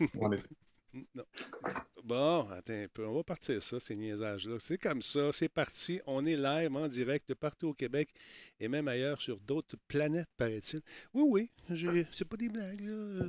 [1.14, 1.24] Non.
[2.04, 3.06] Bon, attends un peu.
[3.06, 4.56] On va partir ça, ces niaisages-là.
[4.60, 6.00] C'est comme ça, c'est parti.
[6.06, 8.08] On est live en direct de partout au Québec
[8.60, 10.80] et même ailleurs sur d'autres planètes, paraît-il.
[11.12, 13.26] Oui, oui, c'est pas des blagues, là.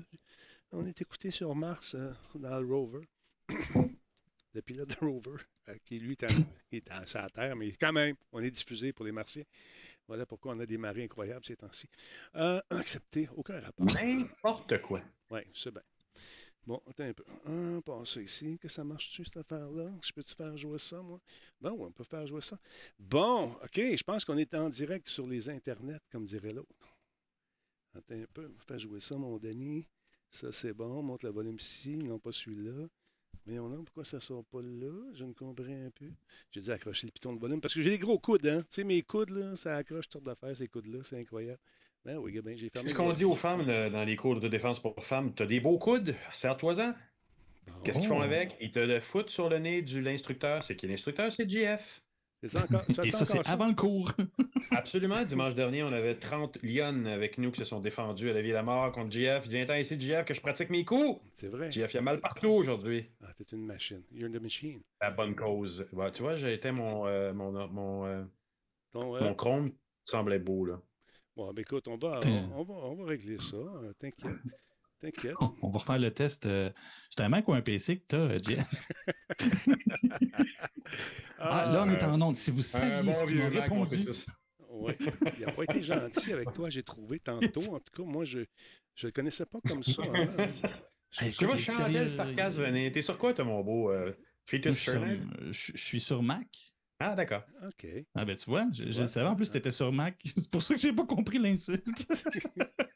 [0.72, 3.08] On est écouté sur Mars euh, dans le rover.
[4.54, 5.38] le pilote de rover,
[5.70, 6.28] euh, qui lui est, en,
[6.72, 9.44] est en, sur la Terre, mais quand même, on est diffusé pour les Martiens.
[10.08, 11.88] Voilà pourquoi on a des marées incroyables ces temps-ci.
[12.36, 13.86] Euh, accepté, aucun rapport.
[13.86, 15.02] N'importe quoi.
[15.32, 15.84] Oui, c'est bien.
[16.68, 17.24] Bon, attends un peu.
[17.46, 18.58] Ah, passe ici.
[18.60, 19.90] Que ça marche-tu, cette affaire-là?
[20.04, 21.22] Je peux-tu faire jouer ça, moi?
[21.62, 22.60] Bon, on peut faire jouer ça.
[23.00, 26.94] Bon, OK, je pense qu'on est en direct sur les internets, comme dirait l'autre.
[27.96, 28.50] Attends un peu.
[28.68, 29.88] Fais jouer ça, mon Denis.
[30.30, 31.02] Ça, c'est bon.
[31.02, 31.96] Monte le volume ici.
[32.00, 32.90] Non, pas celui-là.
[33.50, 35.14] On a pourquoi ça sort pas là?
[35.14, 36.12] Je ne comprends un peu.
[36.52, 38.60] J'ai dû accrocher le piton de volume parce que j'ai des gros coudes, hein.
[38.64, 41.00] Tu sais, mes coudes, là, ça accroche toutes d'affaires, ces coudes-là.
[41.06, 41.62] C'est incroyable.
[42.08, 42.88] Ben oui, ben, j'ai fermé.
[42.88, 45.34] C'est ce qu'on dit aux femmes dans les cours de défense pour femmes.
[45.36, 46.94] Tu as des beaux coudes, serre-toi-en.
[47.84, 48.56] Qu'est-ce qu'ils font avec?
[48.62, 50.64] Ils te le foutent sur le nez de l'instructeur.
[50.64, 51.34] C'est qui l'instructeur?
[51.34, 52.02] C'est GF.
[52.44, 52.66] Et ça,
[53.26, 54.14] c'est avant le cours.
[54.72, 55.22] Absolument.
[55.26, 58.52] Dimanche dernier, on avait 30 lionnes avec nous qui se sont défendus à la vie
[58.52, 59.46] et la mort contre GF.
[59.46, 61.20] Viens-t'en ici, GF, que je pratique mes coups.
[61.36, 61.70] C'est vrai.
[61.70, 63.10] GF, il y a mal partout aujourd'hui.
[63.22, 64.04] Ah, t'es une machine.
[64.14, 64.80] You're the machine.
[65.02, 65.86] La bonne cause.
[66.14, 68.24] tu vois, j'ai été mon, euh, mon, mon, euh,
[68.94, 69.72] mon chrome
[70.06, 70.80] semblait beau, là.
[71.38, 72.20] Bon, ben écoute, on va,
[72.56, 73.58] on, va, on va régler ça.
[73.58, 74.34] Euh, t'inquiète.
[75.00, 75.36] T'inquiète.
[75.62, 76.48] On va refaire le test.
[76.48, 76.72] Euh,
[77.12, 78.90] c'est un Mac ou un PC que tu as, Jeff?
[81.38, 82.36] ah, là, on est en onde.
[82.36, 84.08] Si vous saviez ce qu'il m'a répondu.
[84.72, 84.94] Oui,
[85.38, 87.76] il n'a pas été gentil avec toi, j'ai trouvé tantôt.
[87.76, 88.46] En tout cas, moi, je ne
[89.04, 90.02] le connaissais pas comme ça.
[90.02, 90.28] Hein.
[91.38, 94.12] Comment je suis le sarcasme, T'es sur quoi, toi, mon beau euh,
[94.52, 94.58] je,
[95.52, 96.48] je, suis sur Mac.
[97.00, 97.44] Ah, d'accord.
[97.66, 97.88] OK.
[98.16, 100.20] Ah, ben, tu vois, je, je savais en plus que tu étais sur Mac.
[100.36, 101.86] C'est pour ça que j'ai pas compris l'insulte.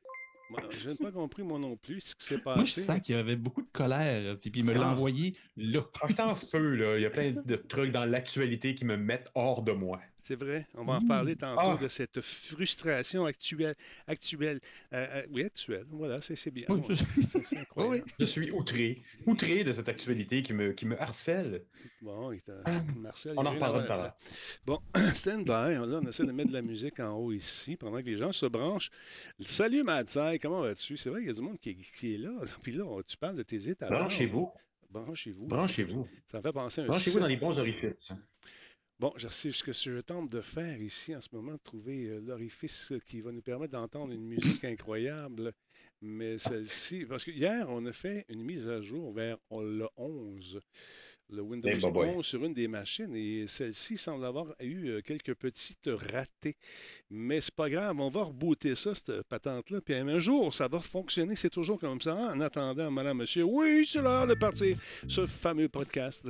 [0.72, 2.56] je n'ai pas compris, moi non plus, ce qui s'est passé.
[2.56, 5.36] Moi, je sens qu'il y avait beaucoup de colère, puis, puis il me l'a envoyé
[5.56, 5.82] là.
[6.20, 6.98] en feu, là.
[6.98, 10.02] Il y a plein de trucs dans l'actualité qui me mettent hors de moi.
[10.32, 10.66] C'est vrai.
[10.76, 11.78] On va en parler tantôt ah.
[11.78, 13.76] de cette frustration actuelle.
[14.08, 14.62] actuelle
[14.94, 15.86] euh, euh, oui, actuelle.
[15.90, 16.68] Voilà, c'est bien.
[16.70, 18.02] Oui, je...
[18.18, 19.04] je suis outré.
[19.26, 21.66] Outré de cette actualité qui me, qui me harcèle.
[22.02, 22.32] Bon,
[22.64, 22.82] ah.
[22.96, 24.16] Marcel, on en reparlera tout à l'heure.
[24.66, 24.80] Bon,
[25.14, 25.50] stand by.
[25.50, 28.32] Là, on essaie de mettre de la musique en haut ici pendant que les gens
[28.32, 28.90] se branchent.
[29.42, 30.40] Salut, Matsai.
[30.40, 30.96] Comment vas-tu?
[30.96, 32.32] C'est vrai qu'il y a du monde qui, qui est là.
[32.64, 33.90] Puis là, tu parles de tes états.
[33.90, 34.50] Branchez-vous.
[34.90, 35.48] Branchez-vous.
[35.48, 36.08] Branchez-vous.
[36.28, 38.14] Ça me fait penser à un Branchez-vous dans les bons orifices.
[39.02, 42.06] Bon, je sais ce que je tente de faire ici en ce moment, de trouver
[42.06, 45.54] euh, l'orifice qui va nous permettre d'entendre une musique incroyable.
[46.02, 50.60] Mais celle-ci, parce que hier, on a fait une mise à jour vers le 11
[51.32, 55.90] le Windows 11 sur une des machines et celle-ci semble avoir eu euh, quelques petites
[56.12, 56.56] ratés.
[57.10, 59.80] Mais c'est pas grave, on va rebooter ça, cette patente-là.
[59.82, 61.36] Puis un jour, ça va fonctionner.
[61.36, 62.16] C'est toujours comme ça.
[62.16, 64.78] En attendant, madame, monsieur, oui, c'est l'heure de partir.
[65.08, 66.28] Ce fameux podcast,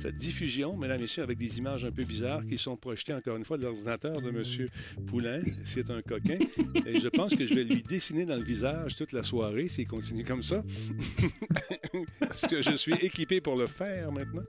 [0.00, 3.44] cette diffusion, mesdames, messieurs, avec des images un peu bizarres qui sont projetées encore une
[3.44, 4.68] fois de l'ordinateur de monsieur
[5.06, 5.40] Poulain.
[5.64, 6.38] C'est un coquin.
[6.86, 9.86] Et je pense que je vais lui dessiner dans le visage toute la soirée s'il
[9.86, 10.62] continue comme ça.
[12.20, 14.44] Parce que je suis équipé pour le faire maintenant.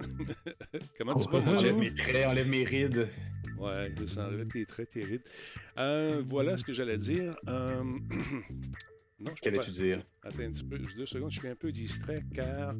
[0.98, 3.08] Comment tu vas, mon Enlève mes traits, enlève mes rides.
[3.58, 5.24] Ouais, enlève tes traits, tes rides.
[5.78, 7.34] Euh, voilà ce que j'allais dire.
[7.48, 7.82] Euh...
[9.18, 10.02] non, Qu'allais-tu dire?
[10.22, 12.74] Attends un petit peu, deux secondes, je suis un peu distrait car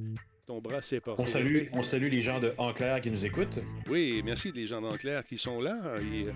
[0.50, 0.80] ton bras.
[1.18, 3.60] On salue, on salue les gens de Enclair qui nous écoutent.
[3.88, 5.94] Oui, merci les gens d'Enclair qui sont là.
[6.00, 6.32] Et, euh,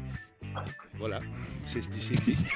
[0.94, 1.20] voilà,
[1.66, 2.00] c'est dit.
[2.00, 2.36] c'est dit.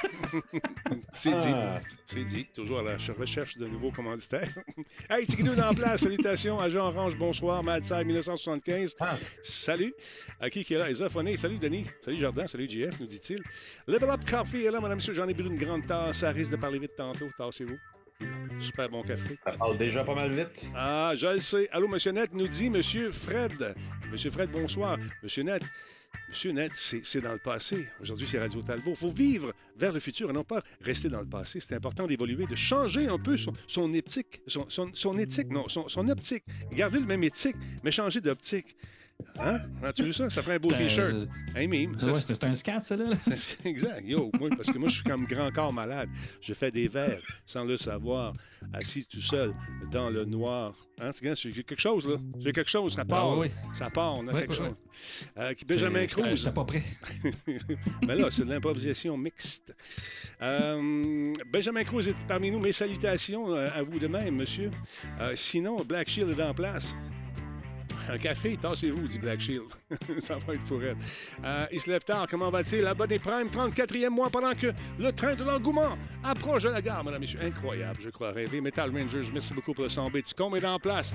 [1.25, 1.81] Ah.
[2.05, 2.45] C'est dit.
[2.53, 4.47] Toujours à la recherche de nouveaux commanditaires.
[5.09, 6.01] hey, Tigidou en place.
[6.01, 6.59] Salutations.
[6.59, 7.61] Agent Orange, bonsoir.
[7.61, 8.95] Madside 1975.
[9.01, 9.17] Ah.
[9.43, 9.93] Salut.
[10.39, 10.89] À qui qui est là?
[10.89, 11.35] Isophoné.
[11.35, 11.85] Salut, Denis.
[12.05, 12.47] Salut, Jardin.
[12.47, 13.41] Salut, JF, nous dit-il.
[13.85, 15.13] Level Up Coffee est là, madame, monsieur.
[15.13, 16.19] J'en ai bu une grande tasse.
[16.19, 17.27] Ça risque de parler vite tantôt.
[17.37, 17.77] Tassez-vous.
[18.61, 19.37] Super bon café.
[19.45, 20.69] Ça parle déjà pas mal vite.
[20.75, 21.69] Ah, je le sais.
[21.71, 23.73] Allô, Monsieur Net, nous dit Monsieur Fred.
[24.11, 24.97] Monsieur Fred, bonsoir.
[25.23, 25.63] Monsieur Net,
[26.27, 27.87] Monsieur Net, c'est dans le passé.
[28.01, 28.91] Aujourd'hui, c'est Radio Talbot.
[28.91, 31.59] Il faut vivre vers le futur et non pas rester dans le passé.
[31.61, 35.87] C'est important d'évoluer, de changer un peu son, son éthique, son, son, éthique, non, son,
[35.87, 36.43] son optique.
[36.73, 38.75] Garder le même éthique, mais changer d'optique.
[39.41, 39.59] Hein?
[39.83, 40.29] As-tu vu ça?
[40.29, 41.13] Ça ferait un beau t-shirt.
[41.55, 41.95] Un mime.
[41.97, 43.05] c'est un scat, ça, là.
[43.65, 44.03] exact.
[44.05, 46.09] Yo, moi, parce que moi, je suis comme grand corps malade.
[46.41, 48.33] Je fais des verres sans le savoir,
[48.73, 49.53] assis tout seul
[49.91, 50.73] dans le noir.
[51.01, 51.11] Hein?
[51.35, 52.15] J'ai quelque chose, là.
[52.39, 52.95] J'ai quelque chose.
[52.95, 53.37] Ça part.
[53.37, 53.49] oui.
[53.73, 54.17] Ça part.
[54.17, 54.75] On a quelque chose.
[55.37, 56.49] Euh, Benjamin Cruz.
[56.53, 56.83] Pas prêt.
[58.05, 59.73] Mais là, c'est de l'improvisation mixte.
[60.41, 62.59] Euh, Benjamin Cruz est parmi nous.
[62.59, 64.71] Mes salutations euh, à vous de même, monsieur.
[65.35, 66.95] sinon, Black Shield est en place.
[68.09, 69.67] Un café, tassez-vous, dit Black Shield.
[70.19, 70.97] ça va être pour elle.
[71.43, 72.81] Euh, il se lève tard, comment va-t-il?
[72.81, 74.67] La bonne prime, 34e mois, pendant que
[74.97, 77.39] le train de l'engouement approche de la gare, mesdames et messieurs.
[77.43, 78.61] Incroyable, je crois rêver.
[78.61, 81.13] Metal Rangers, merci beaucoup pour le son Ticom est en place.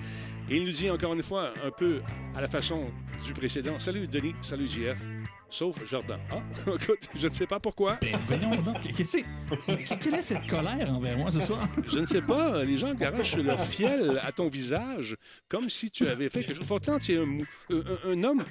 [0.48, 2.00] Et il nous dit encore une fois, un peu
[2.36, 2.86] à la façon
[3.24, 3.80] du précédent.
[3.80, 5.13] Salut Denis, salut JF
[5.54, 6.18] sauf Jordan.
[6.30, 6.42] Ah,
[6.80, 7.96] écoute, je ne sais pas pourquoi.
[8.00, 11.68] Ben, voyons donc, quelle est cette colère envers moi ce soir?
[11.86, 12.64] Je ne sais pas.
[12.64, 15.16] Les gens garagent leur fiel à ton visage,
[15.48, 16.66] comme si tu avais fait quelque chose.
[16.66, 18.44] Pourtant, tu es un, homme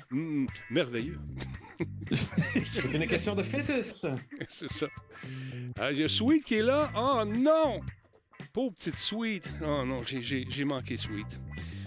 [0.70, 1.20] merveilleux.
[2.12, 4.06] C'est une question de fœtus.
[4.48, 4.88] C'est ça.
[5.78, 6.90] Ah, il y a Sweet qui est là.
[6.96, 7.82] Oh non!
[8.54, 9.50] Pauvre petite Sweet.
[9.62, 11.40] Oh non, j'ai manqué Sweet.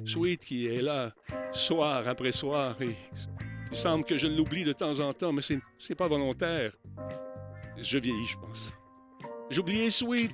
[0.04, 1.14] Sweet qui est là
[1.52, 2.94] soir après soir et
[3.70, 6.72] il semble que je l'oublie de temps en temps, mais c'est, c'est pas volontaire.
[7.78, 8.72] Je vieillis, je pense.
[9.50, 10.32] J'ai oublié Sweet.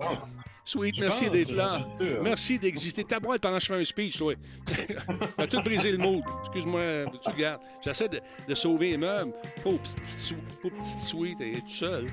[0.65, 1.81] Sweet, merci d'être là.
[2.23, 3.03] Merci d'exister.
[3.03, 4.35] Ta boîte pendant que je fais un speech, toi.
[5.37, 6.23] T'as tout brisé le mood.
[6.43, 7.61] Excuse-moi, tu gardes.
[7.85, 9.33] J'essaie de, de, sauver les meubles.
[9.63, 12.07] Pauvre petite, petite Sweet, elle est toute seule.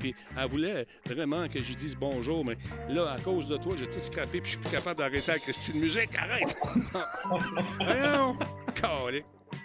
[0.00, 2.58] Puis elle voulait vraiment que je dise bonjour, mais
[2.88, 5.42] là, à cause de toi, j'ai tout scrappé puis je suis plus capable d'arrêter avec
[5.42, 6.10] Christine Musique.
[6.18, 6.56] Arrête!
[7.78, 8.36] Voyons!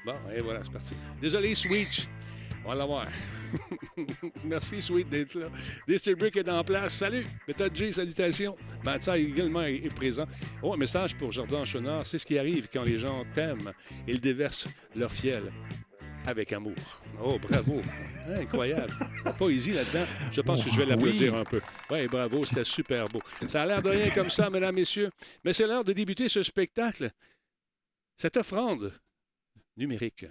[0.06, 0.94] Bon, et voilà, c'est parti.
[1.22, 2.08] Désolé, Switch.
[2.68, 3.08] On va l'avoir.
[4.44, 5.48] Merci, Sweet, d'être là.
[6.16, 6.96] Brick est en place.
[6.96, 7.26] Salut!
[7.48, 8.58] Méthode J, salutations.
[8.84, 10.26] Mathieu également est, présent.
[10.62, 12.06] Oh, un message pour Jordan Chenard.
[12.06, 13.72] C'est ce qui arrive quand les gens t'aiment.
[14.06, 15.44] Ils déversent leur fiel
[16.26, 16.76] avec amour.
[17.24, 17.82] Oh, bravo.
[18.38, 18.94] incroyable.
[19.38, 21.62] Poésie là-dedans, je pense que je vais l'applaudir un peu.
[21.90, 23.22] Oui, bravo, c'était super beau.
[23.48, 25.10] Ça a l'air de rien comme ça, mesdames, messieurs.
[25.46, 27.12] Mais c'est l'heure de débuter ce spectacle.
[28.18, 28.92] Cette offrande
[29.78, 30.26] numérique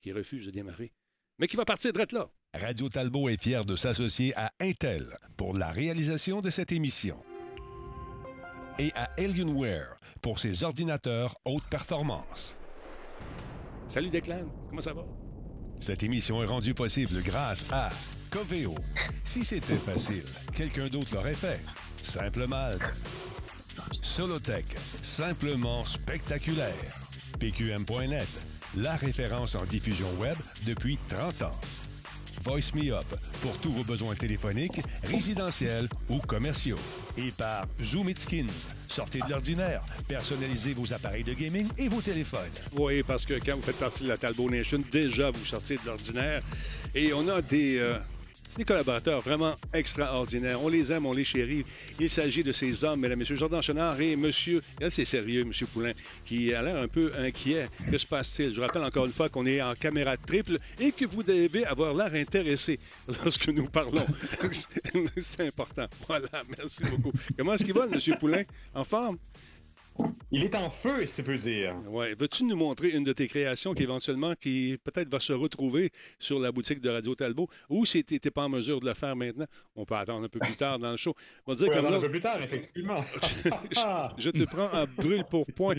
[0.00, 0.92] qui refuse de démarrer,
[1.38, 2.30] mais qui va partir de là.
[2.54, 5.06] Radio Talbot est fier de s'associer à Intel
[5.36, 7.22] pour la réalisation de cette émission
[8.78, 12.56] et à Alienware pour ses ordinateurs haute performance.
[13.88, 15.04] Salut Declan, comment ça va?
[15.80, 17.90] Cette émission est rendue possible grâce à
[18.30, 18.74] Coveo.
[19.24, 20.24] Si c'était facile,
[20.54, 21.60] quelqu'un d'autre l'aurait fait.
[22.02, 22.82] Simple Malte.
[24.02, 26.74] Solotech, simplement spectaculaire.
[27.38, 28.28] PQM.net,
[28.76, 30.36] la référence en diffusion web
[30.66, 31.60] depuis 30 ans.
[32.42, 33.06] Voice Me Up
[33.42, 36.78] pour tous vos besoins téléphoniques, résidentiels ou commerciaux.
[37.18, 38.66] Et par Zoom It Skins.
[38.88, 42.50] Sortez de l'ordinaire, personnalisez vos appareils de gaming et vos téléphones.
[42.72, 45.84] Oui, parce que quand vous faites partie de la Talbot Nation, déjà vous sortez de
[45.84, 46.40] l'ordinaire.
[46.94, 47.98] Et on a des, euh,
[48.60, 50.62] des collaborateurs vraiment extraordinaires.
[50.62, 51.64] On les aime, on les chérit.
[51.98, 55.66] Il s'agit de ces hommes, mesdames, messieurs, Jordan Chenard et monsieur, là c'est sérieux, monsieur
[55.66, 55.92] Poulain,
[56.26, 57.70] qui a l'air un peu inquiet.
[57.90, 58.52] Que se passe-t-il?
[58.52, 61.94] Je rappelle encore une fois qu'on est en caméra triple et que vous devez avoir
[61.94, 62.78] l'air intéressé
[63.24, 64.06] lorsque nous parlons.
[65.16, 65.86] c'est important.
[66.06, 66.28] Voilà,
[66.58, 67.12] merci beaucoup.
[67.38, 68.42] Comment est-ce qu'il va, monsieur Poulain?
[68.74, 69.16] En forme?
[70.32, 71.74] Il est en feu, si tu peux dire.
[71.88, 72.14] Ouais.
[72.14, 76.38] Veux-tu nous montrer une de tes créations qui éventuellement, qui peut-être va se retrouver sur
[76.38, 79.16] la boutique de Radio Talbot, ou si tu n'étais pas en mesure de le faire
[79.16, 81.14] maintenant, on peut attendre un peu plus tard dans le show.
[81.46, 83.00] On va dire comme un peu plus tard, effectivement.
[84.18, 85.74] je, te prends en brûle pour point.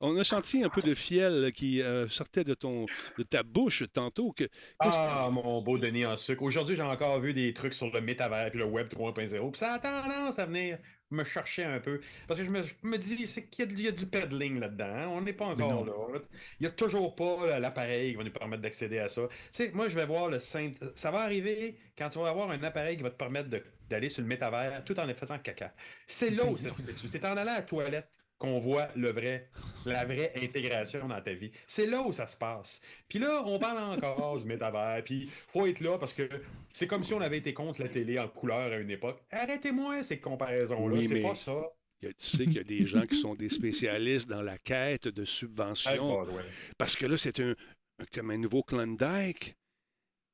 [0.00, 2.86] On a senti un peu de fiel qui euh, sortait de ton,
[3.18, 4.32] de ta bouche tantôt.
[4.32, 4.44] Que,
[4.78, 6.42] ah, mon beau Denis en sucre.
[6.42, 9.72] Aujourd'hui, j'ai encore vu des trucs sur le métavers et le Web 3.0, puis ça
[9.72, 10.78] a tendance à venir
[11.10, 12.00] me chercher un peu.
[12.26, 13.16] Parce que je me, me dis
[13.50, 14.94] qu'il y, a du peddling là-dedans.
[14.94, 15.08] Hein.
[15.08, 15.92] On n'est pas encore là.
[16.60, 19.22] Il n'y a toujours pas l'appareil qui va nous permettre d'accéder à ça.
[19.28, 20.92] Tu sais, moi, je vais voir le simple.
[20.94, 23.48] Ça va arriver quand tu vas avoir un appareil qui va te permettre
[23.88, 25.72] d'aller sur le métavers tout en faisant caca.
[26.06, 28.08] C'est là où c'est en allant à la toilette
[28.38, 29.48] qu'on voit le vrai,
[29.84, 31.50] la vraie intégration dans ta vie.
[31.66, 32.80] C'est là où ça se passe.
[33.08, 36.28] Puis là, on parle encore du métavers, puis faut être là parce que
[36.72, 39.20] c'est comme si on avait été contre la télé en couleur à une époque.
[39.30, 41.62] Arrêtez-moi ces comparaisons-là, c'est pas ça.
[42.00, 45.24] tu sais qu'il y a des gens qui sont des spécialistes dans la quête de
[45.24, 46.26] subventions.
[46.78, 47.54] Parce que là, c'est un,
[48.14, 49.56] comme un nouveau Klondike.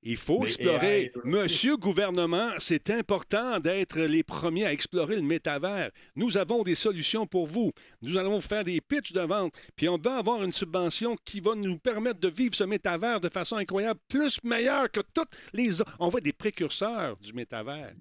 [0.06, 1.12] Il faut explorer.
[1.24, 5.90] Monsieur gouvernement, c'est important d'être les premiers à explorer le métavers.
[6.14, 7.72] Nous avons des solutions pour vous.
[8.02, 11.54] Nous allons faire des pitchs de vente, puis on va avoir une subvention qui va
[11.54, 15.96] nous permettre de vivre ce métavers de façon incroyable, plus meilleure que toutes les autres.
[15.98, 17.94] On voit des précurseurs du métavers.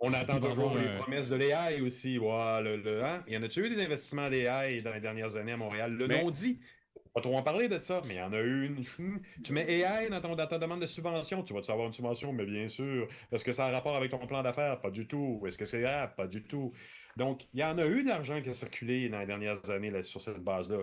[0.00, 2.14] On attend toujours les promesses de l'AI aussi.
[2.16, 3.24] le, hein?
[3.26, 5.92] Il y en a-tu eu des investissements d'AI dans les dernières années à Montréal?
[5.92, 6.58] Le nom dit
[7.16, 8.82] pas trop en parler de ça, mais il y en a une.
[9.42, 11.42] Tu mets AI dans, ton, ta demande de subvention.
[11.42, 13.08] Tu vas-te avoir une subvention, mais bien sûr.
[13.32, 14.78] Est-ce que ça a un rapport avec ton plan d'affaires?
[14.82, 15.42] Pas du tout.
[15.46, 16.14] Est-ce que c'est grave?
[16.14, 16.74] Pas du tout.
[17.16, 20.02] Donc, il y en a eu de l'argent qui a circulé dans les dernières années
[20.02, 20.80] sur cette base-là.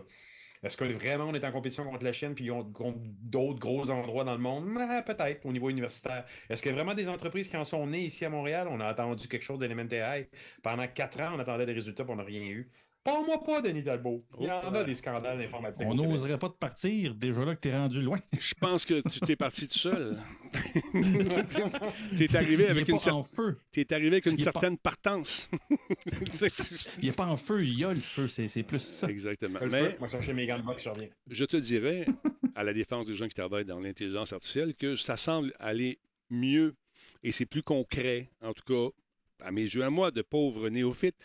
[0.63, 4.24] Est-ce que vraiment on est en compétition contre la Chine puis contre d'autres gros endroits
[4.24, 4.74] dans le monde?
[5.06, 6.25] Peut-être au niveau universitaire.
[6.50, 8.68] Est-ce a vraiment des entreprises qui en sont nées ici à Montréal?
[8.72, 10.30] On a attendu quelque chose d'Element AI.
[10.63, 12.72] Pendant quatre ans, on attendait des résultats et on n'a rien eu.
[13.03, 14.24] Parle-moi pas, Denis Talbot.
[14.39, 15.86] Il y en Oh, a des scandales informatiques.
[15.86, 18.19] On n'oserait pas te partir, déjà là que t'es rendu loin.
[18.39, 20.17] Je pense que tu t'es parti tout seul.
[22.17, 23.57] T'es arrivé avec il est une, pas cer- en feu.
[23.72, 25.50] t'es arrivé avec une certaine partance.
[27.01, 28.27] Il est pas en feu, il y a le feu.
[28.27, 29.07] C'est plus ça.
[29.10, 29.60] Exactement.
[29.69, 31.10] Mais feu, Moi, chercher mes gants de boxe, je reviens.
[31.29, 32.05] je te dirais,
[32.55, 36.75] à la défense des gens qui travaillent dans l'intelligence artificielle, que ça semble aller mieux
[37.24, 41.17] et c'est plus concret, en tout cas, à mes yeux, à moi, de pauvres néophytes,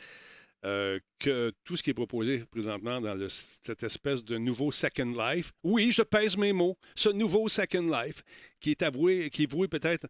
[0.65, 5.53] euh, que tout ce qui est proposé présentement dans cette espèce de nouveau Second Life.
[5.63, 6.77] Oui, je pèse mes mots.
[6.97, 8.23] Ce nouveau Second Life
[8.61, 10.07] qui est avoué, qui est voué peut-être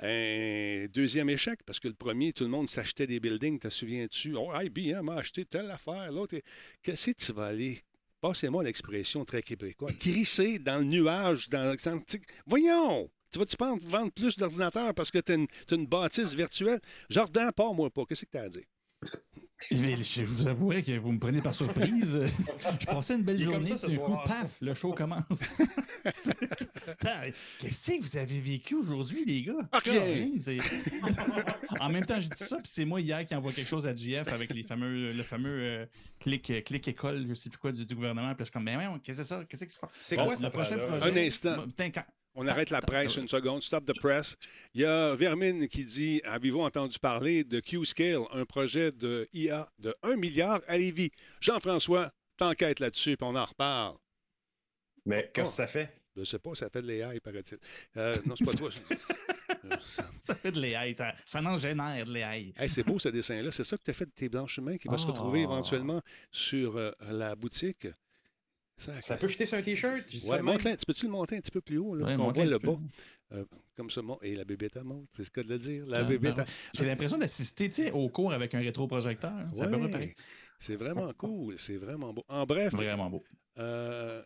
[0.00, 4.34] un deuxième échec, parce que le premier, tout le monde s'achetait des buildings, te souviens-tu?
[4.36, 6.34] Oh, IBM m'a acheté telle affaire, l'autre.
[6.36, 6.44] est-
[6.82, 7.82] Qu'est-ce que tu vas aller?
[8.20, 9.96] Passez-moi l'expression très québécoise.
[9.98, 13.10] Crisser dans le nuage, dans tu- Voyons!
[13.30, 16.80] Tu vas-tu vendre plus d'ordinateurs parce que tu as, une bâtisse virtuelle?
[17.10, 18.04] Jordan, pars-moi pas.
[18.08, 18.64] Qu'est-ce que tu as à dire?
[19.72, 22.20] Mais je vous avouerai que vous me prenez par surprise.
[22.80, 24.24] Je passais une belle journée, puis d'un coup, soir.
[24.24, 25.26] paf, le show commence.
[26.04, 27.10] Putain,
[27.58, 29.68] Qu'est-ce que vous avez vécu aujourd'hui, les gars?
[29.72, 29.80] Ah,
[31.80, 33.94] en même temps, je dis ça, puis c'est moi hier qui envoie quelque chose à
[33.94, 35.86] JF avec les fameux, le fameux euh,
[36.20, 38.28] clic, euh, clic école, je sais plus quoi, du, du gouvernement.
[38.34, 39.44] Puis je suis comme, ben ouais, qu'est-ce que c'est ça?
[39.48, 39.90] Qu'est-ce qui se passe?
[40.02, 41.10] C'est Bon, quoi le prochain projet?
[41.10, 41.62] Un instant.
[41.64, 42.06] Putain, quand-
[42.40, 43.64] On arrête la presse une seconde.
[43.64, 44.36] Stop the press.
[44.72, 49.68] Il y a Vermine qui dit Avez-vous entendu parler de Q-Scale, un projet de IA
[49.80, 51.10] de 1 milliard à Lévis?
[51.40, 53.96] Jean-François, t'enquêtes là-dessus, puis on en reparle.
[55.04, 55.50] Mais qu'est-ce Oh.
[55.50, 55.92] que ça fait?
[56.16, 57.58] Je sais pas, ça fait de l'AI, paraît-il.
[57.96, 58.70] Euh, non, c'est pas toi.
[60.20, 62.52] Ça- fait de l'AI, ça, ça en génère de l'AI.
[62.56, 63.50] Hey, c'est beau ce dessin-là.
[63.52, 65.44] C'est ça que tu as fait de tes blanchemins qui va se retrouver Ah.
[65.44, 67.86] éventuellement sur euh, la boutique?
[68.78, 70.04] Ça, Ça peut fitter sur un t-shirt?
[70.24, 70.56] Ouais.
[70.76, 71.94] Tu peux-tu le monter un petit peu plus haut?
[71.94, 72.78] Là, Ouais, qu'on monte voit le bas.
[73.32, 73.44] Euh,
[73.76, 75.84] comme ça, mon- et la bébête à monte, c'est ce que de le dire.
[75.86, 76.44] La Ah, bébête ben.
[76.72, 79.32] J'ai l'impression d'assister au cours avec un rétroprojecteur.
[79.52, 80.14] C'est Ouais, pareil.
[80.60, 82.24] C'est vraiment cool, c'est vraiment beau.
[82.28, 83.22] En bref, Vraiment beau.
[83.58, 84.22] euh,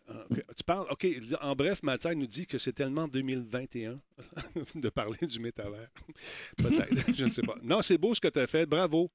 [0.55, 1.05] tu parles, OK,
[1.41, 3.99] en bref, Mathieu nous dit que c'est tellement 2021
[4.75, 5.89] de parler du métavers.
[6.57, 7.55] Peut-être, je ne sais pas.
[7.61, 9.11] Non, c'est beau ce que tu as fait, bravo.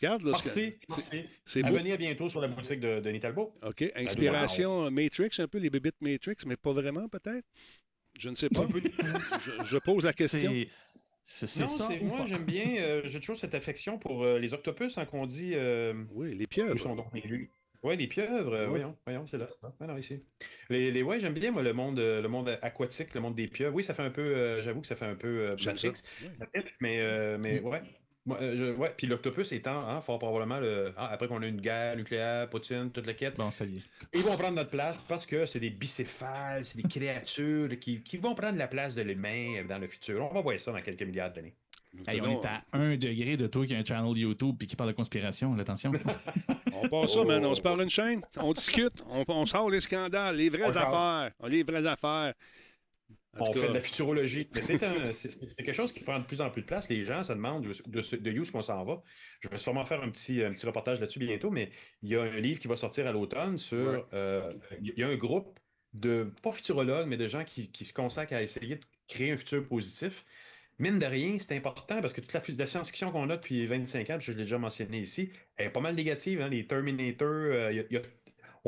[0.00, 0.48] Regarde, là, ce que-
[0.88, 3.52] Merci, c'est venir bientôt sur la boutique de Denis Talbot.
[3.62, 7.44] OK, inspiration Matrix, un peu les bébites Matrix, mais pas vraiment peut-être?
[8.18, 8.66] Je ne sais pas.
[9.40, 10.52] je, je pose la question.
[11.24, 11.66] C'est ça.
[12.00, 15.52] moi j'aime bien, euh, j'ai toujours cette affection pour euh, les octopus, hein, qu'on dit.
[15.54, 16.78] euh, Oui, les pieuvres.
[16.78, 17.50] sont donc les
[17.82, 18.66] Oui, les pieuvres, euh, Ouais.
[18.68, 19.48] voyons, voyons, c'est là.
[19.62, 20.22] Ah, non, ici.
[20.70, 23.74] Les, les, ouais, j'aime bien, moi, le monde, le monde aquatique, le monde des pieuvres.
[23.74, 25.56] Oui, ça fait un peu, euh, j'avoue que ça fait un peu euh.
[25.66, 25.88] Matrix,
[26.22, 26.30] Ouais.
[26.38, 27.60] Matrix, mais, euh, mais
[28.28, 28.36] ouais.
[28.40, 28.92] Euh, je- ouais.
[28.96, 32.90] Puis l'octopus étant, hein, fort probablement, le, ah, après qu'on a une guerre nucléaire, Poutine,
[32.90, 33.82] toute la quête, Bon, ça y est.
[34.14, 38.16] ils vont prendre notre place parce que c'est des bicéphales, c'est des créatures qui, qui
[38.16, 40.28] vont prendre la place de l'humain dans le futur.
[40.30, 41.54] On va voir ça dans quelques milliards d'années.
[42.06, 44.76] Hey, on est à un degré de toi qui a un channel YouTube puis qui
[44.76, 45.58] parle de conspiration.
[45.58, 45.90] Attention.
[46.80, 47.44] On passe ça, man.
[47.44, 47.54] On Oh.
[47.54, 48.20] se parle une chaîne.
[48.38, 48.92] On discute.
[49.10, 51.32] On, on sort les scandales, les vraies On affaires.
[51.48, 52.34] Les vraies affaires.
[53.36, 54.48] En On fait de la futurologie.
[54.54, 56.88] Mais c'est quelque chose qui prend de plus en plus de place.
[56.88, 59.02] Les gens se demandent de, de, de où est-ce qu'on s'en va.
[59.40, 61.70] Je vais sûrement faire un petit, un petit reportage là-dessus bientôt, mais
[62.02, 63.78] il y a un livre qui va sortir à l'automne sur.
[63.78, 64.04] Ouais.
[64.14, 64.48] euh,
[64.80, 65.58] il y a un groupe
[65.92, 69.36] de, pas futurologues, mais de gens qui, qui se consacrent à essayer de créer un
[69.36, 70.24] futur positif.
[70.80, 74.10] Mine de rien, c'est important parce que toute la, la science-fiction qu'on a depuis 25
[74.10, 76.40] ans, je l'ai déjà mentionné ici, elle est pas mal négative.
[76.40, 76.48] hein.
[76.48, 78.02] Les Terminators, euh, il y y a-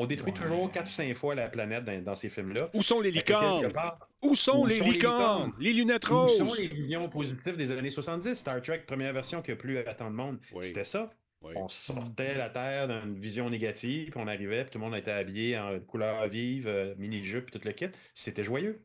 [0.01, 0.39] on détruit Ouais.
[0.39, 2.69] toujours 4 ou 5 fois la planète dans, dans ces films-là.
[2.73, 3.71] Où sont les licornes?
[3.71, 5.53] part, Où sont Où les sont les licornes?
[5.59, 6.59] Les lunettes Où sont roses?
[6.59, 8.33] les visions positives des années 70?
[8.35, 10.39] Star Trek, première version qui a plu à tant de monde.
[10.53, 10.65] Oui.
[10.65, 11.09] C'était ça.
[11.43, 11.53] Oui.
[11.55, 15.09] On sortait la Terre d'une vision négative, puis on arrivait, puis tout le monde était
[15.11, 17.87] habillé en couleur vive, euh, mini-jupe, puis tout le kit.
[18.13, 18.83] C'était joyeux.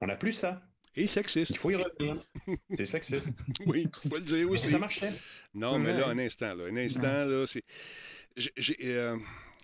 [0.00, 0.62] On n'a plus ça.
[0.96, 1.56] Et Il sexiste.
[1.56, 2.16] faut y revenir.
[2.76, 3.30] C'est sexiste.
[3.66, 4.70] Oui, il faut le dire Mais aussi.
[4.70, 5.12] ça marchait.
[5.54, 6.64] Non, mais là, un instant, là.
[6.70, 7.62] Un instant, là, c'est.
[8.36, 8.76] j'ai- J'ai.
[8.82, 9.16] euh,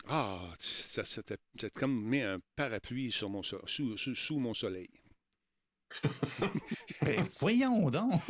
[0.09, 4.15] Ah, ça, ça t'a ça t'a comme mis un parapluie sur mon so- sous, sous,
[4.15, 4.91] sous mon soleil.
[7.03, 8.21] Ben, voyons donc.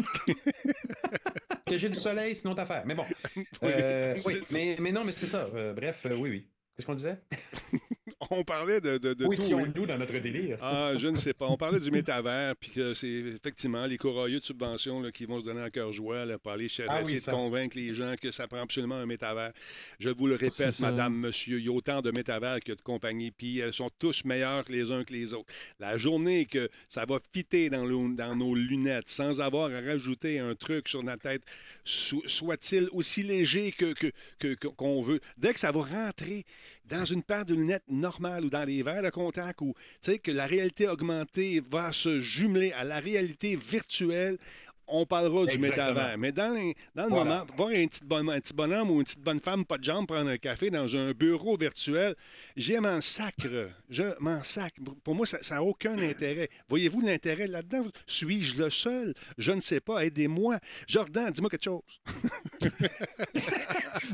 [1.66, 2.84] Que j'ai du soleil, sinon ta affaire.
[2.86, 3.04] Mais bon.
[3.36, 5.44] Oui, Euh, c'est oui, mais, mais non, mais c'est ça.
[5.54, 6.48] Euh, bref, euh, oui, oui.
[6.76, 7.18] Qu'est-ce qu'on disait?
[8.30, 9.40] On parlait de, de, de Où tout.
[9.42, 9.46] oui.
[9.46, 10.58] étions-nous dans notre délire?
[10.60, 11.46] Ah, je ne sais pas.
[11.46, 15.38] On parlait du métavers, puis que c'est effectivement les courageux de subventions là, qui vont
[15.40, 18.14] se donner à cœur joie là, pour aller Ah oui, essayer de convaincre les gens
[18.20, 19.52] que ça prend absolument un métavers.
[20.00, 20.90] Je vous le répète, C'est ça.
[20.90, 24.24] madame, monsieur, il y a autant de métavers que de compagnies, puis elles sont tous
[24.24, 25.52] meilleures que les uns que les autres.
[25.78, 27.84] La journée que ça va fitter dans,
[28.34, 31.42] nos lunettes sans avoir à rajouter un truc sur notre tête,
[31.84, 36.44] so- soit-il aussi léger que, que- que- que- qu'on veut, dès que ça va rentrer
[36.88, 39.74] dans une paire de lunettes normales ou dans les verres de contact ou
[40.22, 44.38] que la réalité augmentée va se jumeler à la réalité virtuelle,
[44.88, 46.16] on parlera du métavers.
[46.18, 47.24] Mais dans, les- dans le Voilà.
[47.40, 49.84] moment, voir un petit, bonhomme, un petit bonhomme ou une petite bonne femme, pas de
[49.84, 52.14] jambes, prendre un café dans un bureau virtuel,
[52.56, 53.46] j'ai m'en sacre.
[53.90, 54.80] Je m'en sacre.
[55.04, 56.48] Pour moi, ça n'a aucun intérêt.
[56.68, 57.84] Voyez-vous l'intérêt là-dedans?
[58.06, 59.14] Suis-je le seul?
[59.38, 60.04] Je ne sais pas.
[60.04, 60.58] Aidez-moi.
[60.86, 61.82] Jordan, dis-moi quelque chose.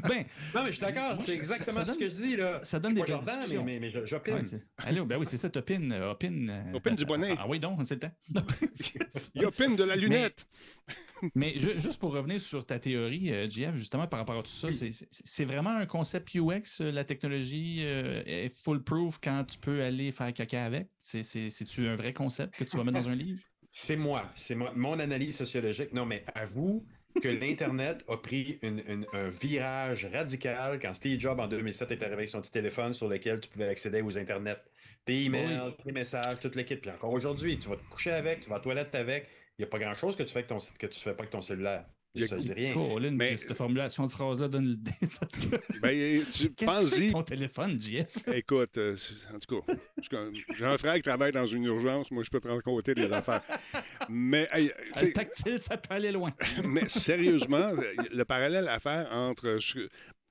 [0.08, 0.24] Ben,
[0.54, 2.36] Non, mais je suis d'accord, c'est ça- exactement ce donne- que je dis.
[2.36, 2.60] Là.
[2.62, 3.64] ça donne des Jordan, mais, discussions.
[3.64, 4.34] mais, j'opine.
[4.34, 5.92] ouais, c'est- Allô, ben oui, c'est ça, t'opines.
[5.92, 6.50] euh, Opine.
[6.50, 7.34] euh, Opine du bonnet.
[7.38, 8.12] Ah oui, donc, c'est le temps.
[9.34, 10.46] Il y a pine de la lunette.
[10.54, 10.61] Mais
[11.36, 14.68] ju- juste pour revenir sur ta théorie, euh, JF, justement, par rapport à tout ça,
[14.68, 14.92] Oui.
[15.10, 20.10] c'est- vraiment un concept UX, euh, la technologie euh, est foolproof quand tu peux aller
[20.12, 20.88] faire caca avec?
[20.96, 23.40] C'est- c'est- C'est-tu un vrai concept que tu vas mettre dans un livre?
[23.74, 25.94] C'est moi, c'est mon analyse sociologique.
[25.94, 26.84] Non, mais avoue
[27.22, 32.02] que l'Internet a pris une- une- un virage radical quand Steve Jobs en 2007 est
[32.02, 34.58] arrivé avec son petit téléphone sur lequel tu pouvais accéder aux Internet.
[35.06, 36.82] Tes emails, tes messages, toute l'équipe.
[36.82, 39.26] Puis encore aujourd'hui, tu vas te coucher avec, tu vas aux toilettes avec.
[39.62, 41.30] Il n'y a pas grand-chose que tu fais avec ton, que tu fais pas avec
[41.30, 41.84] ton cellulaire.
[42.26, 42.74] Ça dit rien.
[42.74, 44.76] Colin, Mais- cette formulation de phrase-là donne
[45.50, 47.12] cas, Ben, tu penses-y.
[47.12, 48.16] ton téléphone, JF?
[48.34, 48.96] Écoute, euh,
[49.32, 50.08] en tout cas, je
[50.58, 52.10] j'ai un frère qui travaille dans une urgence.
[52.10, 53.42] Moi, je peux te raconter des affaires.
[54.08, 56.32] Mais, hey, sais, Le tactile, ça peut aller loin.
[56.64, 57.70] mais sérieusement,
[58.12, 59.58] le parallèle à faire entre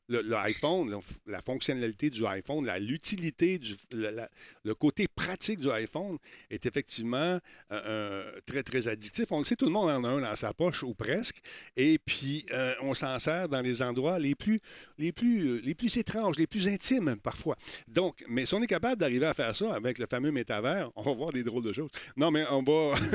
[0.10, 4.30] le, le iPhone, le- la fonctionnalité du iPhone, la- l'utilité, du, le, la-
[4.64, 6.18] le côté pratique du iPhone
[6.50, 7.40] est effectivement
[7.72, 9.26] euh, très, très addictif.
[9.32, 11.42] On le sait, tout le monde en a un dans sa poche ou presque.
[11.76, 14.60] Et puis, euh, on s'en sert dans les endroits les plus,
[14.98, 17.56] les, plus, euh, les plus étranges, les plus intimes parfois.
[17.88, 21.04] Donc, mais si on est capable d'arriver à faire ça avec le fameux métavers, on
[21.04, 21.90] va voir des drôles de choses.
[22.16, 22.96] Non, mais on va.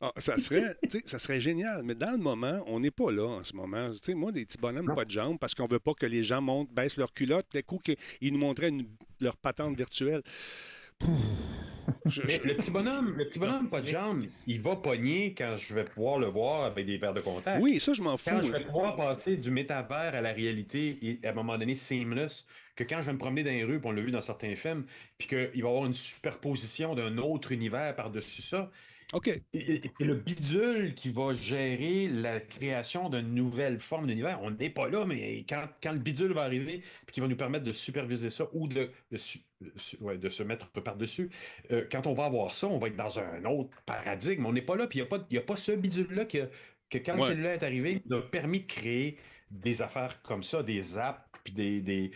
[0.00, 0.76] Ah, ça, serait,
[1.06, 1.82] ça génial.
[1.82, 3.90] Mais dans le moment, on n'est pas là en ce moment.
[4.14, 6.72] Moi, des petits bonhommes, pas de jambes, parce qu'on veut pas que les gens montent,
[6.72, 7.46] baissent leur culotte.
[7.52, 8.86] D'un coup, qu'ils nous montraient une-
[9.20, 10.22] leur patente virtuelle.
[12.06, 15.32] Je- Mais je- le petit bonhomme, le petit bonhomme, pas de jambes, il va pogner
[15.34, 17.62] quand je vais pouvoir le voir avec des verres de contact.
[17.62, 18.28] Oui, ça, je m'en fous.
[18.30, 21.74] Quand je vais pouvoir passer du métavers à la réalité et à un moment donné
[21.74, 22.46] seamless,
[22.76, 24.54] que quand je vais me promener dans les rues, puis on l'a vu dans certains
[24.54, 24.84] films,
[25.16, 28.70] puis qu'il va y avoir une superposition d'un autre univers par-dessus ça,
[29.12, 29.30] OK.
[29.54, 34.40] c'est le bidule qui va gérer la création d'une nouvelle forme d'univers.
[34.42, 37.36] On n'est pas là, mais quand, quand le bidule va arriver, puis qui va nous
[37.36, 39.16] permettre de superviser ça ou de, de,
[39.62, 41.30] de ouais, de se mettre par-dessus,
[41.70, 44.44] euh, quand on va avoir ça, on va être dans un autre paradigme.
[44.46, 46.50] On n'est pas là, puis il n'y a, a pas ce bidule-là que,
[46.90, 47.20] que quand Ouais.
[47.20, 49.18] cellulaire est arrivé, il nous a permis de créer
[49.50, 51.80] des affaires comme ça, des apps, puis des.
[51.80, 52.10] des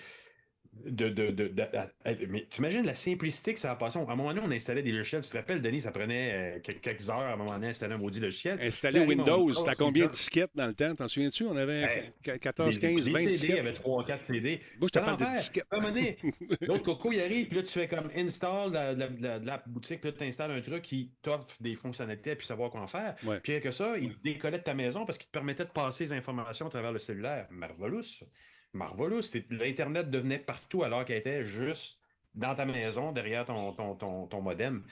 [0.87, 3.98] de, de, de, de- à- à- mais t'imagines la simplicité que ça a passé.
[3.98, 5.20] À un moment donné, on installait des logiciels.
[5.22, 7.98] Tu te rappelles, Denis, ça prenait euh, quelques- heures à un moment donné installer un
[7.98, 8.58] maudit logiciel.
[8.61, 10.94] Installer arrive Windows, c'était combien de disquettes dans le temps?
[10.94, 11.44] T'en souviens-tu?
[11.44, 13.58] On avait Hey, qu- 14, des- 15, des 20 CD, Il y disquettes.
[13.58, 14.61] avait 3 4 CD.
[14.80, 15.66] Moi, je te parle de disquettes.
[15.70, 16.16] À un moment donné,
[16.62, 20.00] l'autre coco, il arrive, puis là, tu fais comme install la, la, la- la boutique,
[20.00, 23.14] puis là, tu installes un truc qui t'offre des fonctionnalités, puis savoir quoi en faire.
[23.24, 23.40] Ouais.
[23.40, 26.12] Puis que ça, il décollait de ta maison parce qu'il te permettait de passer les
[26.14, 27.46] informations à travers le cellulaire.
[27.50, 28.24] Marvelous.
[28.72, 29.22] Marvelous.
[29.50, 32.00] L'Internet devenait partout alors qu'elle était juste
[32.35, 34.85] dans ta maison, derrière ton, ton, ton, modem.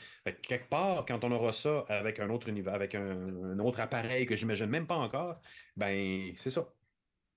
[0.43, 4.27] Quelque part, quand on aura ça avec un autre univers, avec un, un autre appareil
[4.27, 5.40] que j'imagine même pas encore,
[5.77, 6.73] ben c'est ça.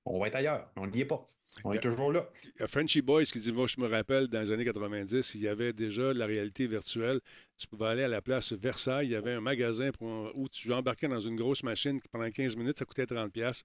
[0.06, 0.72] On va être ailleurs.
[0.76, 1.28] On n'y est pas.
[1.64, 2.28] On est toujours là.
[2.56, 5.36] Il y a Frenchy Boys qui dit Moi, je me rappelle, dans les années 90,
[5.36, 7.20] il y avait déjà de la réalité virtuelle.
[7.58, 10.74] Tu pouvais aller à la place Versailles, il y avait un magasin pour- où tu
[10.74, 13.64] embarquais dans une grosse machine qui, pendant 15 minutes, ça coûtait 30$.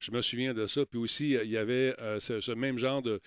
[0.00, 0.84] Je me souviens de ça.
[0.86, 3.20] Puis aussi, il y avait euh, ce, ce même genre de.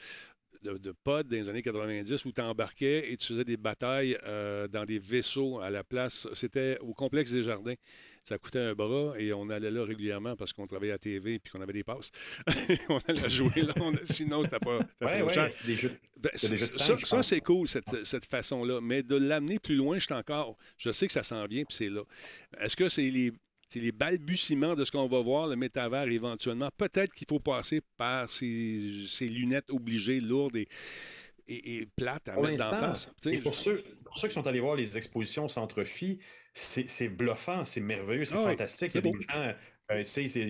[0.61, 4.17] De, de pod dans les années 90 où tu embarquais et tu faisais des batailles
[4.23, 6.25] euh, dans des vaisseaux à la place.
[6.31, 7.73] C'était au complexe des jardins.
[8.23, 11.39] Ça coûtait un bras et on allait là régulièrement parce qu'on travaillait à TV et
[11.39, 12.09] qu'on avait des passes.
[12.89, 13.73] on allait jouer là.
[13.81, 15.49] On- sinon, c'était pas Ouais, trop ouais, cher.
[15.51, 15.91] c'est des jeux.
[16.17, 18.79] Ben, des jeux de ça, c'est cool, cette, cette façon-là.
[18.81, 20.55] Mais de l'amener plus loin, je suis encore.
[20.77, 22.01] Je sais que ça s'en vient, puis c'est là.
[22.61, 23.33] Est-ce que c'est les,
[23.67, 26.69] c'est les balbutiements de ce qu'on va voir, le métavers éventuellement?
[26.77, 30.67] Peut-être qu'il faut passer par ces, ces lunettes obligées, lourdes et,
[31.47, 32.93] et, et plates à Pour mettre dans la
[33.31, 36.19] Et pour ceux, pour ceux qui sont allés voir les expositions Centre-Phi,
[36.53, 38.91] c'est c'est bluffant, c'est merveilleux, c'est Ah fantastique.
[38.93, 39.53] Il y a des gens,
[39.91, 40.03] euh,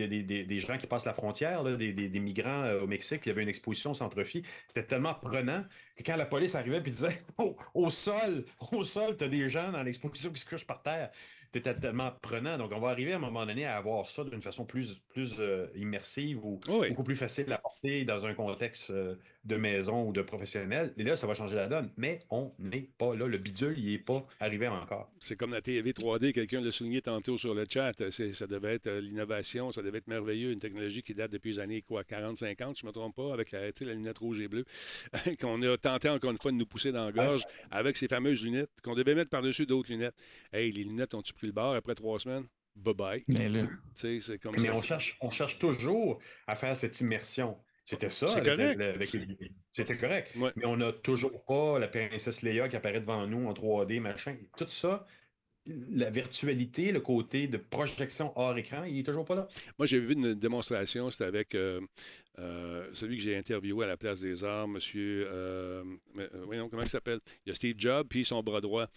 [0.03, 2.87] a des, des- des gens qui passent la frontière, là, des, des- migrants euh, au
[2.87, 4.43] Mexique, il y avait une exposition Centre-Phi.
[4.67, 9.17] C'était tellement prenant que quand la police arrivait et disait Oh, au sol, au sol,
[9.17, 11.11] tu as des gens dans l'exposition qui se couchent par terre.
[11.53, 12.57] C'était tellement prenant.
[12.57, 15.39] Donc, on va arriver à un moment donné à avoir ça d'une façon plus, plus
[15.39, 16.89] euh, immersive ou Oui.
[16.89, 20.93] beaucoup plus facile à porter dans un contexte euh, de maison ou de professionnel.
[20.97, 21.91] Et là, ça va changer la donne.
[21.97, 23.27] Mais on n'est pas là.
[23.27, 25.11] Le bidule, il n'est pas arrivé encore.
[25.19, 27.91] C'est comme la TV 3D, quelqu'un l'a souligné tantôt sur le chat.
[28.11, 31.51] C'est- Ça devait être euh, l'innovation, ça devait être merveilleux, une technologie qui date depuis
[31.53, 34.65] les années quoi, 40-50, je ne me trompe pas, avec la, lunette rouge et bleue,
[35.41, 38.43] qu'on a tenté encore une fois de nous pousser dans la gorge avec ces fameuses
[38.43, 40.15] lunettes qu'on devait mettre par-dessus d'autres lunettes.
[40.51, 42.45] Hey, les lunettes ont-tu pris le bord après trois semaines?
[43.27, 44.73] Mais là, c'est comme Mais ça.
[44.73, 47.57] on cherche, on cherche toujours à faire cette immersion.
[47.85, 48.77] C'était ça C'est avec, correct.
[48.79, 50.31] le- avec les- C'était correct.
[50.37, 50.51] Ouais.
[50.55, 54.35] Mais on n'a toujours pas la princesse Leia qui apparaît devant nous en 3D, machin.
[54.57, 55.05] Tout ça,
[55.65, 59.47] la virtualité, le côté de projection hors écran, il est toujours pas là.
[59.79, 61.79] Moi, j'ai vu une démonstration, c'était avec euh,
[62.39, 65.25] euh, celui que j'ai interviewé à la Place des Arts, monsieur.
[65.29, 65.83] euh,
[66.15, 68.87] mais, euh, voyons, comment il s'appelle Il y a Steve Jobs, puis son bras droit,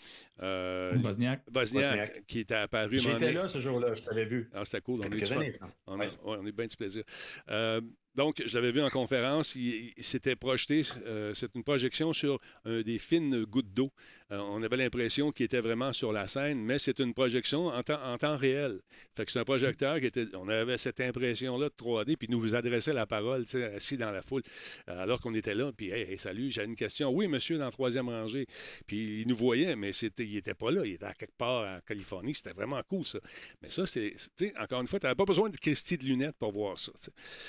[0.43, 1.43] euh, Bosniak.
[1.55, 2.27] Wozniak, Wozniak.
[2.27, 2.99] qui était apparu.
[2.99, 4.49] J'étais là ce jour-là, je t'avais vu.
[4.53, 5.41] Alors, c'était cool, on a eu Quelques du fun.
[5.41, 5.69] années, ça.
[5.87, 6.07] On, a, Ouais.
[6.07, 7.05] ouais, on a eu bien du plaisir.
[8.17, 12.99] Donc, je l'avais vu en conférence, il, s'était projeté, euh, c'est une projection sur des
[12.99, 13.93] fines gouttes d'eau.
[14.33, 17.83] Euh, on avait l'impression qu'il était vraiment sur la scène, mais c'est une projection en
[17.83, 18.81] temps, en temps réel.
[19.15, 22.31] Fait que c'est un projecteur qui était, on avait cette impression-là de 3D, puis il
[22.37, 23.45] nous adressait la parole,
[23.77, 24.43] assis dans la foule,
[24.89, 27.11] euh, alors qu'on était là, puis hey, hey, salut, j'ai une question.
[27.11, 28.47] Oui, monsieur, dans la troisième rangée.
[28.87, 31.65] Puis il nous voyait, mais c'était, il n'était pas là, il était à quelque part
[31.65, 33.21] en Californie, c'était vraiment cool ça.
[33.63, 34.17] Mais ça, c'est,
[34.59, 36.93] encore une fois, tu n'avais pas besoin de Christie de lunettes pour voir ça.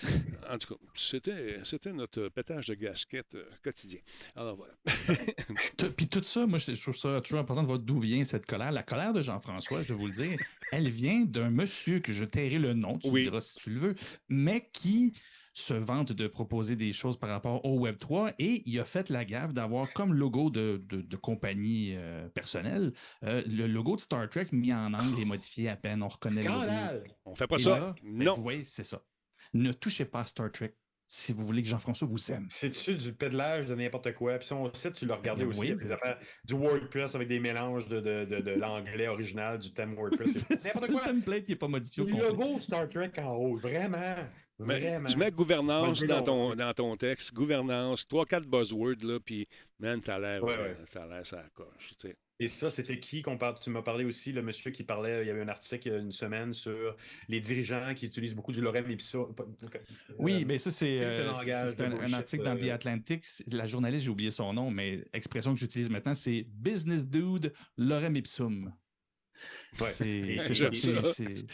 [0.50, 4.00] En tout cas, c'était, c'était notre pétage de gasquette euh, quotidien.
[4.34, 4.74] Alors voilà.
[5.98, 8.46] Puis tout ça, moi, je je trouve ça toujours important de voir d'où vient cette
[8.46, 8.72] colère.
[8.72, 10.38] La colère de Jean-François, je vais vous le dire,
[10.72, 13.24] elle vient d'un monsieur que je tairai le nom, tu Oui.
[13.24, 13.96] diras si tu le veux,
[14.30, 15.14] mais qui
[15.54, 19.26] se vante de proposer des choses par rapport au Web3 et il a fait la
[19.26, 24.30] gaffe d'avoir comme logo de, de- de compagnie euh, personnelle euh, le logo de Star
[24.30, 26.04] Trek mis en angle et modifié à peine.
[26.04, 27.04] On reconnaît le!
[27.26, 27.80] On fait pas Et ça.
[27.80, 28.36] là, ben, non.
[28.36, 29.02] Vous voyez, c'est ça.
[29.56, 30.76] Ne touchez pas à Star Trek
[31.10, 32.46] si vous voulez que Jean-François vous aime.
[32.50, 34.38] C'est-tu du pédalage de n'importe quoi?
[34.38, 35.50] Puis si on sait, tu l'as regardé Oui.
[35.52, 38.52] aussi, il y a des affaires du WordPress avec des mélanges de, de, de, de
[38.52, 40.50] l'anglais original, du thème WordPress.
[40.50, 41.02] N'importe le quoi.
[41.04, 44.16] template qui n'est pas modifié au Le logo Star Trek en haut, vraiment.
[44.60, 45.08] Mais Vraiment.
[45.08, 49.48] tu mets gouvernance dans ton, dans ton texte, gouvernance, trois, quatre buzzwords, là, puis,
[49.80, 50.78] man, t'as l'air, Ouais, euh, ouais.
[50.92, 52.18] t'as l'air, ça coche, tu sais.
[52.40, 53.60] Et ça, c'était qui qu'on parle?
[53.60, 55.96] Tu m'as parlé aussi, le monsieur qui parlait, il y avait un article il y
[55.96, 56.96] a une semaine sur
[57.28, 59.34] les dirigeants qui utilisent beaucoup du lorem ipsum.
[60.20, 63.26] Oui, Euh, mais ça, c'est euh, un, article dans The euh, Atlantic.
[63.26, 67.54] C'est- La journaliste, j'ai oublié son nom, mais l'expression que j'utilise maintenant, c'est business dude
[67.76, 68.72] lorem ipsum.
[69.80, 69.92] Ouais.
[69.92, 70.56] C'est ça.
[70.56, 71.14] ça.
[71.14, 71.46] c'est-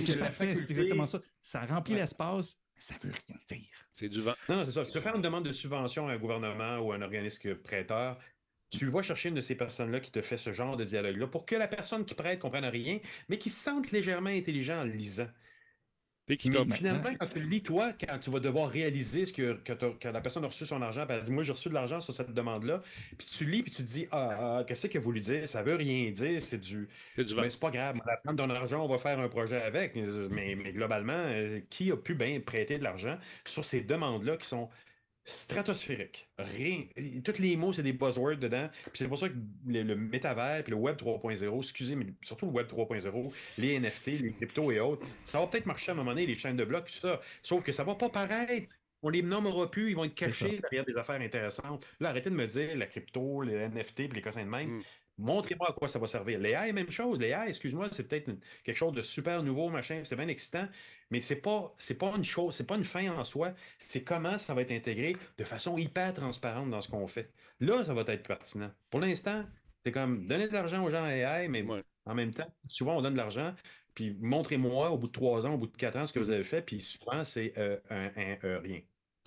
[0.00, 1.20] c'est- parfait, exactement ça.
[1.40, 2.00] Ça remplit Ouais.
[2.00, 3.68] l'espace, mais ça veut rien dire.
[3.92, 4.32] c'est du vent.
[4.48, 4.84] Non, non, c'est ça.
[4.84, 8.18] Tu veux faire une demande de subvention à un gouvernement ou à un organisme prêteur,
[8.70, 11.46] tu vas chercher une de ces personnes-là qui te fait ce genre de dialogue-là pour
[11.46, 14.92] que la personne qui prête comprenne rien, mais qui se sente légèrement intelligent en le
[14.92, 15.28] lisant.
[16.26, 19.26] Puis qui Mais t'a- finalement, quand tu le lis, toi, quand tu vas devoir réaliser
[19.26, 21.68] ce que, que la personne a reçu son argent, puis elle dit Moi, j'ai reçu
[21.68, 22.82] de l'argent sur cette demande-là,
[23.18, 25.46] puis tu lis, puis tu te dis Ah, ah, qu'est-ce que vous voulez dire?
[25.46, 26.88] Ça veut rien dire, c'est du.
[27.14, 27.34] c'est du.
[27.34, 29.94] Mais c'est pas grave, on va prendre ton argent, on va faire un projet avec.
[29.96, 34.46] Mais, mais globalement, euh, qui a pu bien prêter de l'argent sur ces demandes-là qui
[34.48, 34.70] sont
[35.24, 36.28] stratosphériques?
[36.38, 36.84] Rien.
[37.24, 38.68] Tous les mots, c'est des buzzwords dedans.
[38.84, 39.34] Puis c'est pour ça que
[39.66, 44.06] le, le métavers, puis le Web 3.0, excusez, mais surtout le Web 3.0, les NFT,
[44.20, 46.64] les cryptos et autres, ça va peut-être marcher à un moment donné, les chaînes de
[46.64, 47.20] blocs, puis tout ça.
[47.42, 48.68] Sauf que ça va pas paraître.
[49.02, 51.86] On les nommera plus, ils vont être cachés derrière des affaires intéressantes.
[52.00, 54.78] Là, arrêtez de me dire la crypto, les NFT, puis les cossins de même.
[54.78, 54.82] Mm.
[55.16, 56.38] Montrez-moi à quoi ça va servir.
[56.40, 57.18] Les AI, même chose.
[57.20, 58.32] Les AI, excuse-moi, c'est peut-être
[58.64, 60.66] quelque chose de super nouveau, machin, c'est bien excitant,
[61.10, 63.54] mais c'est pas, c'est pas une chose, c'est pas une fin en soi.
[63.78, 67.32] C'est comment ça va être intégré de façon hyper transparente dans ce qu'on fait.
[67.60, 68.72] Là, ça va être pertinent.
[68.90, 69.44] Pour l'instant,
[69.84, 71.82] c'est comme donner de l'argent aux gens à AI, mais Ouais.
[72.06, 73.54] en même temps, souvent on donne de l'argent,
[73.94, 76.30] puis montrez-moi au bout de trois ans, au bout de quatre ans, ce que vous
[76.30, 78.80] avez fait, puis souvent c'est euh, un, un- un rien.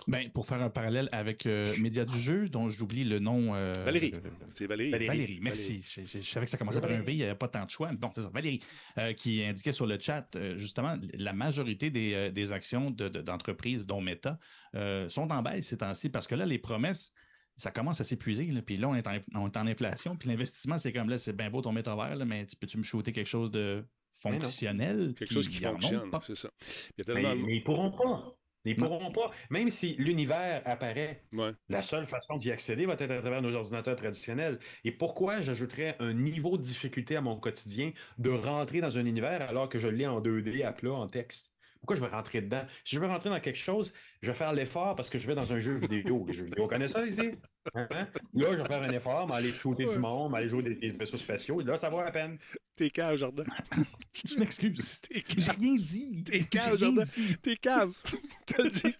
[0.06, 3.54] Ben, pour faire un parallèle avec euh, Média du jeu, dont j'oublie le nom.
[3.54, 4.14] euh, Valérie.
[4.54, 4.90] C'est Valérie.
[4.90, 5.06] Valérie.
[5.08, 5.82] Valérie, merci.
[5.82, 7.64] Je, je- je savais que ça commençait par un V, il n'y avait pas tant
[7.64, 7.90] de choix.
[7.92, 8.62] Bon, c'est ça, Valérie,
[8.96, 13.08] euh, qui indiquait sur le chat, euh, justement, la majorité des, euh, des actions de-
[13.08, 14.38] de- d'entreprises, dont Meta,
[14.76, 17.12] euh, sont en baisse ces temps-ci parce que là, les promesses,
[17.56, 18.46] ça commence à s'épuiser.
[18.46, 18.62] là.
[18.62, 20.16] Puis là, on est, en, on est en inflation.
[20.16, 22.84] Puis l'investissement, c'est comme là, c'est bien beau ton métavers, là, mais tu peux-tu me
[22.84, 25.12] shooter quelque chose de fonctionnel?
[25.18, 26.20] Quelque chose qui fonctionne, pas.
[26.24, 26.50] c'est ça.
[26.96, 28.34] Il y a Mais, tellement mais ils pourront pas.
[28.64, 28.88] Ils Non.
[28.88, 29.30] pourront pas.
[29.50, 31.54] Même si l'univers apparaît, Ouais.
[31.68, 34.58] la seule façon d'y accéder va être à travers nos ordinateurs traditionnels.
[34.84, 39.42] Et pourquoi j'ajouterais un niveau de difficulté à mon quotidien de rentrer dans un univers
[39.42, 41.57] alors que je l'ai en 2D à plat, en texte?
[41.80, 42.62] Pourquoi je vais rentrer dedans?
[42.84, 45.34] Si je veux rentrer dans quelque chose, je vais faire l'effort parce que je vais
[45.34, 46.24] dans un jeu vidéo.
[46.26, 47.20] Les jeux vidéo, on connaît ça ici?
[47.74, 47.86] Hein?
[48.34, 49.92] Là, je vais faire un effort, m'aller shooter Ouais.
[49.94, 51.60] du monde, m'aller jouer des, des vaisseaux spatiaux.
[51.60, 52.38] Là, ça vaut la peine.
[52.76, 53.44] T'es cave, Jardin.
[54.24, 55.00] Je m'excuse.
[55.02, 56.24] T'es J'ai rien dit.
[56.24, 57.04] T'es calme, Jordan.
[57.42, 57.92] T'es cave.
[58.46, 58.96] T'as le dit.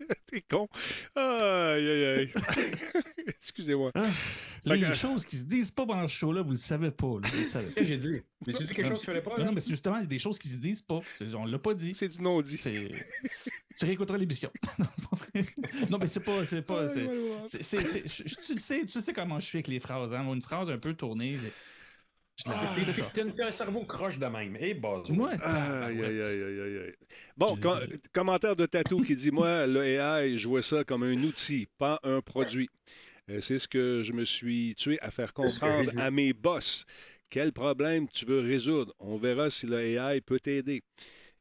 [0.26, 0.68] T'es- con.
[1.14, 2.32] Aïe, aïe, aïe.
[3.26, 3.90] Excusez-moi.
[3.94, 6.90] Ah, Fait Les que- choses qui se disent pas pendant ce show-là, vous le savez
[6.90, 7.06] pas.
[7.22, 7.66] là, vous le savez.
[7.66, 8.20] Qu'est-ce que j'ai dit?
[8.46, 9.36] Mais tu dis quelque chose qu'il fallait pas?
[9.38, 11.00] Non, non, mais c'est justement des choses qui se disent pas.
[11.34, 11.94] On l'a pas dit.
[11.94, 12.58] C'est du non-dit.
[12.58, 14.50] Tu réécouteras l'émission.
[15.90, 16.44] non, mais c'est pas.
[16.46, 16.88] C'est pas.
[17.46, 20.12] c'est- tu, le sais, tu sais comment je suis avec les phrases.
[20.14, 20.24] Hein?
[20.32, 21.36] Une phrase un peu tournée.
[22.36, 23.10] C'est- Je Ah.
[23.36, 24.56] T'as un cerveau croche de même.
[24.60, 25.94] Et bah, Moi, Aïe, tabarouette.
[25.94, 26.94] aïe, aïe, aïe, aïe, aïe.
[27.36, 27.78] Bon, com-
[28.12, 31.98] commentaire de Tatou qui dit Moi, le AI, je vois ça comme un outil, pas
[32.02, 32.68] un produit.
[33.30, 36.84] Euh, C'est ce que je me suis tué à faire comprendre à mes boss.
[37.28, 38.94] Quel problème tu veux résoudre?
[39.00, 40.82] On verra si le AI peut t'aider.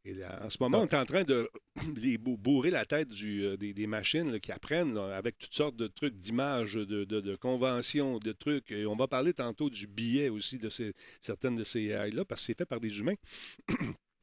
[0.08, 1.50] Et là, en ce moment, on est en train de
[1.96, 5.38] les bou- bourrer la tête du, euh, des, des machines là, qui apprennent là, avec
[5.40, 8.72] toutes sortes de trucs d'images, de, de- de conventions, de trucs.
[8.72, 12.42] Et on va parler tantôt du billet aussi de ces, certaines de ces AI-là, parce
[12.42, 13.16] que c'est fait par des humains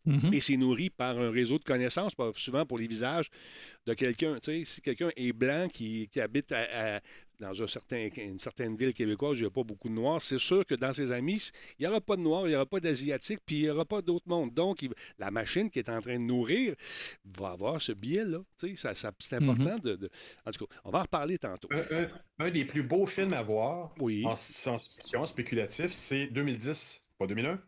[0.04, 0.34] Mhm.
[0.34, 3.30] et c'est nourri par un réseau de connaissances, souvent pour les visages
[3.86, 4.34] de quelqu'un.
[4.40, 7.00] Tu sais, si quelqu'un est blanc qui, qui habite à- à-
[7.42, 10.22] dans un certain, une certaine ville québécoise où il n'y a pas beaucoup de noirs,
[10.22, 12.66] c'est sûr que dans ses amis, il n'y aura pas de noirs, il n'y aura
[12.66, 14.54] pas d'asiatiques, puis il n'y aura pas d'autres mondes.
[14.54, 16.74] Donc, il- la machine qui est en train de nourrir
[17.24, 18.38] va avoir ce biais-là.
[18.58, 20.10] Tu sais, ça, ça- c'est important de, de-
[20.46, 21.68] En tout cas, on va en reparler tantôt.
[21.72, 24.24] un, un- un des plus beaux films à voir Oui.
[24.24, 27.60] en science-fiction spéculatif, c'est 2010, pas 2001.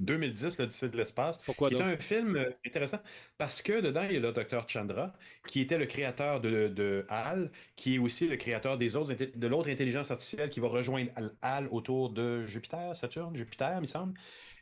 [0.00, 3.00] 2010, l'Odyssée de l'espace, Pourquoi qui est un film euh, intéressant
[3.38, 5.12] parce que dedans, il y a le docteur Chandra,
[5.46, 9.36] qui était le créateur de, de HAL, qui est aussi le créateur des autres, inté-
[9.36, 11.10] de l'autre intelligence artificielle qui va rejoindre
[11.42, 14.14] HAL autour de Jupiter, Saturne, Jupiter, il me semble.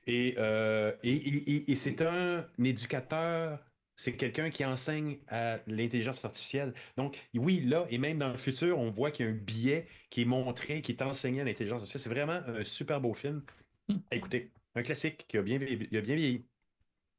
[0.06, 3.58] Et, euh, et, et- et- et c'est un éducateur,
[3.96, 6.72] c'est quelqu'un qui enseigne à l'intelligence artificielle.
[6.96, 9.86] Donc, oui, là, et même dans le futur, on voit qu'il y a un biais
[10.10, 12.02] qui est montré, qui est enseigné à l'intelligence artificielle.
[12.14, 13.42] C'est vraiment un super beau film.
[13.88, 13.98] Hmm.
[14.12, 16.48] Écoutez, un classique qui a bien vieilli.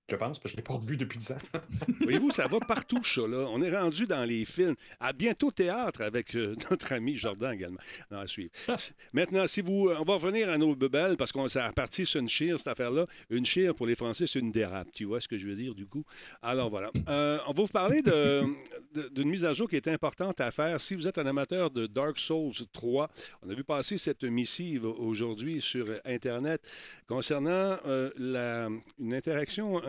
[0.09, 1.37] Je pense, parce que je ne l'ai pas revu depuis 10 ans.
[2.01, 3.21] Voyez-vous, ça va partout, ça.
[3.21, 3.45] Là.
[3.49, 4.75] On est rendu dans les films.
[4.99, 7.79] À bientôt théâtre avec euh, notre ami Jordan également.
[8.11, 8.51] Non, à suivre.
[8.67, 12.19] S- Maintenant, si vous, on va revenir à nos bebelles parce qu'on s'est reparti sur
[12.21, 13.05] une chire, cette affaire-là.
[13.29, 14.87] Une chire, pour les Français, c'est une dérape.
[14.93, 16.03] Tu vois ce que je veux dire, du coup?
[16.41, 16.91] Alors, voilà.
[17.07, 18.43] Euh, on va vous parler de-
[18.93, 20.79] de- d'une mise à jour qui est importante à faire.
[20.81, 23.09] Si vous êtes un amateur de Dark Souls 3,
[23.43, 26.61] on a vu passer cette missive aujourd'hui sur Internet
[27.07, 28.69] concernant euh, la-
[28.99, 29.81] une interaction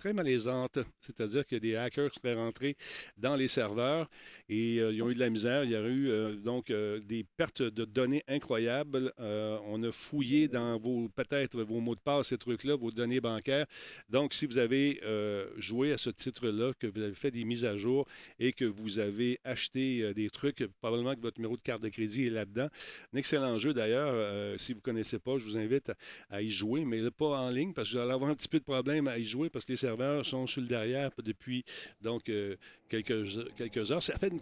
[0.00, 2.74] très malaisante, c'est-à-dire que des hackers seraient rentrés
[3.18, 4.08] dans les serveurs
[4.48, 5.62] et euh, ils ont eu de la misère.
[5.64, 9.12] Il y a eu euh, donc euh, des pertes de données incroyables.
[9.18, 13.66] On a fouillé dans vos peut-être vos mots de passe, ces trucs-là, vos données bancaires.
[14.08, 15.00] Donc, si vous avez
[15.58, 18.06] joué à ce titre-là, que vous avez fait des mises à jour
[18.38, 22.26] et que vous avez acheté des trucs, probablement que votre numéro de carte de crédit
[22.26, 22.68] est là-dedans.
[23.12, 24.58] Un excellent jeu d'ailleurs.
[24.58, 25.94] Si vous ne connaissez pas, je vous invite à,
[26.30, 28.58] à y jouer, mais pas en ligne parce que vous allez avoir un petit peu
[28.58, 29.89] de problème à y jouer parce que les serveurs
[30.24, 31.64] sont sur le derrière depuis
[32.02, 32.56] donc euh,
[32.90, 34.02] quelques, quelques heures.
[34.02, 34.32] Ça fait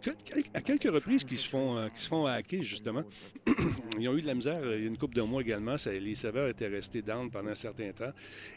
[0.55, 3.05] à quelques reprises qu'ils se font euh, se font hacker justement.
[4.01, 5.77] Ils ont eu de la misère euh, il y a une couple de mois également.
[5.87, 8.13] Les serveurs étaient restés down pendant un certain temps.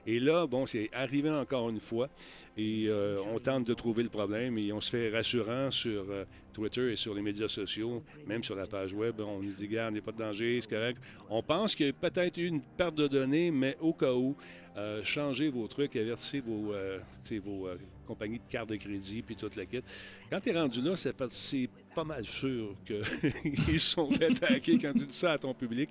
[0.07, 2.09] Et là, bon, c'est arrivé encore une fois.
[2.57, 6.05] Et euh, on tente de trouver le problème et on se fait rassurant sur
[6.53, 9.19] Twitter et sur les médias sociaux, même sur la page web.
[9.19, 10.95] On nous dit, gars, il n'y a pas de danger, c'est.
[11.29, 14.35] On pense qu'il y a peut-être eu une perte de données, mais au cas où,
[14.77, 16.99] euh, changez vos trucs, avertissez vos, euh,
[17.43, 19.81] vos euh, compagnies de carte de crédit, puis toute la kit.
[20.29, 25.17] Quand tu es rendu là, c'est pas mal sûr qu'ils sont hacker quand tu dis
[25.17, 25.89] ça à ton public.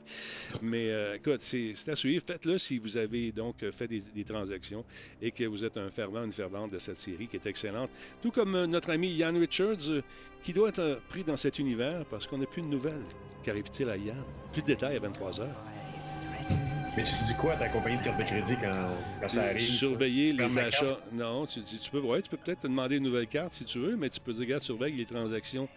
[0.62, 2.24] Mais écoute, c'est à suivre.
[2.26, 4.84] Faites-le si vous avez donc fait des, transactions
[5.20, 7.90] et que vous êtes un fervent, une fervente de cette série qui est excellente.
[8.22, 10.02] Tout comme notre ami Ian Richards,
[10.42, 13.04] qui doit être pris dans cet univers parce qu'on n'a plus de nouvelles.
[13.42, 14.14] Qu'arrive-t-il à Ian?
[14.52, 15.79] Plus de détails à 23 heures.
[16.96, 18.72] Mais tu dis quoi à ta compagnie de carte de crédit quand,
[19.20, 19.60] quand ça arrive?
[19.60, 20.98] Surveiller les achats.
[21.12, 23.96] Non, tu, peux, ouais, tu peux peut-être te demander une nouvelle carte si tu veux,
[23.96, 25.68] mais tu peux dire, regarde, surveille les transactions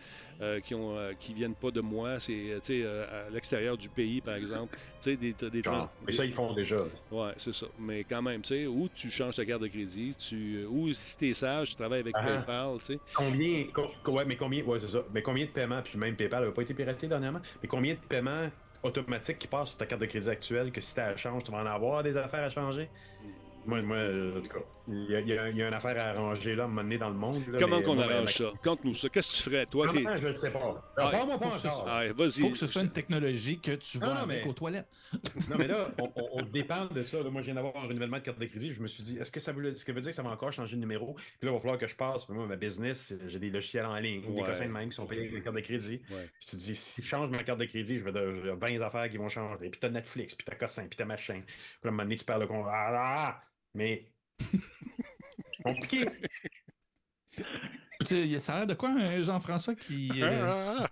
[0.41, 4.21] euh, qui ont euh, qui viennent pas de moi, c'est euh, à l'extérieur du pays,
[4.21, 4.76] par exemple.
[4.76, 6.78] Tu sais, des, des Ah, mais ça, ils font déjà.
[7.12, 7.67] Ouais, c'est ça.
[7.78, 11.15] Mais quand même, tu sais, ou tu changes ta carte de crédit, tu, ou si
[11.15, 12.23] tu es sage, tu travailles avec Ah.
[12.26, 12.99] PayPal, tu sais.
[13.13, 15.04] Combien, co- ouais, mais combien, ouais, c'est ça.
[15.13, 17.99] Mais combien de paiements, puis même PayPal n'a pas été piraté dernièrement, mais combien de
[17.99, 18.49] paiements
[18.83, 21.51] automatiques qui passent sur ta carte de crédit actuelle que si tu la changes, tu
[21.51, 22.89] vas en avoir des affaires à changer?
[23.65, 25.67] Moi, moi euh, en tout cas, il y, a, il y a- il y a
[25.69, 27.43] une affaire à arranger là, à un moment donné dans le monde.
[27.47, 28.51] là, Comment qu'on moi, arrange ça?
[28.63, 29.09] Conte-nous ça.
[29.09, 29.65] Qu'est-ce que tu ferais?
[29.65, 29.87] Toi?
[29.87, 30.93] Comment, je ne sais pas?
[30.97, 31.85] Ah, Parle-moi pas encore.
[31.89, 32.41] Ah, Il vas-y.
[32.41, 34.87] faut que ce soit une technologie que tu non, avec mais- aux toilettes.
[35.49, 37.21] Non, mais là, on, on- on dépend de ça.
[37.23, 37.29] là.
[37.29, 38.73] Moi, je viens d'avoir un renouvellement de carte de crédit.
[38.73, 40.29] Je me suis dit, est-ce que ça veut, ce que veut dire que ça va
[40.31, 41.13] encore changer de numéro?
[41.13, 42.27] Puis là, il va falloir que je passe.
[42.29, 45.21] Moi, ma business, j'ai des logiciels en ligne, des cossins de même qui sont payés
[45.21, 46.01] avec les cartes de crédit.
[46.11, 46.29] Ouais.
[46.39, 48.47] Puis tu te dis, si je change ma carte de crédit, je vais de, il
[48.47, 49.69] y a 20 affaires qui vont changer.
[49.69, 51.41] Puis t'as Netflix, puis t'as Cossin, puis t'as machin.
[51.45, 52.65] Puis là, à un moment donné, tu perds le compte.
[52.69, 53.41] Ah, ah, ah!
[53.75, 54.07] Mais.
[55.51, 56.06] C'est compliqué.
[58.39, 60.10] Ça a l'air de quoi, un Jean-François qui.
[60.21, 60.88] euh, Ah,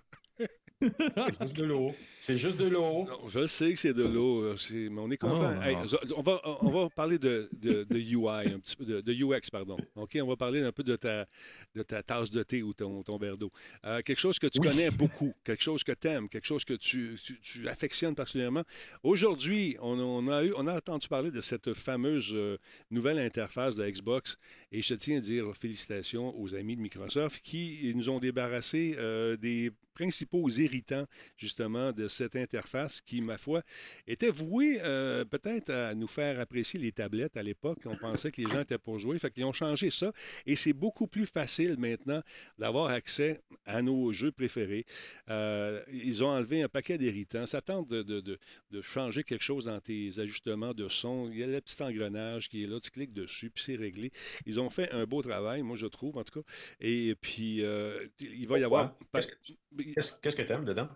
[1.16, 1.96] ah, juste de l'eau.
[2.24, 3.08] C'est juste de l'eau.
[3.28, 5.54] Je sais que c'est de l'eau, euh, mais on est content.
[5.58, 5.76] Oh, Hey,
[6.16, 9.50] on, va, on va parler de, de, de UI, un petit peu, de, de UX,
[9.52, 9.76] pardon.
[9.96, 11.26] OK, on va parler un peu de ta,
[11.74, 13.52] de ta tasse de thé ou ton, ton verre d'eau.
[13.86, 14.68] Euh, quelque chose que tu Oui.
[14.68, 18.64] connais beaucoup, quelque chose que tu aimes, quelque chose que tu, tu, tu affectionnes particulièrement.
[19.02, 22.58] Aujourd'hui, on, on a eu, on a entendu parler de cette fameuse euh,
[22.92, 24.38] nouvelle interface de Xbox
[24.72, 29.36] et je tiens à dire félicitations aux amis de Microsoft qui nous ont débarrassé euh,
[29.38, 31.06] des principaux irritants
[31.38, 33.63] justement de cette interface qui, ma foi,
[34.08, 37.80] était vouée euh, peut-être à nous faire apprécier les tablettes à l'époque.
[37.86, 39.17] On pensait que les gens étaient pour jouer.
[39.19, 40.12] Fait qu'ils ont changé ça.
[40.45, 42.21] Et c'est beaucoup plus facile maintenant
[42.58, 44.86] d'avoir accès à nos jeux préférés.
[45.30, 47.45] Euh, ils ont enlevé un paquet d'irritants.
[47.45, 48.39] Ça tente de, de- de-
[48.71, 51.30] de changer quelque chose dans tes ajustements de son.
[51.32, 52.80] Il y a le petit engrenage qui est là.
[52.80, 54.12] Tu cliques dessus, puis c'est réglé.
[54.45, 56.47] Ils ont fait un beau travail, moi, je trouve, en tout cas.
[56.80, 58.93] Et puis, euh, il va y avoir...
[59.13, 60.89] Qu'est-ce que t'aimes dedans?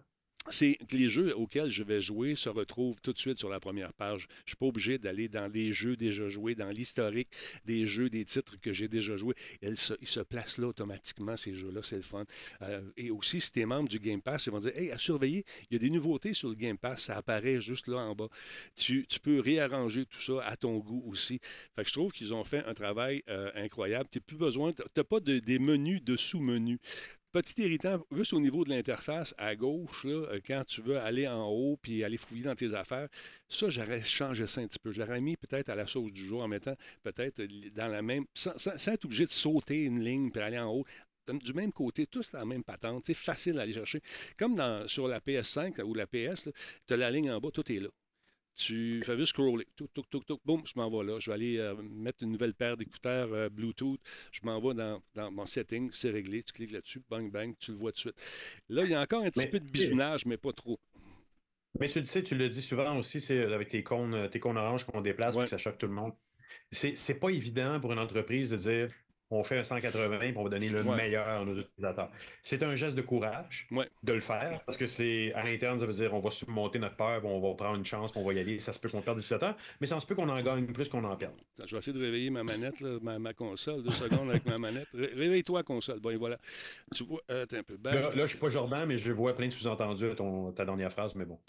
[0.50, 3.60] C'est que les jeux auxquels je vais jouer se retrouvent tout de suite sur la
[3.60, 4.22] première page.
[4.22, 7.30] Je ne suis pas obligé d'aller dans les jeux déjà joués, dans l'historique
[7.66, 9.36] des jeux, des titres que j'ai déjà joués.
[9.62, 12.26] Ils se, placent là automatiquement, ces jeux-là, c'est le fun.
[12.62, 14.98] Euh, et aussi, si tu es membre du Game Pass, ils vont dire Hey, à
[14.98, 18.16] surveiller, il y a des nouveautés sur le Game Pass, ça apparaît juste là en
[18.16, 18.30] bas.
[18.76, 21.40] Tu, peux réarranger tout ça à ton goût aussi.
[21.76, 24.10] Fait que je trouve qu'ils ont fait un travail euh, incroyable.
[24.12, 26.80] Tu n'as plus besoin, tu n'as pas de- des menus de sous-menus.
[27.36, 31.28] Petit irritant, juste au niveau de l'interface à gauche, là, euh, quand tu veux aller
[31.28, 33.10] en haut puis aller fouiller dans tes affaires,
[33.50, 34.94] ça, j'aurais changé ça un petit peu.
[34.94, 38.02] Je l'aurais mis peut-être à la sauce du jour en mettant peut-être euh, dans la
[38.02, 38.24] même.
[38.34, 38.54] sans,
[38.88, 40.86] être obligé de sauter une ligne puis aller en haut.
[41.28, 44.00] Du même côté, tous la même patente, c'est facile à aller chercher.
[44.38, 44.56] Comme
[44.88, 46.50] sur la PS5 ou la PS,
[46.88, 47.90] tu as la ligne en bas, tout est là.
[48.58, 49.68] Tu fais juste scroller.
[50.46, 51.20] Boum, je m'en vais là.
[51.20, 54.00] Je vais aller euh, mettre une nouvelle paire d'écouteurs euh, Bluetooth.
[54.32, 55.90] Je m'en vais dans, dans mon setting.
[55.92, 56.42] C'est réglé.
[56.44, 57.02] Tu cliques là-dessus.
[57.10, 57.54] Bang, bang.
[57.60, 58.16] Tu le vois tout de suite.
[58.70, 60.80] Là, il y a encore un petit Mais- peu de bisounage, mais pas trop.
[61.80, 64.40] Mais tu le sais, tu le dis souvent aussi, c'est avec tes cônes, euh, tes
[64.40, 65.42] cônes oranges qu'on déplace Ouais.
[65.44, 66.14] puis que ça choque tout le monde.
[66.72, 68.88] C'est pas évident pour une entreprise de dire
[69.32, 70.96] on fait un 180 puis on va donner le Ouais.
[70.96, 72.12] meilleur à nos utilisateurs.
[72.42, 73.90] C'est un geste de courage Ouais.
[74.04, 76.96] de le faire parce que c'est à l'interne, ça veut dire on va surmonter notre
[76.96, 78.60] peur, on va prendre une chance, on va y aller.
[78.60, 81.04] Ça se peut qu'on perde l'utilisateur, mais ça se peut qu'on en gagne plus qu'on
[81.04, 81.34] en perde.
[81.58, 83.84] Attends, Je vais essayer de réveiller ma manette, là, ma, ma console.
[83.84, 84.88] Deux secondes avec ma manette.
[84.94, 86.00] Ré- Réveille-toi, console.
[86.00, 86.38] Bon, et voilà.
[86.96, 87.78] Tu vois, euh, un peu.
[87.78, 87.96] Back.
[87.96, 90.66] Là, là, je suis pas Jordan, mais je vois plein de sous-entendus à ton, ta
[90.66, 91.40] dernière phrase, mais bon.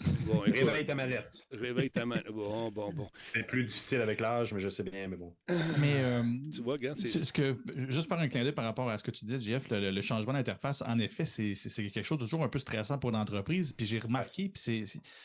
[0.45, 1.45] Réveille ta mallette.
[1.51, 2.27] réveille ta manette.
[2.27, 3.09] Bon, bon, bon.
[3.33, 5.33] C'est plus difficile avec l'âge, mais je sais bien, mais bon.
[5.79, 7.07] Mais euh, Tu vois, regarde, c'est.
[7.07, 7.55] c'est ce que,
[7.89, 10.33] juste par un clin d'œil par rapport à ce que tu disais, JF, le, changement
[10.33, 13.71] d'interface, en effet, c'est quelque chose de toujours un peu stressant pour l'entreprise.
[13.73, 14.83] Puis j'ai remarqué, puis c'est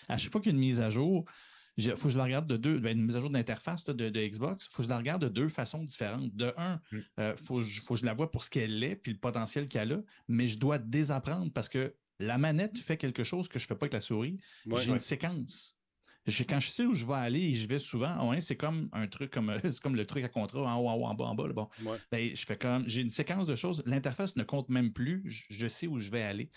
[0.08, 1.24] à chaque fois qu'il y a une mise à jour,
[1.78, 3.92] il faut que je la regarde de deux, ben, une mise à jour d'interface de,
[4.10, 6.34] de Xbox, il faut que je la regarde de deux façons différentes.
[6.36, 6.98] De un, Mm.
[7.18, 9.18] il faut, que je- faut que je la vois pour ce qu'elle est, puis le
[9.18, 13.58] potentiel qu'elle a, mais je dois désapprendre parce que la manette fait quelque chose que
[13.58, 14.36] je ne fais pas avec la souris.
[14.66, 14.92] Ouais, j'ai ouais.
[14.92, 15.76] une séquence.
[16.48, 19.06] Quand je sais où je vais aller et je vais souvent, ouais, c'est comme un
[19.08, 21.24] truc comme euh, c'est comme le truc à contrat en haut, en haut, en bas,
[21.24, 21.46] en bas.
[21.48, 21.68] là, bon.
[21.84, 21.98] Ouais.
[22.10, 23.82] Ben, je fais comme j'ai une séquence de choses.
[23.86, 25.22] L'interface ne compte même plus.
[25.24, 26.50] Je, je sais où je vais aller.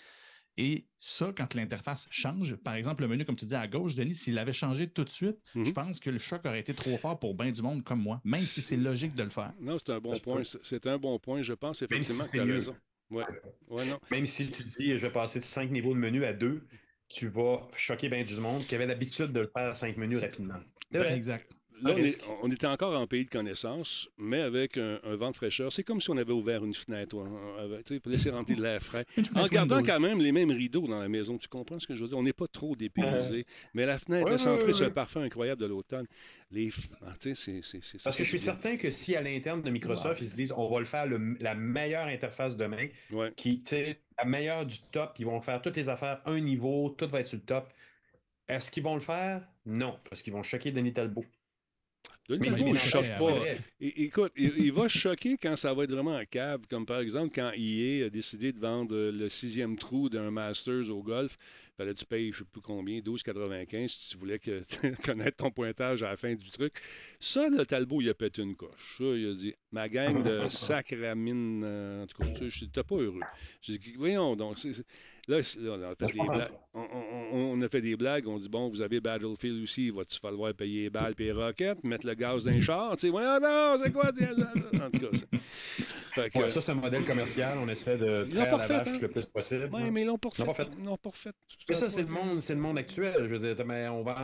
[0.58, 4.14] Et ça, quand l'interface change, par exemple, le menu, comme tu dis à gauche, Denis,
[4.14, 7.18] s'il avait changé tout de suite, je pense que le choc aurait été trop fort
[7.18, 9.52] pour bien du monde comme moi, même si c'est logique de le faire.
[9.60, 10.42] Non, c'est un bon point.
[10.44, 11.42] C'est- un bon point.
[11.42, 12.54] Je pense si effectivement que c'est tu as mieux.
[12.54, 12.76] raison.
[13.10, 13.24] Ouais.
[13.68, 14.00] Ouais, non.
[14.10, 16.66] Même si tu dis, je vais passer de 5 niveaux de menu à 2,
[17.08, 20.20] tu vas choquer bien du monde qui avait l'habitude de le faire à 5 menus
[20.20, 20.60] rapidement.
[20.90, 21.14] Vrai.
[21.14, 21.52] Exact.
[21.82, 22.22] Là, on, est- risque.
[22.42, 25.72] on était encore en pays de connaissance, mais avec un, un vent de fraîcheur.
[25.72, 27.26] C'est comme si on avait ouvert une fenêtre, on
[28.00, 29.04] pour laisser rentrer de l'air frais.
[29.34, 31.36] En gardant quand même les mêmes rideaux dans la maison.
[31.38, 32.18] Tu comprends ce que je veux dire?
[32.18, 33.46] On n'est pas trop dépaysé.
[33.74, 34.38] Mais la fenêtre Ouais,
[34.72, 36.06] ce parfum incroyable de l'automne.
[36.50, 36.70] Les...
[37.02, 39.62] ah, tu sais, c'est- c'est- c'est- Parce que je suis certain que si à l'interne
[39.62, 43.32] de Microsoft, ils se disent on va le faire le- la meilleure interface demain, Ouais.
[43.36, 43.62] qui,
[44.18, 47.26] la meilleure du top, ils vont faire toutes les affaires, un niveau, tout va être
[47.26, 47.68] sur le top.
[48.48, 49.42] Est-ce qu'ils vont le faire?
[49.66, 51.24] Non, parce qu'ils vont choquer Denis Talbot.
[52.28, 53.46] Denis Mais Talbot, il ne choque pas.
[53.80, 57.00] É- Écoute, il, il va choquer quand ça va être vraiment un câble, comme par
[57.00, 61.36] exemple quand EA a décidé de vendre le sixième trou d'un Masters au golf.
[61.76, 64.62] Fallait que tu payes, je ne sais plus combien, 12,95 si tu voulais que,
[65.04, 66.72] connaître ton pointage à la fin du truc.
[67.20, 68.96] Ça, le Talbot, il a pété une coche.
[68.96, 72.96] Ça, il a dit Ma gang de sacramine, euh, en tout cas, tu n'étais pas
[72.96, 73.20] heureux.
[73.60, 74.58] J'ai dit Voyons donc.
[75.28, 76.50] Là, on a fait des blagues.
[76.72, 78.28] On, on- on a fait des blagues.
[78.28, 81.82] On dit Bon, vous avez Battlefield aussi, va-tu falloir payer les balles et les roquettes,
[81.82, 82.92] mettre le gaz dans les chars?
[82.94, 85.38] Tu sais, Voyons non, c'est quoi En tout cas, c'est-
[86.14, 87.58] fait que- Ouais, ça, c'est un modèle commercial.
[87.58, 88.98] On essaie de traire la vache hein?
[89.02, 89.68] le plus possible.
[89.72, 90.66] Ouais, mais ils l'ont pas refait.
[90.78, 91.30] Ils l'ont pas refait.
[91.68, 93.14] Mais ça, c'est le monde, c'est le monde actuel.
[93.18, 94.14] Je veux dire, mais on vend,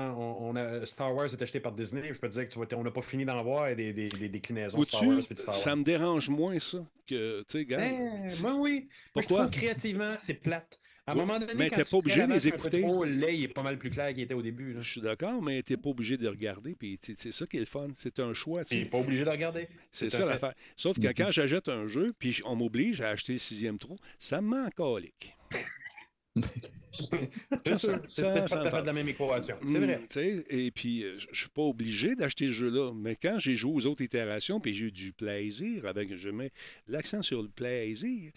[0.40, 2.10] on, a, Star Wars est acheté par Disney.
[2.14, 4.28] Je peux te dire que tu on n'a pas fini d'en voir des, des, des
[4.28, 5.54] déclinaisons Star Wars et Star Wars.
[5.56, 7.80] ça me dérange moins, ça, que, tu sais, gars.
[7.84, 8.88] Eh, moi, oui.
[9.14, 9.38] Moi, je Pourquoi?
[9.46, 10.78] trouve créativement, c'est plate.
[11.04, 12.80] À un moment donné, mais quand tu pas obligé de les écouter.
[12.82, 14.72] trop, Le lait, il est pas mal plus clair qu'il était au début.
[14.72, 14.82] là.
[14.82, 16.76] Je suis d'accord, mais tu n'es pas obligé de regarder.
[16.78, 17.88] Puis c'est ça qui est le fun.
[17.96, 18.64] C'est un choix.
[18.64, 19.66] tu n'es pas obligé de regarder.
[19.90, 20.54] C'est ça l'affaire.
[20.76, 21.14] Sauf que Mhm.
[21.14, 25.36] quand j'achète un jeu, puis on m'oblige à acheter le sixième trou, ça me colique.
[26.92, 27.98] C'est sûr.
[28.08, 29.56] C'est ça- peut-être pas fait de la même équation.
[29.64, 30.44] C'est Mm, vrai.
[30.50, 32.92] et puis, euh, je je suis pas obligé d'acheter ce jeu-là.
[32.94, 36.52] Mais quand j'ai joué aux autres itérations, puis j'ai eu du plaisir, avec, je mets
[36.88, 38.30] l'accent sur le plaisir,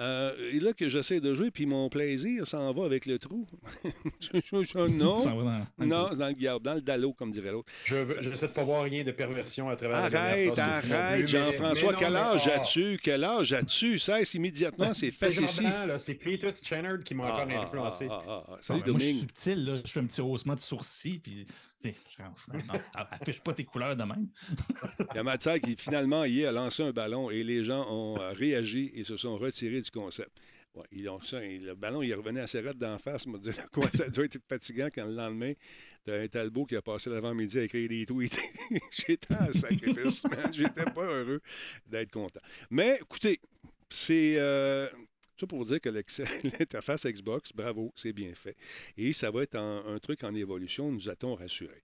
[0.00, 3.46] euh, et là que j'essaie de jouer, puis mon plaisir s'en va avec le trou.
[4.20, 6.80] Je- je- je- non, Ça va dans- dans le non, dans le garde, dans le
[6.80, 7.70] dallo, comme dirait l'autre.
[7.84, 11.20] Je veux- j'essaie de pas voir rien de perversion à travers la Arrête, non arrête,
[11.20, 12.98] mais- Jean-François, non, quel âge ah, as-tu?
[13.02, 13.98] Quel âge as-tu?
[13.98, 15.68] Cesse immédiatement, c'est facile.
[15.98, 18.01] C'est Peter Chenard qui m'a Ah, encore ah, influencé.
[18.10, 18.44] Ah, ah, ah.
[18.48, 19.80] Ah, Salut moi, je suis subtil, là.
[19.84, 21.94] je fais un petit haussement de sourcil, puis, tu sais,
[22.94, 24.28] affiche pas tes couleurs de même.
[25.12, 28.18] Il y a Mathieu qui finalement hier a lancé un ballon et les gens ont
[28.18, 30.30] euh, réagi et se sont retirés du concept.
[30.74, 33.26] Ouais, ils ont ça, le ballon, il revenait assez raide d'en face.
[33.72, 35.52] quoi, ça doit être fatigant quand le lendemain,
[36.04, 38.38] tu as un Talbot qui a passé l'avant-midi à écrire des tweets.
[38.90, 40.50] J'étais en sacrifice, man.
[40.50, 41.42] J'étais pas heureux
[41.86, 42.40] d'être content.
[42.70, 43.38] Mais écoutez,
[43.90, 44.88] c'est euh,
[45.46, 45.88] pour vous dire que
[46.58, 48.56] l'interface Xbox, bravo, c'est bien fait.
[48.96, 51.82] Et ça va être un truc en évolution, nous a-t-on rassuré.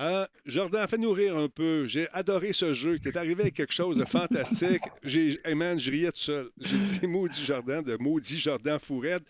[0.00, 1.86] Euh, Jordan, fais-nous rire un peu.
[1.88, 2.98] J'ai adoré ce jeu.
[3.00, 4.82] Tu es arrivé avec quelque chose de fantastique.
[5.02, 6.50] J'ai, hey man, je riais tout seul.
[6.60, 9.24] J'ai dit maudit Jordan de maudit Jordan Fourette.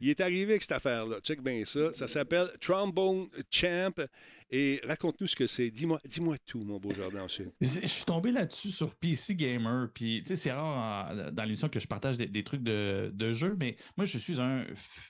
[0.00, 1.20] Il est arrivé avec cette affaire-là.
[1.20, 1.92] Check bien ça.
[1.92, 3.94] Ça s'appelle Trombone Champ.
[4.52, 5.70] Et raconte-nous ce que c'est.
[5.70, 7.22] Dis-moi, dis-moi tout, mon beau Jordan.
[7.22, 7.50] ensuite.
[7.60, 11.68] Je suis tombé là-dessus sur PC Gamer, puis tu sais, c'est rare en- dans l'émission
[11.68, 14.64] que je partage des, des trucs de, de jeux, mais moi, je suis un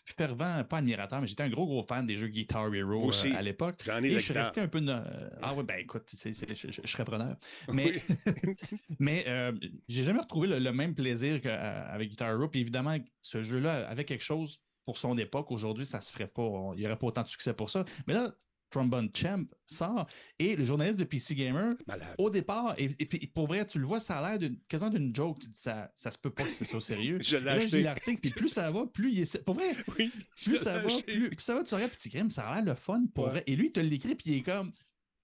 [0.04, 3.32] fervent, pas admirateur, mais j'étais un gros, gros fan des jeux Guitar Hero Aussi.
[3.32, 3.80] euh, à l'époque.
[3.86, 4.80] J'en ai Et je suis resté un peu.
[4.80, 4.92] no-
[5.40, 7.36] Ah ouais, ben écoute, tu sais, c'est- je, je- je serais preneur.
[7.72, 7.92] Mais,
[8.98, 9.52] mais euh,
[9.88, 12.48] j'ai jamais retrouvé le, le même plaisir qu'avec Guitar Hero.
[12.48, 15.50] Puis évidemment, ce jeu-là avait quelque chose pour son époque.
[15.50, 16.46] Aujourd'hui, ça se ferait pas.
[16.74, 17.84] Il n'y aurait pas autant de succès pour ça.
[18.06, 18.34] Mais là,
[18.70, 20.06] Trombone Champ sort
[20.38, 22.14] et le journaliste de PC Gamer Malade.
[22.18, 24.90] au départ, et, et puis pour vrai, tu le vois, ça a l'air d'une- quasiment
[24.90, 25.38] d'une joke.
[25.40, 27.18] Tu dis, ça, ça se peut pas que c'est ça au sérieux.
[27.22, 27.82] Je Et l'ai acheté.
[27.82, 29.44] l'article, puis plus ça va, plus il est.
[29.44, 30.10] Pour vrai, Oui,
[30.44, 32.74] plus ça va, plus, plus ça va, tu regardes, tu dis, ça a l'air le
[32.74, 33.30] fun pour Ouais.
[33.30, 33.44] vrai.
[33.46, 34.72] Et lui, il te l'écrit, puis il est comme.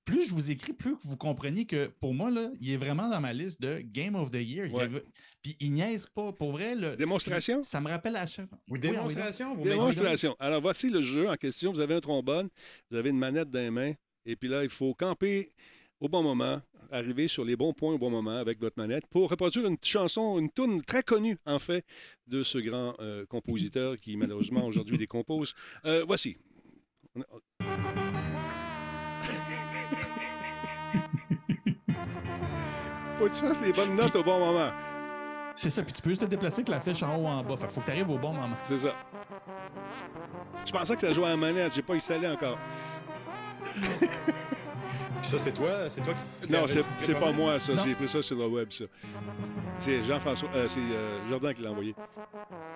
[0.06, 3.20] Plus je vous écris, plus vous compreniez que pour moi, là, il est vraiment dans
[3.20, 4.66] ma liste de Game of the Year.
[4.66, 4.84] Il Ouais.
[4.84, 5.04] avait-
[5.42, 6.32] Puis il niaise pas.
[6.32, 7.62] Pour vrai, le, Démonstration?
[7.62, 8.46] ça me rappelle à chaque.
[8.46, 10.36] Ou Oui, ah oui, démonstration, Démonstration.
[10.38, 11.72] Alors, voici le jeu en question.
[11.72, 12.48] Vous avez un trombone,
[12.90, 13.92] vous avez une manette dans les mains,
[14.24, 15.50] et puis là, il faut camper
[16.00, 16.60] au bon moment,
[16.92, 20.38] arriver sur les bons points au bon moment avec votre manette pour reproduire une chanson,
[20.38, 21.84] une tune très connue, en fait,
[22.28, 25.52] de ce grand euh, compositeur qui, malheureusement, aujourd'hui décompose.
[25.84, 26.36] Euh, voici.
[27.16, 28.05] On a-
[33.18, 34.70] faut que tu fasses les bonnes notes au bon moment.
[35.54, 37.42] C'est ça, puis tu peux juste te déplacer avec la flèche en haut ou en
[37.42, 37.56] bas.
[37.56, 38.56] Fait, faut que tu arrives au bon moment.
[38.64, 38.94] C'est ça.
[40.66, 41.72] Je pensais que ça jouait à la manette.
[41.74, 42.58] J'ai pas installé encore.
[45.22, 46.52] Puis ça, c'est toi, c'est toi qui.
[46.52, 46.66] Non,
[46.98, 47.74] c'est pas moi, ça.
[47.76, 48.84] J'ai pris ça sur le web, ça.
[49.78, 51.94] C'est Jean-François, euh, c'est euh, Jordan qui l'a envoyé.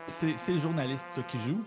[0.06, 1.62] C'est c'est le journaliste ça, qui joue.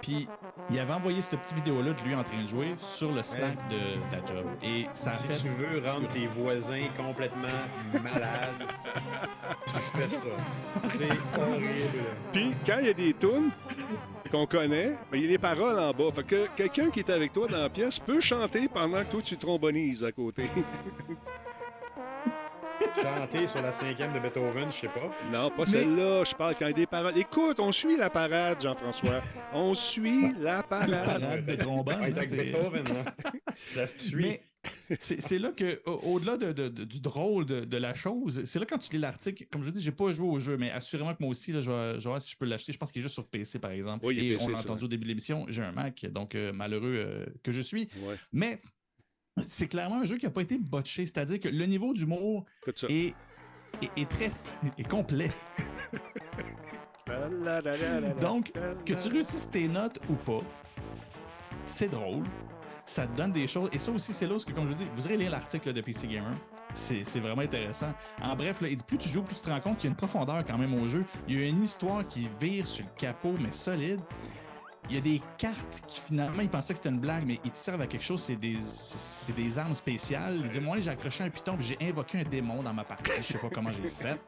[0.00, 0.28] Puis
[0.70, 3.56] il avait envoyé cette petite vidéo-là de lui en train de jouer sur le Slack
[3.68, 4.46] de, de la job.
[4.62, 5.36] Et ça Si fait.
[5.36, 7.48] tu veux rendre tes voisins complètement
[8.02, 8.66] malades,
[9.66, 10.88] tu fais ça.
[10.90, 12.04] C'est horrible.
[12.32, 13.50] Puis, quand il y a des tunes
[14.30, 16.10] qu'on connaît, ben, il y a des paroles en bas.
[16.14, 19.20] Fait que quelqu'un qui est avec toi dans la pièce peut chanter pendant que toi,
[19.22, 20.44] tu trombonises à côté.
[23.02, 25.10] Chanter sur la cinquième de Beethoven, je sais pas.
[25.32, 26.24] non, pas celle-là.
[26.24, 27.16] Je parle quand il y a des paroles.
[27.18, 29.22] Écoute, on suit la parade, Jean-François.
[29.52, 30.90] On suit la parade.
[30.90, 33.04] Parade de avec c'est- Beethoven, là.
[33.72, 34.16] Je la suis.
[34.16, 34.42] Mais
[34.98, 38.58] c'est là que, au- au-delà de, de- de- du drôle de, de la chose, c'est
[38.58, 41.12] là quand tu lis l'article, comme je dis, j'ai pas joué au jeu, mais assurément
[41.14, 42.72] que moi aussi, là, je, vais, je vais voir si je peux l'acheter.
[42.72, 44.04] Je pense qu'il est juste sur PC, par exemple.
[44.06, 46.34] Oui, Et PC, on l'a ça, entendu au début de l'émission, j'ai un Mac, donc
[46.34, 47.88] euh, malheureux euh, que je suis.
[48.02, 48.60] Ouais, Mais
[49.44, 52.44] c'est clairement un jeu qui n'a pas été botché, c'est-à-dire que le niveau d'humour
[52.88, 53.14] est,
[53.82, 54.30] est, est très
[54.78, 55.30] est complet.
[58.20, 58.52] Donc,
[58.84, 60.40] que tu réussisses tes notes ou pas,
[61.64, 62.24] c'est drôle.
[62.84, 63.68] Ça te donne des choses.
[63.72, 65.80] Et ça aussi, c'est là où, comme je vous dis, vous irez lire l'article de
[65.80, 66.30] PC Gamer.
[66.74, 67.92] C'est c'est vraiment intéressant.
[68.22, 69.88] En bref, là, il dit plus tu joues, plus tu te rends compte qu'il y
[69.88, 71.04] a une profondeur quand même au jeu.
[71.28, 74.00] Il y a une histoire qui vire sur le capot, mais solide.
[74.88, 77.50] Il y a des cartes qui finalement, ils pensaient que c'était une blague, mais ils
[77.50, 78.22] te servent à quelque chose.
[78.22, 80.36] C'est des, c'est des armes spéciales.
[80.36, 83.10] Ils disaient, moi, j'ai accroché un piton, puis j'ai invoqué un démon dans ma partie.
[83.20, 84.20] Je sais pas comment j'ai fait.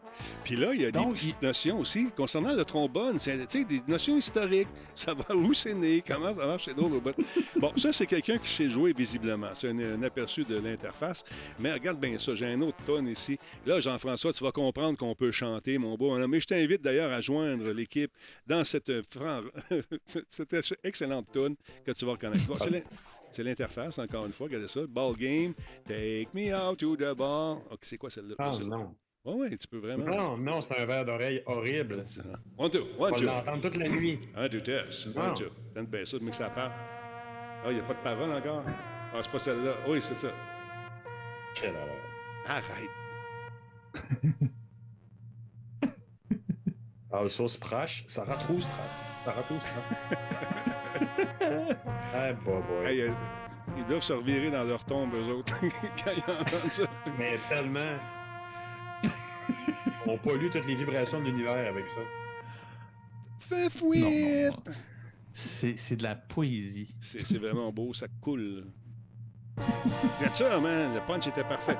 [0.44, 3.18] Puis là, il y a des petites notions aussi concernant le trombone.
[3.18, 4.68] C'est tu sais, des notions historiques.
[4.94, 7.14] Savoir où c'est né, comment ça marche, c'est drôle au bout.
[7.56, 9.48] Bon, ça, c'est quelqu'un qui sait jouer visiblement.
[9.54, 11.24] C'est un, un aperçu de l'interface.
[11.58, 13.38] Mais regarde bien ça, j'ai un autre tonne ici.
[13.66, 16.16] Là, Jean-François, tu vas comprendre qu'on peut chanter, mon beau.
[16.26, 18.10] Mais je t'invite d'ailleurs à joindre l'équipe
[18.46, 19.42] dans cette, euh, fran-
[20.30, 21.54] cette excellente tonne
[21.84, 22.46] que tu vas reconnaître.
[22.46, 22.82] Bon, c'est l'in-
[23.30, 24.46] c'est l'interface, encore une fois.
[24.46, 24.80] Regardez ça.
[24.88, 25.52] Ball game.
[25.86, 27.58] Take me out to the ball.
[27.70, 28.34] OK, c'est quoi celle-là?
[28.38, 28.94] Ah C'est- non.
[29.24, 30.04] Ouais, ouais, tu peux vraiment.
[30.04, 32.04] Non, non, c'est un verre d'oreille horrible.
[32.56, 33.24] One, two, On one, va two.
[33.26, 34.20] l'entendre toute la nuit.
[34.34, 35.08] Un, deux, test.
[35.16, 35.50] Un, two.
[35.74, 36.70] Tente bien ça, mais que ça part.
[37.64, 38.62] Ah, il n'y a pas de parole encore?
[38.66, 39.72] Ah, c'est pas celle-là.
[39.88, 40.28] Oui, c'est ça.
[41.54, 41.96] Quelle horreur.
[42.46, 42.90] Arrête.
[47.10, 48.66] Ah, le sauce prache, ça retrousse
[49.24, 49.62] Ça retrousse
[52.14, 52.86] Ah, boy, boy.
[52.86, 53.12] Hey, euh,
[53.78, 55.54] ils doivent se revirer dans leur tombe, eux autres,
[56.04, 56.82] quand ils entendent ça.
[57.18, 57.96] Mais tellement.
[60.06, 62.00] On pollue toutes les vibrations de l'univers avec ça.
[63.40, 63.68] Fais
[64.00, 64.52] non.
[65.32, 66.94] C'est c'est de la poésie.
[67.00, 68.64] C'est c'est vraiment beau, ça coule.
[70.18, 70.94] Regarde ça, man.
[70.94, 71.76] Le punch était parfait.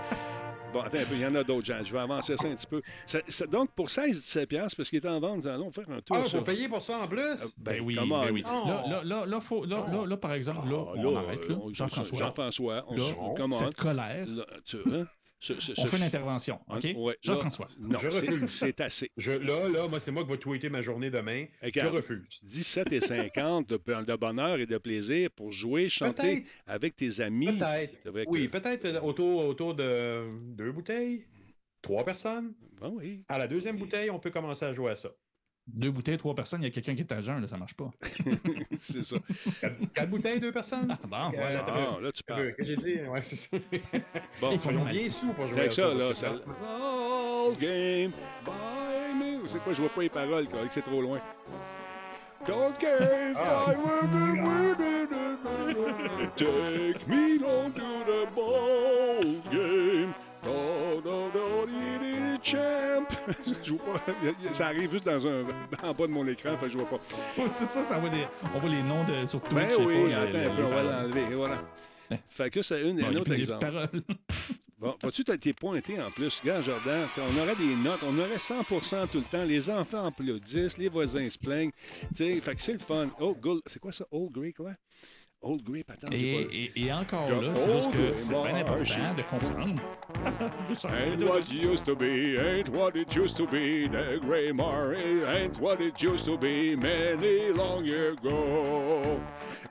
[0.72, 1.82] Bon, attends un peu, il y en a d'autres gens.
[1.82, 2.82] Je vais avancer ça un petit peu.
[3.06, 6.00] Ça- ça- donc, pour 16-17$, piastres, parce qu'il est en vente, nous allons faire un
[6.02, 6.16] tour.
[6.20, 7.20] Ah, sur- faut payer pour ça en plus?
[7.20, 8.24] Euh, Ben, ben, oui, come on.
[8.26, 8.42] ben oui.
[8.42, 11.40] Là, là, là, là, faut- là, là, là, par exemple, là, Ah, on arrête,
[11.72, 12.84] Jean-François, Jean-François,
[13.18, 13.58] on commande.
[13.60, 15.04] cette colère, Là, tu- hein?
[15.40, 16.84] Ce- ce- on ce- fait une intervention, OK?
[16.96, 17.68] Ouais, Jean-François.
[17.78, 18.50] Non, Je c'est- refuse.
[18.58, 19.10] c'est assez.
[19.16, 21.46] Je, là, là, moi, c'est moi qui vais tweeter ma journée demain.
[21.62, 21.90] Regarde.
[21.90, 22.40] Je refuse.
[22.42, 27.46] 17 et 50 de, de bonheur et de plaisir pour jouer, chanter avec tes amis.
[27.46, 28.26] Peut-être.
[28.26, 30.24] Oui, peut-être euh, autour, autour de
[30.56, 31.24] deux bouteilles,
[31.82, 32.54] trois personnes.
[32.80, 33.24] Bon, oui.
[33.28, 35.10] À la deuxième bouteille, on peut commencer à jouer à ça.
[35.70, 37.74] Deux bouteilles, trois personnes, il y a quelqu'un qui est à jeun, là, ça marche
[37.74, 37.90] pas.
[38.80, 39.16] c'est ça.
[39.60, 40.88] Quatre, quatre bouteilles, deux personnes?
[40.90, 41.60] Ah, bon, Euh, voilà.
[41.60, 42.54] attends, Ah, là, tu Qu'est-ce parles.
[42.54, 43.00] que j'ai dit?
[43.06, 43.56] Ouais, c'est ça.
[44.40, 45.82] Bon, Ils sont bien sous pour c'est jouer avec ça.
[45.90, 46.14] ça, là.
[46.14, 46.28] Ça...
[46.28, 48.12] All game
[48.44, 49.48] by me.
[49.48, 51.20] C'est quoi, je vois pas les paroles, quoi, que c'est trop loin.
[52.46, 53.72] Cold game, Ah.
[53.72, 55.08] I will be winning.
[56.36, 60.14] Take me on to the ball game.
[60.46, 63.07] Oh, no, no, di, champ.
[63.64, 64.12] Je vois pas.
[64.52, 65.44] Ça arrive juste dans un,
[65.82, 67.00] en bas de mon écran, fait que je vois pas.
[67.54, 68.10] c'est ça, ça voit
[68.54, 69.54] on voit les noms de, sur Twitch.
[69.54, 71.34] Ben oui, pas, attends on va l'enlever.
[71.34, 71.62] Voilà.
[72.30, 73.60] Fait que c'est une, Bon, un autre exemple.
[73.60, 73.90] paroles.
[74.78, 76.38] Bon, vois-tu, t'as été pointé en plus?
[76.38, 79.42] Regarde, Jordan, on aurait des notes, on aurait 100% tout le temps.
[79.42, 81.72] Les enfants applaudissent, les voisins se plaignent.
[82.14, 83.08] Fait que c'est le fun.
[83.18, 84.06] Oh, c'est quoi ça?
[84.12, 84.70] Old Grey, quoi?
[85.40, 86.08] Old Grey, attends.
[86.10, 89.82] Et, et, et encore là, c'est parce que c'est and bien important de comprendre.
[90.90, 93.86] Ain't what it used to be, ain't what it used to be.
[93.86, 99.20] The Grey Mary ain't what it used to be many long years ago.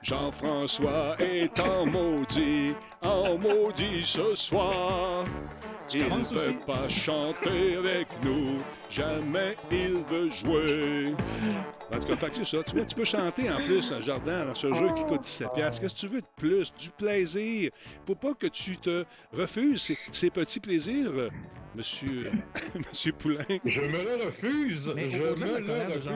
[0.02, 5.24] Jean-François est en maudit, en maudit ce soir.
[5.92, 6.52] Il ne peut aussi.
[6.66, 8.58] pas chanter avec nous,
[8.90, 11.12] jamais il veut jouer.
[11.94, 12.62] En tout cas, fait que c'est ça.
[12.64, 15.48] Tu vois, tu peux chanter en plus, un jardin, dans ce jeu qui coûte 17
[15.54, 15.80] piastres.
[15.80, 16.72] Qu'est-ce que tu veux de plus?
[16.78, 17.70] Du plaisir.
[18.06, 21.30] Faut pas que tu te refuses ces, ces petits plaisirs, euh,
[21.74, 22.30] monsieur,
[22.88, 23.44] monsieur Poulain.
[23.64, 23.86] Je me
[24.18, 24.90] le refuse.
[24.94, 25.34] Mais je me
[25.66, 26.08] le refuse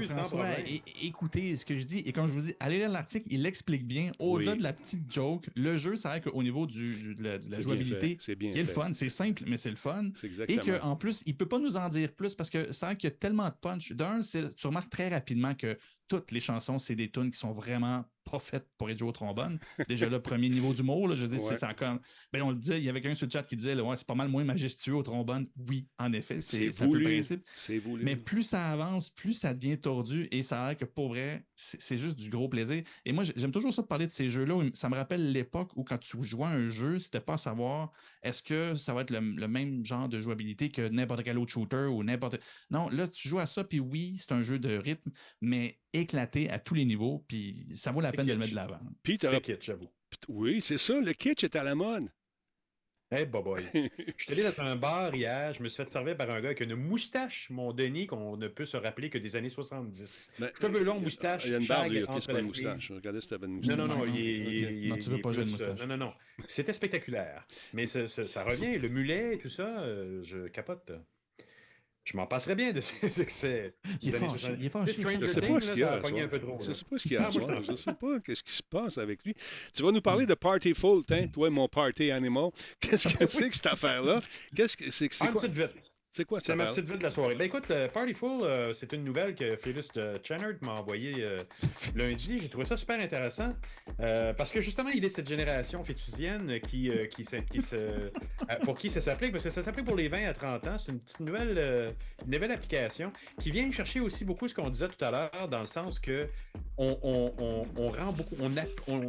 [1.02, 2.00] écoutez ce que je dis.
[2.00, 4.12] Et comme je vous dis, allez lire l'article, il l'explique bien.
[4.18, 4.58] Au-delà Oui.
[4.58, 7.44] de la petite joke, le jeu, c'est vrai qu'au niveau du, du- de la, de
[7.44, 8.74] la C'est bien jouabilité, fait, C'est bien qui est le fait.
[8.74, 10.10] fun, c'est simple, mais c'est le fun.
[10.14, 10.78] C'est Et exactement.
[10.78, 13.12] qu'en plus, il peut pas nous en dire plus parce que c'est vrai qu'il y
[13.12, 13.92] a tellement de punch.
[13.92, 15.76] D'un, tu remarques très rapidement que
[16.18, 19.12] toutes les chansons, c'est des tunes qui sont vraiment pas faites pour être jouées au
[19.12, 19.58] trombone.
[19.88, 21.56] Déjà, le premier niveau d'humour, là, je dis, Ouais.
[21.56, 21.98] c'est comme.
[22.32, 23.96] Ben, on le dit, il y avait quelqu'un sur le chat qui disait, là, ouais,
[23.96, 25.48] c'est pas mal moins majestueux au trombone.
[25.68, 27.44] Oui, en effet, c'est un peu le principe.
[27.84, 28.04] Voulu.
[28.04, 31.44] Mais plus ça avance, plus ça devient tordu et ça a l'air que pour vrai,
[31.56, 32.82] c'est juste du gros plaisir.
[33.04, 34.60] Et moi, j'ai- j'aime toujours ça de parler de ces jeux-là.
[34.74, 37.90] Ça me rappelle l'époque où quand tu jouais à un jeu, c'était pas à savoir
[38.22, 41.50] est-ce que ça va être le, le même genre de jouabilité que n'importe quel autre
[41.50, 42.38] shooter ou n'importe.
[42.70, 45.10] Non, là, tu joues à ça, puis oui, c'est un jeu de rythme,
[45.40, 48.56] mais éclaté à tous les niveaux, puis ça vaut la peine de le mettre de
[48.56, 48.80] l'avant.
[49.02, 49.90] Puis kitsch, j'avoue.
[50.28, 51.00] Oui, c'est ça.
[51.00, 52.08] Le kitsch est à la mode.
[53.14, 53.60] Hey, boy.
[53.74, 56.46] Je suis allé dans un bar hier, je me suis fait servir par un gars
[56.48, 60.30] avec une moustache, mon Denis, qu'on ne peut se rappeler que des années 70.
[60.38, 62.86] Ben, Cheveux longs, moustache, Il y a une barbe, pas la une moustache.
[62.88, 63.76] Je regardais si t'avais une Non, moustache.
[63.76, 65.80] non, non, Non, il il Non, tu veux il pas jouer une euh, moustache.
[65.80, 66.14] Non, non, non.
[66.46, 67.46] C'était spectaculaire.
[67.74, 70.92] Mais ça, ça- ça revient, le mulet, tout ça, euh, je capote.
[72.04, 73.74] Je m'en passerais bien de ces excès.
[74.00, 74.48] Il est 70.
[74.58, 74.88] il est.
[74.88, 75.92] Stranger Je sais pas ce qu'il y a.
[75.92, 76.24] a ce pogné soir.
[76.24, 76.58] un peu trop.
[76.60, 77.26] Je sais pas ce qu'il y a.
[77.26, 77.62] Ah, ce moi, soir.
[77.62, 79.34] je- Je sais pas qu'est-ce qui se passe avec lui.
[79.72, 82.50] Tu vas nous parler de Party Full, hein, toi, mon party animal.
[82.80, 84.20] Qu'est-ce que c'est que cette affaire-là?
[84.54, 85.42] Qu'est-ce que c'est que c'est Ah, quoi?
[86.14, 86.48] C'est quoi ça?
[86.48, 87.34] C'est ma petite vue de la soirée.
[87.36, 89.88] Ben écoute, Partyful, euh, c'est une nouvelle que Phyllis
[90.22, 91.38] Channard m'a envoyée euh,
[91.96, 92.38] lundi.
[92.38, 93.48] J'ai trouvé ça super intéressant.
[93.98, 98.10] Euh, parce que justement, il est cette génération fétusienne qui, qui, qui se,
[98.62, 99.32] pour qui ça s'applique.
[99.32, 100.76] Parce que ça s'applique pour les 20 à 30 ans.
[100.76, 101.94] C'est une petite nouvelle,
[102.26, 103.10] une nouvelle application
[103.40, 106.26] qui vient chercher aussi beaucoup ce qu'on disait tout à l'heure, dans le sens que
[106.76, 108.50] on, on, on, rend beaucoup, on,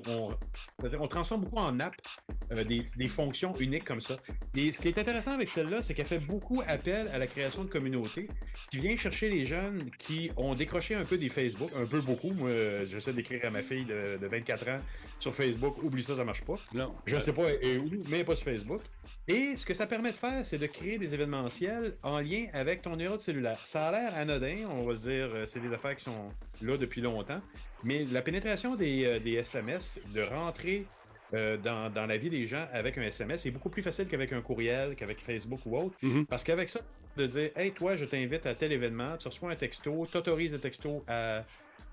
[0.07, 0.29] on,
[0.99, 1.95] on, transforme beaucoup en app
[2.65, 4.15] des, des, fonctions uniques comme ça.
[4.55, 7.63] Et ce qui est intéressant avec celle-là, c'est qu'elle fait beaucoup appel à la création
[7.63, 8.27] de communautés,
[8.71, 12.31] qui vient chercher les jeunes qui ont décroché un peu des Facebook, un peu beaucoup.
[12.31, 12.51] Moi,
[12.85, 14.77] j'essaie d'écrire à ma fille de, 24 ans
[15.19, 16.55] sur Facebook, oublie ça, ça marche pas.
[16.73, 16.93] Non.
[17.05, 18.81] Je ne sais pas où, mais pas sur Facebook.
[19.27, 22.81] Et ce que ça permet de faire, c'est de créer des événementiels en lien avec
[22.81, 23.61] ton numéro de cellulaire.
[23.63, 26.75] Ça a l'air anodin, on va se dire, euh, c'est des affaires qui sont là
[26.75, 27.39] depuis longtemps,
[27.85, 30.85] mais la pénétration des, euh, des SMS, de rentrer
[31.33, 33.41] euh, dans, dans, la vie des gens avec un SMS.
[33.41, 35.95] C'est beaucoup plus facile qu'avec un courriel, qu'avec Facebook ou autre.
[36.01, 36.25] Mhm.
[36.27, 36.81] Parce qu'avec ça,
[37.17, 40.53] de dire Hey, toi, je t'invite à tel événement, tu reçois un texto, tu autorises
[40.53, 41.43] le texto à,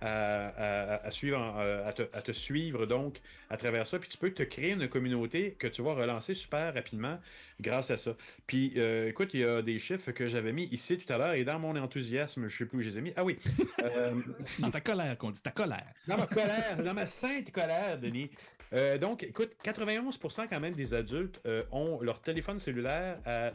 [0.02, 3.98] à, suivre, euh, à, te, suivre donc à travers ça.
[3.98, 7.18] Puis tu peux te créer une communauté que tu vas relancer super rapidement
[7.60, 8.16] grâce à ça.
[8.46, 11.34] Puis euh, écoute, il y a des chiffres que j'avais mis ici tout à l'heure
[11.34, 13.12] et dans mon enthousiasme, je ne sais plus où je les ai mis.
[13.16, 13.38] Ah oui.
[14.58, 15.86] dans ta colère, qu'on dit ta colère.
[16.06, 18.30] Dans ma colère, dans ma sainte colère, Denis.
[18.72, 23.50] Euh, donc, écoute, 91% quand même des adultes euh, ont leur téléphone cellulaire à,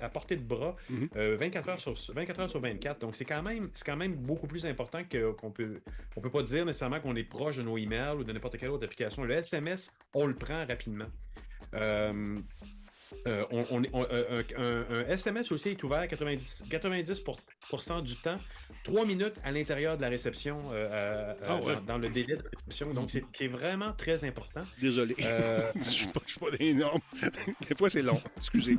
[0.00, 1.08] à, portée de bras 24, mhm.
[1.16, 3.00] euh, heures sur, 24 heures sur 24.
[3.00, 5.80] Donc, c'est quand, même, quand même beaucoup plus important qu'on peut,
[6.16, 8.70] on peut pas dire nécessairement qu'on est proche de nos emails ou de n'importe quelle
[8.70, 9.24] autre application.
[9.24, 11.06] Le SMS, on le prend rapidement.
[11.74, 12.36] Euh,
[13.50, 14.42] on, euh,
[15.08, 18.36] un, SMS aussi est ouvert 90, 90% du temps,
[18.84, 22.92] 3 minutes à l'intérieur de la réception, euh, ah dans, le délai de réception.
[22.92, 24.64] Donc, c'est vraiment très important.
[24.80, 25.14] Désolé.
[25.18, 27.00] je ne suis pas, des normes.
[27.68, 28.20] Des fois, c'est long.
[28.36, 28.76] Excusez.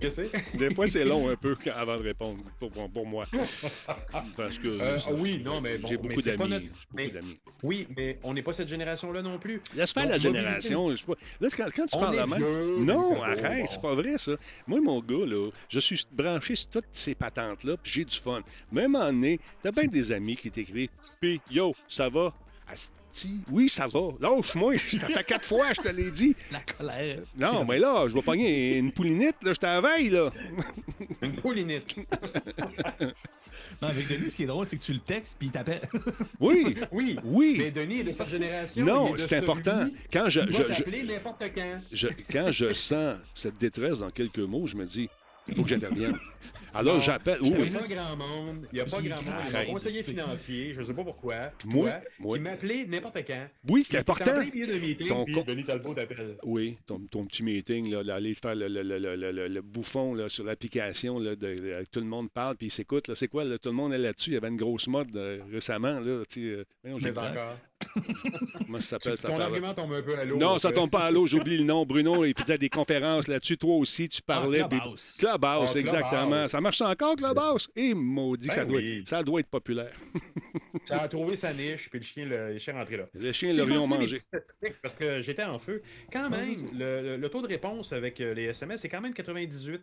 [0.00, 0.58] Qu'est-ce que c'est?
[0.58, 3.26] Des fois, c'est long un peu avant de répondre pour, pour moi.
[4.36, 5.12] Parce que.
[5.12, 6.70] oui, non, mais j'ai beaucoup d'amis.
[7.62, 9.60] Oui, mais on n'est pas cette génération-là non plus.
[9.74, 10.90] Laisse faire la génération.
[11.40, 12.84] Là, quand, quand tu parles de même.
[12.84, 14.32] Non, arrête, c'est pas vrai, ça.
[14.66, 18.40] Moi, mon gars, là, je suis branché sur toutes ces patentes-là, puis j'ai du fun.
[18.70, 20.90] Même en donné, t'as bien des amis qui t'écrivent
[21.20, 22.32] Puis, yo, ça va?
[23.50, 24.00] Oui, ça va.
[24.20, 24.74] Lâche-moi.
[24.78, 26.34] Ça fait quatre fois, je te l'ai dit.
[26.50, 27.18] La colère.
[27.36, 29.36] Non, mais là, je vais pogner une poulinette.
[29.42, 30.30] Là, je t'avais, là.
[31.20, 31.94] Une poulinette.
[33.82, 35.82] non, avec Denis, ce qui est drôle, c'est que tu le textes puis il t'appelle.
[36.40, 36.76] oui.
[36.92, 37.18] Oui.
[37.24, 37.56] Oui.
[37.58, 38.84] Mais Denis est de cette génération.
[38.84, 39.88] Non, c'est important.
[40.12, 40.40] Quand je.
[40.50, 41.78] je, je n'importe quand.
[41.92, 45.08] Je, quand je sens cette détresse dans quelques mots, je me dis
[45.48, 46.16] il faut que j'intervienne.
[46.74, 47.38] Alors, j'appelle.
[47.42, 48.66] Il n'y a pas grand monde.
[48.72, 49.34] Il n'y a pas grand monde.
[49.48, 51.34] Il y a un conseiller financier, je ne sais pas pourquoi.
[51.64, 52.36] Moi, moi.
[52.36, 53.46] Qui m'appelait n'importe quand.
[53.68, 54.24] Oui, c'est important.
[54.24, 56.36] ton puis Denis Talbot t'appelle.
[56.44, 61.18] Oui, ton, petit meeting, là, d'aller faire le, le, le, le, bouffon là, sur l'application,
[61.18, 63.14] tout le monde parle, puis il s'écoute.
[63.14, 64.30] C'est quoi, tout le monde est là-dessus.
[64.30, 66.00] Il y avait une grosse mode euh, récemment.
[66.00, 67.56] Là, euh, Mais encore.
[68.66, 69.18] Comment ça s'appelle?
[69.18, 70.36] Ton argument tombe un peu à l'eau.
[70.36, 71.26] Non, ça tombe pas à l'eau.
[71.26, 71.84] J'oublie le nom.
[71.84, 73.56] Bruno, il faisait des conférences là-dessus.
[73.56, 74.62] Toi aussi, tu parlais.
[74.62, 75.16] Ah, Clubhouse.
[75.18, 76.48] Clubhouse, ah, exactement.
[76.48, 77.68] Ça marche encore, Clubhouse?
[77.76, 79.94] Et maudit que ça, ben doit être, ça doit être populaire.
[80.84, 83.04] ça a trouvé sa niche, puis le chien, le, chien est rentré là.
[83.14, 84.18] Le chien l'aurions mangé.
[84.82, 85.82] Parce que j'étais en feu.
[86.12, 89.82] Quand même, le, le, taux de réponse avec euh, les SMS, c'est quand même 98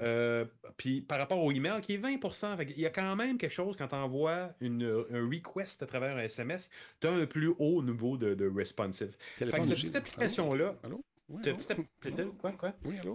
[0.00, 0.44] euh,
[0.76, 3.76] puis par rapport au email, qui est 20% il y a quand même quelque chose
[3.76, 6.70] quand tu envoies une, un request à travers un SMS,
[7.00, 9.16] tu as un plus haut niveau de, de responsive.
[9.38, 10.74] cette petite application-là.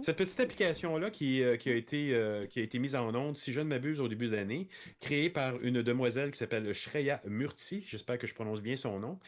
[0.02, 3.36] Cette petite application-là qui, euh, qui, a été, euh, qui a été mise en onde,
[3.36, 4.68] si je ne m'abuse, au début de l'année,
[5.00, 9.18] créée par une demoiselle qui s'appelle Shreya Murti, j'espère que je prononce bien son nom,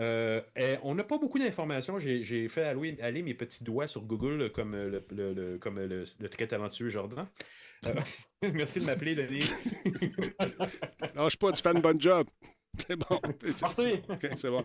[0.00, 0.40] euh,
[0.82, 1.98] on n'a pas beaucoup d'informations.
[1.98, 6.88] J'ai fait aller, mes petits doigts sur Google comme le, le, comme le, très talentueux
[6.88, 7.26] Jordan.
[7.86, 7.94] Euh,
[8.52, 9.50] merci de m'appeler, Denis.
[11.14, 12.26] Lâche pas, tu fais un bon job.
[12.78, 13.20] C'est bon.
[13.42, 14.00] Merci.
[14.08, 14.64] OK, c'est bon.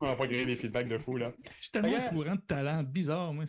[0.00, 1.34] On va pas griller des feedbacks de fou, là.
[1.58, 3.44] Je suis tellement au courant de talent bizarre, moi.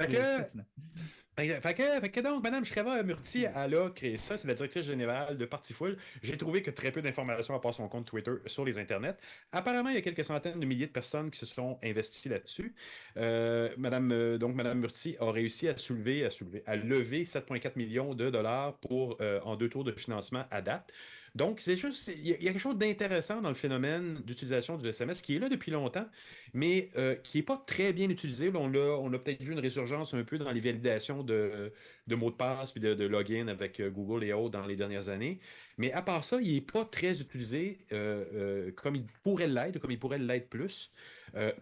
[1.35, 4.85] Fait que, fait que donc, Mme Shreva Murti, elle a créé ça, c'est la directrice
[4.85, 5.97] générale de Partiful.
[6.21, 9.17] J'ai trouvé que très peu d'informations à part son compte Twitter sur les internets.
[9.51, 12.75] Apparemment, il y a quelques centaines de milliers de personnes qui se sont investies là-dessus.
[13.17, 17.71] Euh, Madame, euh, donc, Madame Murti a réussi à soulever, à soulever, à lever 7,4
[17.77, 20.91] millions de dollars pour euh, en deux tours de financement à date.
[21.35, 25.23] Donc, c'est juste, il y, a quelque chose d'intéressant dans le phénomène d'utilisation du SMS
[25.23, 26.05] qui est là depuis longtemps,
[26.53, 28.51] mais euh, qui n'est pas très bien utilisé.
[28.53, 31.73] On a, on a peut-être vu une résurgence un peu dans les validations de,
[32.07, 35.39] mots de passe puis de, login avec euh, Google et autres dans les dernières années.
[35.79, 39.91] Mais à part ça, il n'est pas très utilisé euh, comme il pourrait l'être, comme
[39.91, 40.91] il pourrait l'être plus.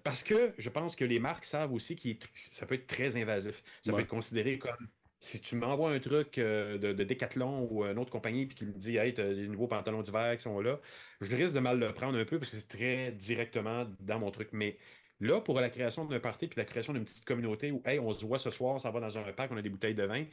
[0.03, 3.63] parce que je pense que les marques savent aussi que ça peut être très invasif.
[3.84, 4.89] Ça peut être considéré comme
[5.22, 8.65] si tu m'envoies un truc euh, de, de Decathlon ou une autre compagnie puis qui
[8.65, 10.80] me dit Hey, tu as des nouveaux pantalons d'hiver qui sont là,
[11.22, 14.32] je risque de mal le prendre un peu parce que c'est très directement dans mon
[14.32, 14.49] truc.
[14.51, 14.80] Mais
[15.19, 18.11] là, pour la création d'un party puis la création d'une petite communauté où Hey, on
[18.11, 20.26] se voit ce soir, s'en va dans un parc, on a des bouteilles de vin.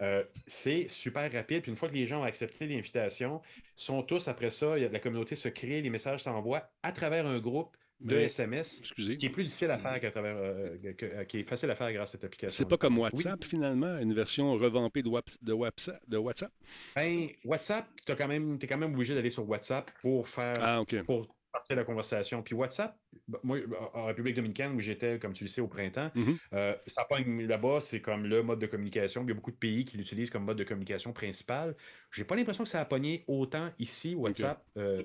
[0.00, 1.62] Euh, c'est super rapide.
[1.62, 3.42] Puis une fois que les gens ont accepté l'invitation,
[3.76, 7.76] sont tous après ça, la communauté se crée, les messages s'envoient à travers un groupe
[8.00, 11.70] de SMS qui est plus difficile à faire qu'à travers, euh, euh, qui est facile
[11.70, 12.56] à faire grâce à cette application.
[12.56, 16.00] C'est pas comme WhatsApp finalement, une version revampée de, WhatsApp.
[16.06, 16.52] De WhatsApp?
[16.94, 21.74] Ben, WhatsApp, tu es quand même, obligé d'aller sur WhatsApp pour faire, ah, pour passer
[21.74, 22.42] la conversation.
[22.42, 22.96] Puis WhatsApp,
[23.26, 23.58] bah, moi,
[23.94, 26.36] en République dominicaine, où j'étais, comme tu le sais, au printemps, mm-hmm.
[26.54, 29.22] euh, ça pogne là-bas, c'est comme le mode de communication.
[29.22, 31.74] Il y a beaucoup de pays qui l'utilisent comme mode de communication principal.
[32.12, 34.62] J'ai pas l'impression que ça a pogné autant ici, WhatsApp.
[34.76, 35.02] Euh,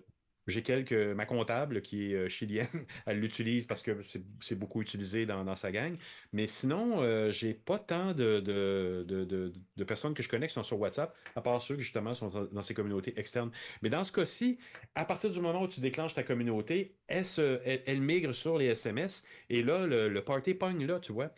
[0.47, 0.93] j'ai quelques.
[0.93, 2.67] Ma comptable, qui est euh, chilienne,
[3.05, 4.01] elle l'utilise parce que
[4.39, 5.97] c'est beaucoup utilisé dans, sa gang.
[6.31, 9.53] Mais sinon, euh, j'ai pas tant de,
[9.85, 12.61] personnes que je connais qui sont sur WhatsApp, à part ceux qui justement sont dans,
[12.61, 13.51] ces communautés externes.
[13.81, 14.57] Mais dans ce cas-ci,
[14.95, 19.23] à partir du moment où tu déclenches ta communauté, elle, migre sur les SMS.
[19.49, 21.31] Et là, le, party pogne là, tu vois.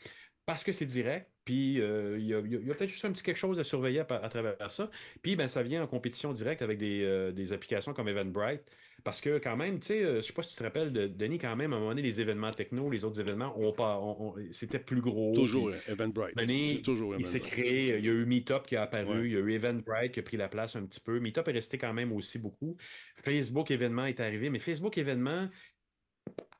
[0.46, 2.42] Parce que c'est direct, puis euh, il y a,
[2.76, 4.92] peut-être juste un petit quelque chose à surveiller à, travers ça.
[5.24, 8.72] Puis ben, ça vient en compétition directe avec des, des applications comme Eventbrite.
[9.04, 11.08] Parce que quand même, tu sais, euh, je sais pas si tu te rappelles de
[11.08, 13.56] Denis, quand même, à un moment donné, les événements techno, les autres événements,
[14.52, 15.34] c'était plus gros.
[15.34, 16.36] Toujours Eventbrite.
[16.36, 19.38] Denis, toujours il s'est créé, il y a eu Meetup qui a apparu, il y
[19.38, 21.20] a eu Eventbrite qui a pris la place un petit peu.
[21.20, 22.78] Meetup est resté quand même aussi beaucoup.
[23.24, 25.50] Facebook événement est arrivé, mais Facebook événement,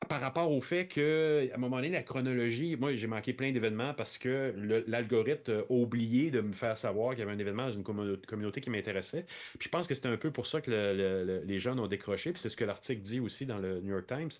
[0.08, 3.50] par rapport au fait que, à un moment donné, la chronologie, moi, j'ai manqué plein
[3.52, 4.54] d'événements parce que
[4.86, 8.60] l'algorithme a oublié de me faire savoir qu'il y avait un événement dans une communauté
[8.60, 9.26] qui m'intéressait.
[9.58, 12.32] Puis je pense que c'était un peu pour ça que les jeunes ont décroché.
[12.32, 14.30] Puis c'est ce que l'article dit aussi dans le New York Times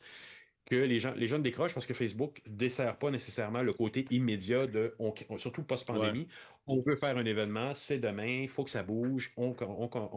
[0.67, 4.05] que les gens, les jeunes décrochent parce que Facebook ne dessert pas nécessairement le côté
[4.11, 4.95] immédiat de,
[5.39, 6.29] surtout post-pandémie.
[6.67, 9.55] On veut faire un événement, c'est demain, il faut que ça bouge, on,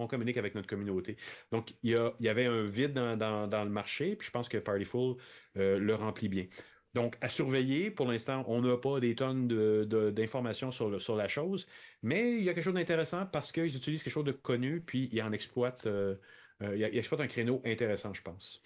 [0.08, 1.16] communique avec notre communauté.
[1.52, 5.18] Donc, il y, avait un vide dans, le marché, puis je pense que Partyful
[5.58, 6.48] euh, le remplit bien.
[6.96, 11.68] Donc, à surveiller, pour l'instant, on n'a pas des tonnes d'informations sur, sur la chose,
[12.02, 15.10] mais il y a quelque chose d'intéressant parce qu'ils utilisent quelque chose de connu, puis
[15.12, 16.16] ils en exploitent, euh,
[16.64, 18.64] euh, ils exploitent un créneau intéressant, je pense.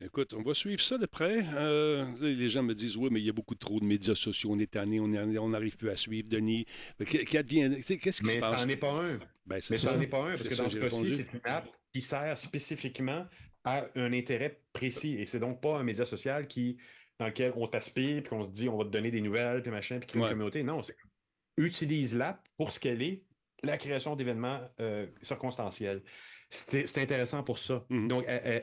[0.00, 1.42] Écoute, on va suivre ça de près.
[1.54, 4.50] Euh, les gens me disent Oui, mais il y a beaucoup trop de médias sociaux,
[4.52, 6.66] on est tanné, on n'arrive plus à suivre, Denis.
[6.98, 8.52] Qu'est-ce qui se passe?
[8.52, 9.18] Mais ça n'en est pas un.
[9.46, 11.68] Ben, mais ça n'en est pas un, parce que dans ce cas-ci, c'est une app
[11.92, 13.26] qui sert spécifiquement
[13.64, 15.14] à un intérêt précis.
[15.14, 16.76] Et c'est donc pas un média social qui,
[17.18, 19.70] dans lequel on t'aspire, puis qu'on se dit on va te donner des nouvelles, puis
[19.70, 20.62] machin, puis créer une communauté.
[20.62, 20.96] Non, c'est
[21.56, 23.22] utilise l'app pour ce qu'elle est,
[23.62, 26.02] la création d'événements euh, circonstanciels.
[26.50, 27.86] C'est intéressant pour ça.
[27.90, 28.08] Mm-hmm.
[28.08, 28.62] Donc, elle,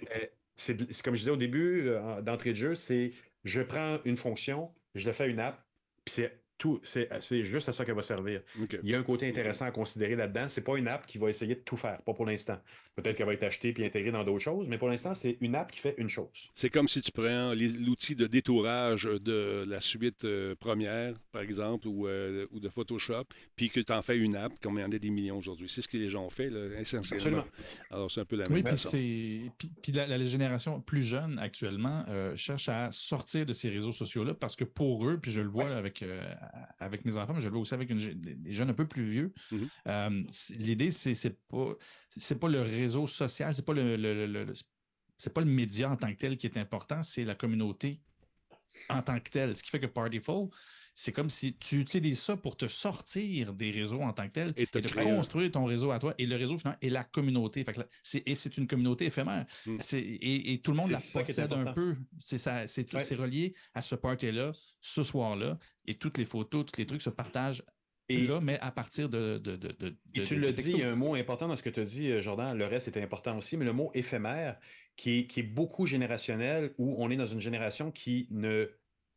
[0.55, 3.11] c'est comme je disais au début, euh, d'entrée de jeu, c'est
[3.43, 5.65] je prends une fonction, je le fais une app,
[6.05, 8.39] puis c'est tout, c'est juste à ça qu'elle va servir.
[8.84, 10.47] Il y a un côté intéressant à considérer là-dedans.
[10.47, 12.57] C'est pas une app qui va essayer de tout faire, pas pour l'instant.
[12.95, 15.55] Peut-être qu'elle va être achetée puis intégrée dans d'autres choses, mais pour l'instant, c'est une
[15.55, 16.51] app qui fait une chose.
[16.55, 21.86] C'est comme si tu prends l'outil de détourage de la suite euh, première, par exemple,
[21.89, 23.26] ou, euh, ou de Photoshop,
[23.57, 25.68] puis que tu en fais une app, comme il y en a des millions aujourd'hui.
[25.68, 27.43] C'est ce que les gens ont fait, là, essentiellement.
[27.91, 32.38] Alors, c'est un peu la même oui, puis Puis, la, génération plus jeune actuellement euh,
[32.38, 35.76] cherche à sortir de ces réseaux sociaux-là parce que pour eux, puis je le vois
[35.76, 36.05] avec
[36.79, 39.33] avec mes enfants, mais je le vois aussi avec des jeunes un peu plus vieux.
[39.51, 39.69] Mm-hmm.
[39.87, 40.23] Euh,
[40.57, 41.73] l'idée, c'est, c'est pas,
[42.09, 44.53] c'est pas le réseau social, c'est pas le,
[45.17, 48.01] c'est pas le média en tant que tel qui est important, c'est la communauté
[48.89, 49.55] en tant que telle.
[49.55, 50.49] Ce qui fait que Partyful,
[50.93, 54.53] c'est comme si tu utilises ça pour te sortir des réseaux en tant que tel
[54.57, 56.13] et, de construire ton réseau à toi.
[56.17, 57.65] Et le réseau, finalement, est la communauté.
[58.25, 59.45] et c'est une communauté éphémère.
[59.65, 59.77] Mm.
[59.93, 61.95] Et, tout le monde la possède un peu.
[62.19, 65.57] C'est c'est relié à ce party-là, ce soir-là.
[65.85, 67.63] Et toutes les photos, tous les trucs se partagent
[68.09, 69.37] et là, mais à partir de.
[69.37, 69.57] de,
[70.13, 71.85] et tu le dis, il y a un mot important dans ce que tu as
[71.85, 72.57] dit, euh, Jordan.
[72.57, 74.57] Le reste était important aussi, mais le mot éphémère,
[74.97, 78.69] qui qui est beaucoup générationnel, où on est dans une génération qui ne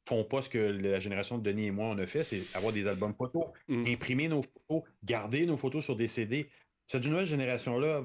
[0.09, 2.73] font pas ce que la génération de Denis et moi on a fait, c'est avoir
[2.73, 3.85] des albums photos, mm.
[3.89, 6.49] imprimer nos photos, garder nos photos sur des CD.
[6.87, 8.05] Cette nouvelle génération-là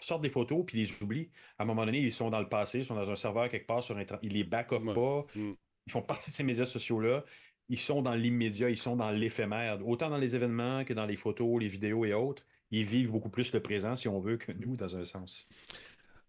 [0.00, 1.30] sort des photos puis les oublie.
[1.58, 3.66] À un moment donné, ils sont dans le passé, ils sont dans un serveur quelque
[3.66, 5.26] part sur Internet, ils les back-up pas.
[5.34, 5.52] Mm.
[5.86, 7.24] Ils font partie de ces médias sociaux-là.
[7.68, 11.16] Ils sont dans l'immédiat, ils sont dans l'éphémère, autant dans les événements que dans les
[11.16, 12.44] photos, les vidéos et autres.
[12.70, 15.48] Ils vivent beaucoup plus le présent, si on veut, que nous, dans un sens.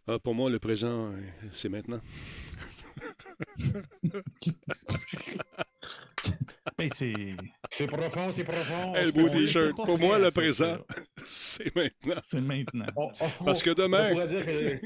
[0.07, 1.11] Ah, pour moi, le présent,
[1.51, 1.99] c'est maintenant.
[7.69, 8.93] c'est profond, c'est profond.
[8.93, 9.75] le beau t-shirt.
[9.75, 10.77] Pour moi, le présent,
[11.25, 12.21] c'est maintenant.
[12.21, 12.85] C'est maintenant.
[13.45, 14.11] Parce que demain.
[14.15, 14.81] On pourrait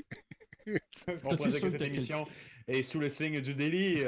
[1.50, 2.26] dire que, cette émission
[2.68, 4.08] est sous le signe du délire.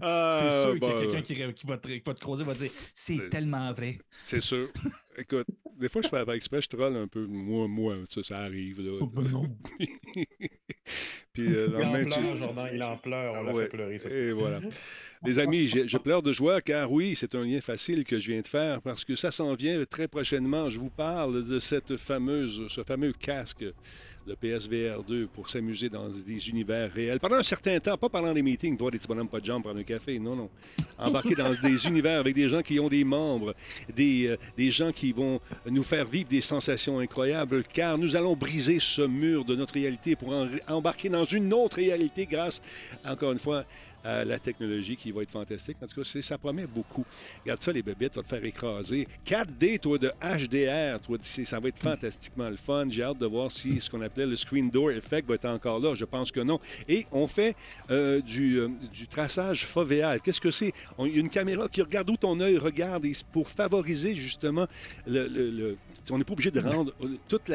[0.00, 2.20] Ah, c'est sûr qu'il y bah, a quelqu'un qui, qui va te, qui va te
[2.20, 3.98] creuser va dire c'est Euh, tellement vrai.
[4.24, 4.68] C'est sûr.
[5.16, 5.46] Écoute,
[5.78, 7.26] des fois, je fais avec exprès, je troll un peu.
[7.26, 8.80] Moi, moi, ça, ça arrive.
[8.80, 8.98] Là.
[9.00, 9.44] Oh, ben non.
[11.32, 13.34] Puis, euh, Il en tu- pleure, Jordan, il en pleure.
[13.38, 13.62] On l'a Ouais.
[13.64, 13.98] fait pleurer.
[13.98, 14.08] ça.
[14.10, 14.60] Et voilà.
[15.24, 18.32] Les amis, je, je pleure de joie car oui, c'est un lien facile que je
[18.32, 20.70] viens de faire parce que ça s'en vient très prochainement.
[20.70, 23.64] Je vous parle de cette fameuse, ce fameux casque,
[24.26, 27.18] le PSVR 2, pour s'amuser dans des univers réels.
[27.18, 29.62] Pendant un certain temps, pas pendant des meetings, voir des petits bonhommes pas de jambes,
[29.62, 30.50] prendre un café, non, non.
[30.98, 33.54] Embarquer dans des univers avec des gens qui ont des membres,
[33.94, 38.34] des, euh, des gens qui vont nous faire vivre des sensations incroyables, car nous allons
[38.36, 42.60] briser ce mur de notre réalité pour en- embarquer dans une autre réalité grâce,
[43.06, 43.64] encore une fois,
[44.24, 45.76] la technologie qui va être fantastique.
[45.82, 47.04] En tout cas, ça promet beaucoup.
[47.42, 49.06] Regarde ça, les bébêtes, tu vas te faire écraser.
[49.26, 52.86] 4D, toi, de HDR, toi, ça va être fantastiquement le fun.
[52.88, 55.80] J'ai hâte de voir si ce qu'on appelait le screen door effect va être encore
[55.80, 55.94] là.
[55.94, 56.60] Je pense que non.
[56.88, 57.54] Et on fait
[57.90, 58.68] euh, du, euh,
[59.10, 60.20] traçage fovéal.
[60.20, 60.72] Qu'est-ce que c'est?
[60.98, 64.66] Une caméra qui regarde où ton œil regarde et pour favoriser justement
[65.06, 65.76] le...
[66.10, 67.50] on n'est pas obligé de rendre euh, toute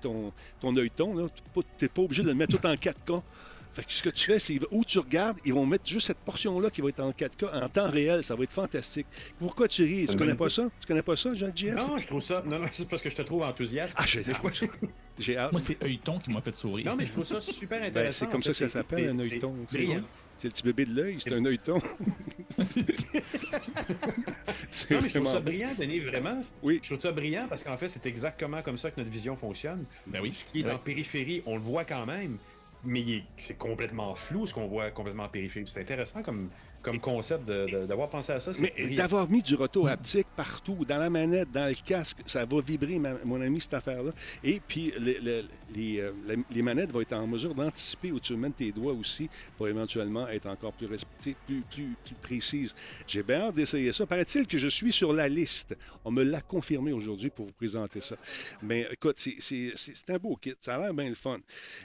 [0.00, 3.22] ton, ton œilleton, tu n'es pas obligé de le mettre tout en 4K.
[3.74, 6.18] Fait que ce que tu fais, c'est où tu regardes, ils vont mettre juste cette
[6.18, 8.24] portion-là qui va être en 4K en temps réel.
[8.24, 9.06] Ça va être fantastique.
[9.38, 10.06] Pourquoi tu ris?
[10.10, 10.68] Tu connais pas ça?
[10.80, 11.74] Tu connais pas ça, Jean-JF?
[11.76, 12.42] Non, je trouve ça.
[12.44, 13.94] Non, non, c'est parce que je te trouve enthousiaste.
[13.96, 14.22] Ah, j'ai
[15.18, 15.52] j'ai hâte.
[15.52, 16.86] Moi, c'est œilleton qui m'a fait sourire.
[16.86, 18.00] Non, mais je trouve ça super intéressant.
[18.02, 19.54] Ben, c'est comme ça que ça s'appelle, un œilleton.
[19.68, 20.02] c'est C'est brillant.
[20.38, 21.80] c'est le petit bébé de l'œil, c'est un œilleton.
[24.70, 26.40] c'est Non, mais je trouve ça brillant, Denis, vraiment.
[26.62, 26.80] Oui.
[26.82, 29.84] Je trouve ça brillant parce qu'en fait, c'est exactement comme ça que notre vision fonctionne.
[30.06, 30.32] Ben oui.
[30.32, 30.72] Ce qui est Ouais.
[30.72, 32.38] en périphérie, on le voit quand même,
[32.84, 35.66] mais c'est complètement flou ce qu'on voit complètement en périphérie.
[35.66, 36.50] C'est intéressant comme,
[36.82, 38.52] comme concept d'avoir pensé à ça.
[38.60, 42.60] Mais d'avoir mis du retour haptique partout, dans la manette, dans le casque, ça va
[42.60, 44.12] vibrer, ma- mon ami, cette affaire-là.
[44.44, 44.92] Et puis,
[45.74, 46.12] les, euh,
[46.50, 50.28] les manettes vont être en mesure d'anticiper où tu mets tes doigts aussi pour éventuellement
[50.28, 52.74] être encore plus, respecté, plus, plus, plus précise.
[53.06, 54.06] J'ai bien hâte d'essayer ça.
[54.06, 55.76] Paraît-il que je suis sur la liste.
[56.04, 58.16] On me l'a confirmé aujourd'hui pour vous présenter ça.
[58.62, 60.54] Mais écoute, c'est- c'est c'est- c'est un beau kit.
[60.60, 61.38] Ça a l'air bien le fun.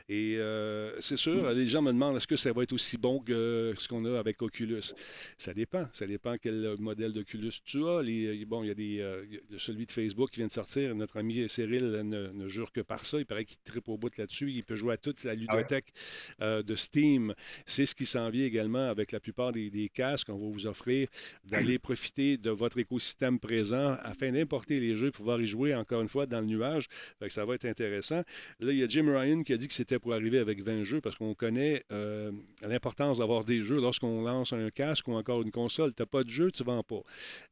[0.07, 3.19] Et euh, c'est sûr, les gens me demandent est-ce que ça va être aussi bon
[3.19, 4.82] que ce qu'on a avec Oculus?
[5.37, 5.87] Ça dépend.
[5.93, 8.01] Ça dépend quel modèle d'Oculus tu as.
[8.01, 9.25] Les, bon, il y a des, euh,
[9.57, 10.93] celui de Facebook qui vient de sortir.
[10.95, 13.19] Notre ami Cyril ne, ne jure que par ça.
[13.19, 14.51] Il paraît qu'il tripe au bout là-dessus.
[14.51, 15.93] Il peut jouer à toute la ludothèque
[16.41, 17.33] euh, de Steam.
[17.65, 20.29] C'est ce qui s'en vient également avec la plupart des, des casques.
[20.29, 21.07] On va vous offrir
[21.43, 26.07] d'aller profiter de votre écosystème présent afin d'importer les jeux, pouvoir y jouer encore une
[26.07, 26.87] fois dans le nuage.
[27.19, 28.23] Que ça va être intéressant.
[28.59, 30.83] Là, il y a Jim Ryan qui a dit que c'était pour arriver avec 20
[30.83, 32.31] jeux parce qu'on connaît euh,
[32.61, 35.93] l'importance d'avoir des jeux lorsqu'on lance un casque ou encore une console.
[35.93, 37.01] Tu n'as pas de jeu, tu ne vends pas.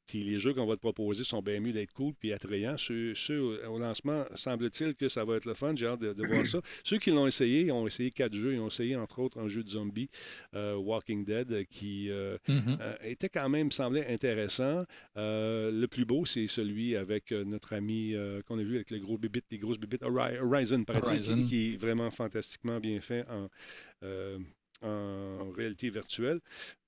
[0.07, 2.77] Puis les jeux qu'on va te proposer sont bien mieux d'être cool puis attrayants.
[2.77, 5.73] Ceux, ceux au lancement, semble-t-il que ça va être le fun.
[5.75, 6.59] J'ai hâte de, de voir ça.
[6.83, 8.53] Ceux qui l'ont essayé, ils ont essayé quatre jeux.
[8.55, 10.09] Ils ont essayé, entre autres, un jeu de zombie,
[10.53, 12.77] euh, Walking Dead, qui euh, Mhm.
[12.81, 14.83] euh, était quand même, semblait intéressant.
[15.15, 18.13] Le plus beau, c'est celui avec notre ami
[18.47, 21.45] qu'on a vu avec les gros bébites, les grosses bébites, Hori- Horizon, paraît-il, Horizon.
[21.47, 23.47] Qui, est vraiment fantastiquement bien fait en,
[24.81, 26.39] en réalité virtuelle.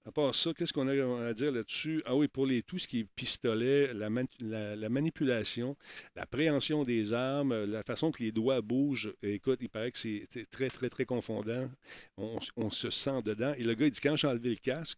[0.05, 2.01] À part ça, qu'est-ce qu'on a à dire là-dessus?
[2.05, 5.77] Ah oui, pour les, tout ce qui est pistolet, la, man- la- la manipulation,
[6.15, 10.27] la préhension des armes, la façon que les doigts bougent, écoute, il paraît que c'est
[10.51, 11.69] très, très, très confondant.
[12.17, 13.53] On, on se sent dedans.
[13.57, 14.97] Et le gars, il dit, quand j'ai enlevé le casque,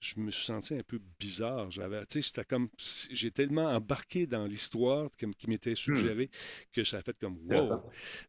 [0.00, 1.70] je me suis senti un peu bizarre.
[1.70, 2.68] J'avais, tu sais, c'était comme,
[3.10, 6.30] j'ai tellement embarqué dans l'histoire qui, qui m'était suggérée
[6.72, 7.82] que ça a fait comme wow.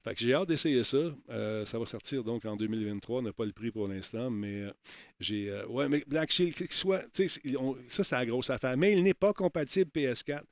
[0.04, 0.98] Fait que j'ai hâte d'essayer ça.
[1.30, 3.20] Euh, ça va sortir donc en 2023.
[3.20, 4.72] On n'a pas le prix pour l'instant, mais euh,
[5.20, 8.76] j'ai, euh, ouais, mais Black Shield, soit, tu sais, on- ça c'est la grosse affaire.
[8.76, 10.44] Mais il n'est pas compatible PS4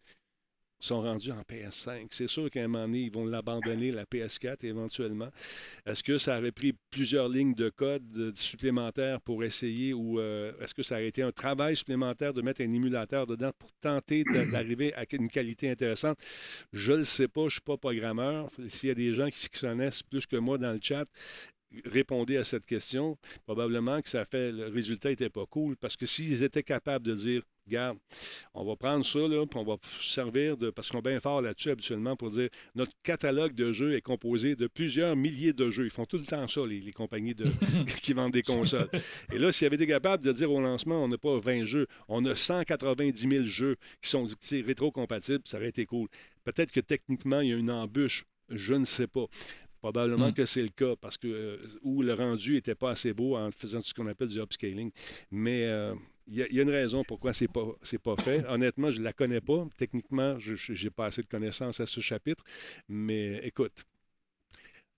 [0.80, 2.08] sont rendus en PS5.
[2.12, 5.30] C'est sûr qu'à un moment donné, ils vont l'abandonner, la PS4, éventuellement.
[5.86, 10.54] Est-ce que ça aurait pris plusieurs lignes de code euh, supplémentaires pour essayer ou euh,
[10.62, 14.24] est-ce que ça aurait été un travail supplémentaire de mettre un émulateur dedans pour tenter
[14.52, 16.18] d'arriver à une qualité intéressante?
[16.74, 18.50] Je ne le sais pas, je ne suis pas programmeur.
[18.68, 21.06] S'il y a des gens qui se connaissent plus que moi dans le chat,
[21.86, 23.18] répondez à cette question.
[23.46, 27.14] Probablement que ça fait le résultat n'était pas cool parce que s'ils étaient capables de
[27.16, 27.98] dire Regarde,
[28.54, 30.70] on va prendre ça, là, puis on va se servir de.
[30.70, 34.56] Parce qu'on est bien fort là-dessus habituellement pour dire notre catalogue de jeux est composé
[34.56, 35.84] de plusieurs milliers de jeux.
[35.84, 37.52] Ils font tout le temps ça, les, les compagnies de,
[38.02, 38.90] qui vendent des consoles.
[39.34, 41.88] Et là, s'ils avaient été capables de dire au lancement, on n'a pas 20 jeux,
[42.08, 46.08] on a 190 000 jeux qui sont rétro-compatibles, ça aurait été cool.
[46.46, 49.26] Peut-être que techniquement, il y a une embûche, je ne sais pas.
[49.80, 50.34] Probablement Mm.
[50.34, 53.52] que c'est le cas parce que euh, où le rendu n'était pas assez beau en
[53.52, 54.92] faisant ce qu'on appelle du upscaling.
[55.32, 55.94] Mais euh,
[56.28, 58.44] il y, a- il y a une raison pourquoi c'est pas c'est pas fait.
[58.48, 59.68] Honnêtement, je la connais pas.
[59.78, 60.54] Techniquement, je
[60.84, 62.44] n'ai pas assez de connaissances à ce chapitre.
[62.90, 63.74] Mais écoute,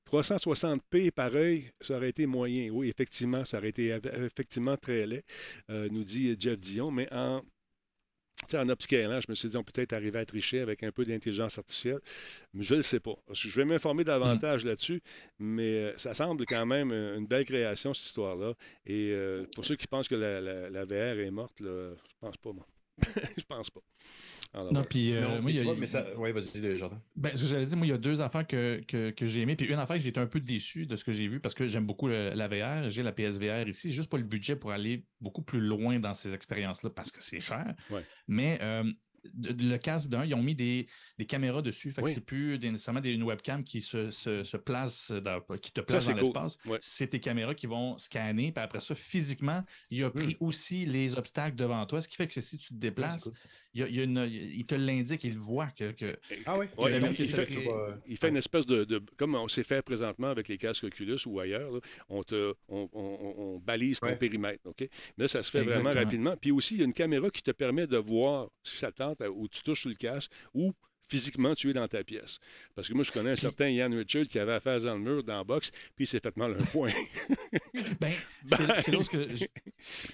[0.05, 2.69] 360p par œil, ça aurait été moyen.
[2.71, 5.23] Oui, effectivement, ça aurait été effectivement très laid,
[5.69, 6.89] euh, nous dit Jeff Dion.
[6.89, 7.43] Mais en,
[8.53, 11.05] en upscalant, je me suis dit, on peut peut-être arriver à tricher avec un peu
[11.05, 11.99] d'intelligence artificielle.
[12.53, 13.15] Mais je ne le sais pas.
[13.31, 15.01] Je vais m'informer davantage là-dessus,
[15.39, 18.53] mais euh, ça semble quand même une belle création, cette histoire-là.
[18.85, 22.37] Et euh, pour ceux qui pensent que la, la VR est morte, là, je pense
[22.37, 22.65] pas, moi.
[23.37, 23.81] je pense pas.
[24.71, 25.73] non, puis euh, moi, il y a.
[25.73, 26.17] mais ça...
[26.17, 26.99] Ouais, vas-y, Jordan.
[27.15, 29.41] Ben, ce que j'allais dire, moi, il y a deux affaires que, que, que j'ai
[29.41, 29.55] aimé.
[29.55, 31.53] Puis une affaire que j'ai été un peu déçu de ce que j'ai vu parce
[31.53, 32.89] que j'aime beaucoup la VR.
[32.89, 36.33] J'ai la PSVR ici, juste pas le budget pour aller beaucoup plus loin dans ces
[36.33, 37.75] expériences-là parce que c'est cher.
[38.27, 38.83] Mais euh,
[39.33, 40.87] le casque d'un, ils ont mis des,
[41.27, 41.91] caméras dessus.
[41.91, 45.11] Fait que c'est plus nécessairement une webcam qui se, place
[45.61, 46.57] qui te place dans l'espace.
[46.81, 48.51] C'est tes caméras qui vont scanner.
[48.51, 50.43] Puis après ça, physiquement, il a pris hmm.
[50.43, 52.01] aussi les obstacles devant toi.
[52.01, 53.29] Ce qui fait que si tu te déplaces,
[53.73, 55.93] il, te l'indique, il voit que.
[56.45, 56.65] ah oui,
[58.07, 61.39] il, fait, une espèce de, Comme on sait faire présentement avec les casques Oculus ou
[61.39, 61.71] ailleurs,
[62.09, 64.61] on, te, on, balise ton périmètre.
[64.65, 64.87] OK?
[65.17, 66.35] Mais là, ça se fait vraiment rapidement.
[66.37, 69.21] Puis aussi, il y a une caméra qui te permet de voir si ça tente
[69.21, 70.73] ou tu touches sur le casque ou
[71.09, 72.39] physiquement tu es dans ta pièce.
[72.75, 75.23] Parce que moi, je connais un certain Ian Richard qui avait affaire dans le mur,
[75.23, 76.91] dans la boxe, puis il s'est fait mal un point.
[77.99, 78.13] ben,
[78.45, 79.27] c'est là que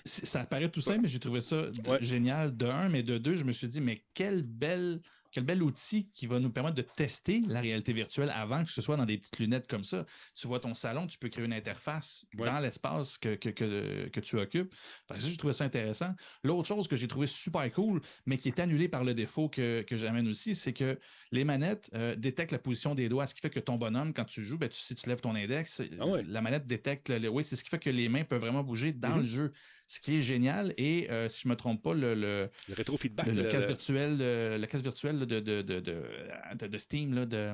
[0.03, 1.69] ça paraît tout simple, mais j'ai trouvé ça
[1.99, 5.01] génial de un, mais de deux, je me suis dit, mais quelle belle
[5.35, 8.81] quel bel outil qui va nous permettre de tester la réalité virtuelle avant que ce
[8.81, 10.05] soit dans des petites lunettes comme ça.
[10.33, 14.73] Tu vois ton salon, tu peux créer une interface dans l'espace que, que, tu occupes.
[15.17, 16.15] j'ai trouvé ça intéressant.
[16.41, 19.85] L'autre chose que j'ai trouvé super cool, mais qui est annulée par le défaut que,
[19.91, 20.97] j'amène aussi, c'est que
[21.33, 24.23] les manettes euh, détectent la position des doigts, ce qui fait que ton bonhomme, quand
[24.23, 27.09] tu joues, ben, tu, si tu lèves ton index, ah la manette détecte.
[27.09, 29.19] Le, oui, c'est ce qui fait que les mains peuvent vraiment bouger dans mm-hmm.
[29.19, 29.51] le jeu
[29.87, 30.73] ce qui est génial.
[30.77, 33.27] Et euh, si je ne me trompe pas, le, le, rétro-feedback.
[33.27, 37.53] Le, casque virtuel, le, casque virtuel de, de, de, de, Steam, là, de,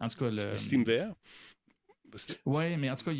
[0.00, 0.30] en tout cas.
[0.30, 1.14] Le, Steam VR.
[2.46, 3.12] Oui, mais en tout cas,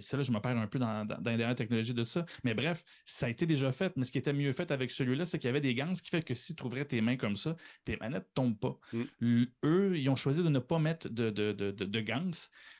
[0.00, 2.24] celle-là, je me perds un peu dans, dans, les dernières technologies de ça.
[2.44, 3.92] Mais bref, ça a été déjà fait.
[3.96, 6.02] Mais ce qui était mieux fait avec celui-là, c'est qu'il y avait des gants, ce
[6.02, 8.78] qui fait que si tu ouvrais tes mains comme ça, tes manettes ne tombent pas.
[8.92, 9.44] Mm.
[9.64, 12.30] Eux, ils ont choisi de ne pas mettre de, de, de, de, gants,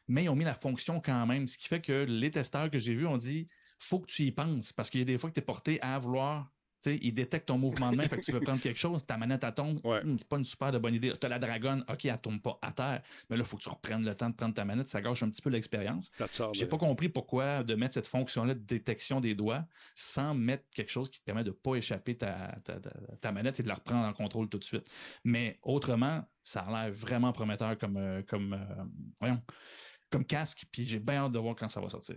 [0.06, 1.46] mais ils ont mis la fonction quand même.
[1.46, 3.46] Ce qui fait que les testeurs que j'ai vus ont dit
[3.78, 5.80] faut que tu y penses parce qu'il y a des fois que tu es porté
[5.80, 6.50] à vouloir.
[6.80, 9.04] Tu sais, il détecte ton mouvement de main, fait que tu veux prendre quelque chose,
[9.04, 11.12] ta manette à tombe, hmm, c'est pas une super de bonne idée.
[11.20, 13.62] Tu as la dragonne, ok, elle tombe pas à terre, mais là, il faut que
[13.62, 16.12] tu reprennes le temps de prendre ta manette, ça gâche un petit peu l'expérience.
[16.52, 19.66] J'ai pas compris pourquoi de mettre cette fonction-là de détection des doigts
[19.96, 22.54] sans mettre quelque chose qui te permet de pas échapper ta,
[23.20, 24.88] ta, manette et de la reprendre en contrôle tout de suite.
[25.24, 28.84] Mais autrement, ça a l'air vraiment prometteur comme, euh, comme euh,
[29.18, 29.42] voyons,
[30.10, 32.16] comme casque, puis j'ai bien hâte de voir quand ça va sortir.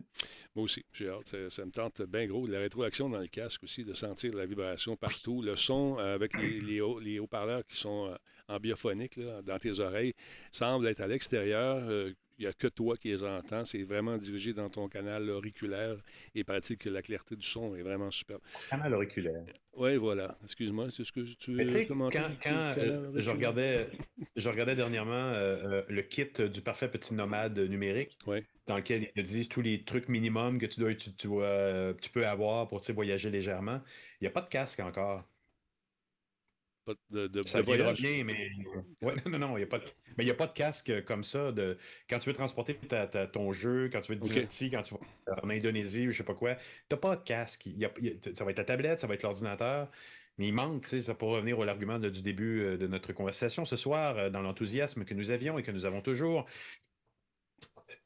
[0.55, 1.49] Moi aussi, j'ai hâte.
[1.49, 2.47] Ça, me tente bien gros.
[2.47, 5.41] La rétroaction dans le casque aussi, de sentir la vibration partout.
[5.41, 8.15] Le son euh, avec les, les, haut-parleurs qui sont euh,
[8.47, 10.13] en biophonique dans tes oreilles
[10.51, 12.13] semble être à l'extérieur.
[12.41, 13.65] Il n'y a que toi qui les entends.
[13.65, 15.95] C'est vraiment dirigé dans ton canal auriculaire
[16.33, 18.41] et pratique que la clarté du son est vraiment superbe.
[18.67, 19.45] Canal auriculaire.
[19.73, 20.35] Oui, voilà.
[20.43, 22.19] Excuse-moi, c'est ce que tu veux commenter?
[22.41, 23.85] Quand, euh, je, regardais,
[24.35, 28.17] je regardais dernièrement euh, euh, le kit du parfait petit nomade numérique,
[28.65, 32.25] dans lequel il te dit tous les trucs minimums que tu, dois, tu, tu peux
[32.25, 33.81] avoir pour voyager légèrement.
[34.19, 35.23] Il n'y a pas de casque encore
[37.09, 38.49] de, de, ça viendra bien, mais
[39.29, 41.77] non, non, il n'y a a pas de casque comme ça de
[42.09, 42.77] quand tu veux transporter
[43.31, 46.23] ton jeu, quand tu veux te divertir, quand tu vas en Indonésie ou je sais
[46.23, 46.61] pas quoi, tu
[46.91, 47.69] n'as pas de casque.
[48.35, 49.89] ça va être ta tablette, ça va être l'ordinateur.
[50.37, 53.75] Mais il manque, ça pour revenir au argument du début euh, de notre conversation ce
[53.75, 56.47] soir, euh, dans l'enthousiasme que nous avions et que nous avons toujours,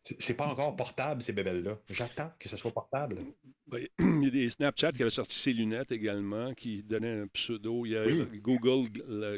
[0.01, 1.77] c'est pas encore portable, ces bébelles-là.
[1.89, 3.19] J'attends que ce soit portable.
[3.99, 7.85] Il y a des Snapchat qui avaient sorti ses lunettes également, qui donnaient un pseudo.
[7.85, 8.05] Il y a
[8.35, 8.89] Google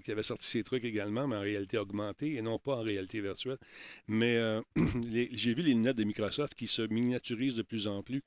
[0.01, 3.21] qui avait sorti ses trucs également, mais en réalité augmentée et non pas en réalité
[3.21, 3.57] virtuelle.
[4.07, 4.61] Mais euh,
[5.31, 8.23] j'ai vu les lunettes de Microsoft qui se miniaturisent de plus en plus.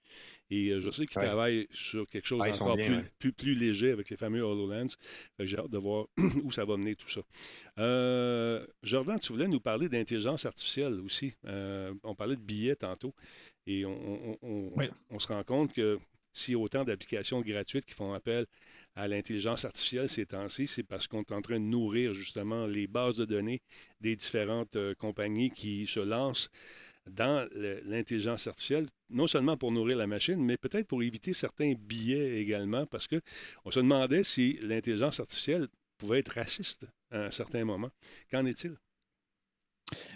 [0.51, 2.77] Et euh, je sais qu'ils travaillent sur quelque chose encore
[3.19, 4.97] plus, plus, léger avec les fameux HoloLens.
[5.39, 6.07] J'ai hâte de voir
[6.43, 7.21] où ça va mener tout ça.
[7.79, 11.35] Euh, Jordan, tu voulais nous parler d'intelligence artificielle aussi.
[11.47, 13.15] Euh, on parlait de billets tantôt.
[13.67, 15.99] Et on, se rend compte que
[16.33, 18.47] s'il y a autant d'applications gratuites qui font appel
[18.97, 22.89] à l'intelligence artificielle ces temps-ci, c'est parce qu'on est en train de nourrir justement les
[22.89, 23.63] bases de données
[24.01, 26.51] des différentes compagnies qui se lancent
[27.09, 27.49] dans
[27.85, 32.87] l'intelligence artificielle, non seulement pour nourrir la machine, mais peut-être pour éviter certains biais également,
[32.87, 37.91] parce qu'on se demandait si l'intelligence artificielle pouvait être raciste à un certain moment.
[38.31, 38.77] Qu'en est-il?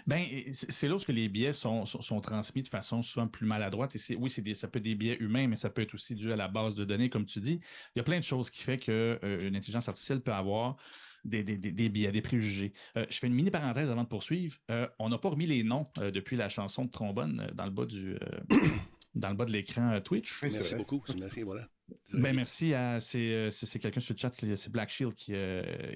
[0.07, 1.83] Ben, c'est où les biais sont,
[2.21, 3.95] transmis de façon souvent plus maladroite.
[3.95, 6.31] Et oui, des, ça peut être des biais humains, mais ça peut être aussi dû
[6.31, 7.59] à la base de données, comme tu dis.
[7.95, 10.77] Il y a plein de choses qui font qu'une euh, intelligence artificielle peut avoir
[11.25, 12.73] des, des, des, billets, des préjugés.
[12.97, 14.57] Euh, je fais une mini parenthèse avant de poursuivre.
[14.71, 17.85] Euh, on n'a pas remis les noms depuis la chanson de trombone dans le bas
[17.85, 18.15] du
[19.15, 20.43] dans le bas de l'écran Twitch.
[20.43, 21.03] Merci beaucoup.
[21.19, 21.67] Merci, voilà.
[22.13, 22.99] Ben, merci à.
[22.99, 25.33] C'est quelqu'un sur le chat, c'est Black Shield qui,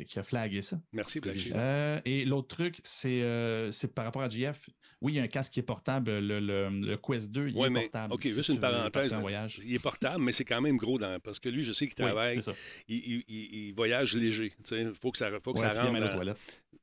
[0.06, 0.80] qui, a flagué ça.
[0.92, 2.02] Merci, Black Shield.
[2.06, 4.70] et l'autre truc, c'est par rapport à GF.
[5.02, 6.20] Oui, il y a un casque qui est portable.
[6.20, 8.14] Le, le, Quest 2, il est portable.
[8.14, 9.16] OK, juste une parenthèse.
[9.64, 11.96] Il est portable, mais c'est quand même gros dans, parce que lui, je sais qu'il
[11.96, 12.40] travaille.
[12.88, 14.54] il, il, voyage léger.
[14.72, 16.00] Il faut que ça, faut que ça rentre.
[16.00, 16.10] Dans...
[16.10, 16.38] toilette.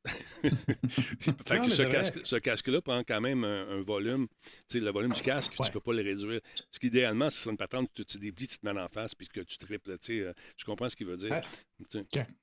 [0.43, 4.27] fait que ce, casque, ce casque-là prend quand même un, volume.
[4.73, 6.41] le volume du casque, tu ne peux pas le réduire.
[6.71, 9.41] Ce qu'idéalement, c'est une patente que tu déplies, tu te mets en face, puis que
[9.41, 9.97] tu triples.
[10.11, 11.31] Euh, je comprends ce qu'il veut dire.
[11.33, 11.41] Ah.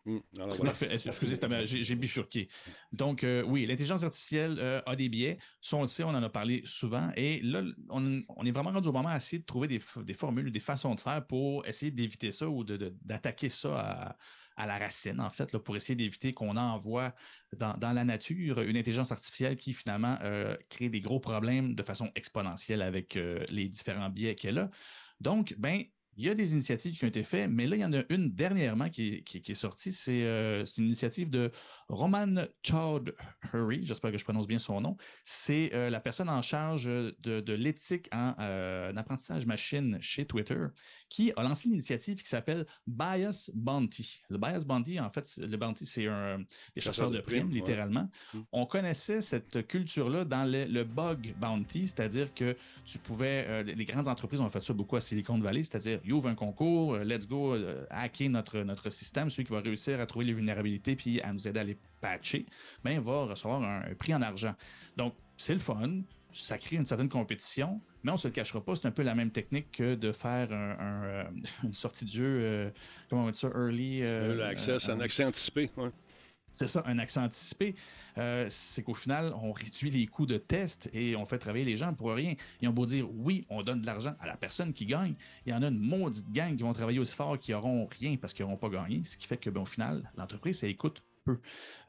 [0.05, 0.21] Hum,
[0.91, 1.35] excusez,
[1.65, 2.47] j'ai bifurqué.
[2.91, 5.37] Donc, euh, oui, l'intelligence artificielle euh, a des biais.
[5.61, 7.11] Ça, on le sait, on en a parlé souvent.
[7.15, 10.51] Et là, on, est vraiment rendu au moment à essayer de trouver des, des formules,
[10.51, 14.17] des façons de faire pour essayer d'éviter ça ou d'attaquer ça à
[14.55, 17.15] à la racine, en fait, là, pour essayer d'éviter qu'on envoie
[17.57, 21.81] dans, dans, la nature une intelligence artificielle qui, finalement, euh, crée des gros problèmes de
[21.81, 23.17] façon exponentielle avec
[23.49, 24.69] les différents biais qu'elle a.
[25.19, 25.83] Donc, ben,
[26.17, 28.03] il y a des initiatives qui ont été faites, mais là, il y en a
[28.09, 29.95] une dernièrement qui, est sortie.
[30.09, 31.51] Euh, c'est une initiative de
[31.89, 34.95] Roman Chaudhuri, j'espère que je prononce bien son nom.
[35.23, 40.59] C'est euh, la personne en charge de, l'éthique en euh, apprentissage machine chez Twitter,
[41.13, 44.23] qui a lancé une initiative qui s'appelle Bias Bounty.
[44.31, 46.39] Le Bias Bounty, en fait, le Bounty, c'est un
[46.73, 48.09] des chasseurs de, primes, littéralement.
[48.33, 48.39] Mm.
[48.51, 54.41] On connaissait cette culture-là dans le, bug bounty, c'est-à-dire que tu pouvais, les grandes entreprises
[54.41, 57.53] ont fait ça beaucoup à Silicon Valley, c'est-à-dire il ouvre un concours, euh, let's go,
[57.53, 61.31] euh, hacker notre, notre système, celui qui va réussir à trouver les vulnérabilités puis à
[61.31, 62.47] nous aider à les patcher,
[62.83, 64.55] ben, va recevoir un, prix en argent.
[64.97, 66.01] Donc, c'est le fun,
[66.33, 69.03] ça crée une certaine compétition, mais on ne se le cachera pas, c'est un peu
[69.03, 71.23] la même technique que de faire un, euh,
[71.63, 72.73] une sortie de jeu,
[73.09, 74.03] comment on dit ça, early.
[74.03, 75.69] accès, un accès anticipé.
[75.77, 75.89] Ouais.
[76.53, 77.73] C'est ça, un accent anticipé.
[78.19, 81.75] Euh, c'est qu'au final, on réduit les coûts de test et on fait travailler les
[81.75, 82.35] gens pour rien.
[82.61, 85.15] Ils ont beau dire oui, on donne de l'argent à la personne qui gagne.
[85.47, 88.17] Il y en a une maudite gang qui vont travailler aussi fort qui n'auront rien
[88.17, 89.01] parce qu'ils n'auront pas gagné.
[89.03, 91.39] Ce qui fait que, ben, au final, l'entreprise, ça écoute peu.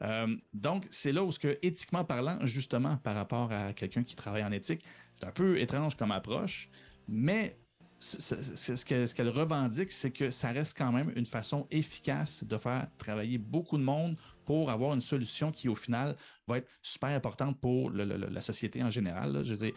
[0.01, 4.15] Euh, donc, c'est là où, ce que, éthiquement parlant, justement, par rapport à quelqu'un qui
[4.15, 4.83] travaille en éthique,
[5.13, 6.69] c'est un peu étrange comme approche,
[7.07, 7.57] mais
[7.97, 13.37] ce qu'elle revendique, c'est que ça reste quand même une façon efficace de faire travailler
[13.37, 16.15] beaucoup de monde pour avoir une solution qui, au final,
[16.47, 19.43] va être super importante pour la société en général.
[19.43, 19.71] Je veux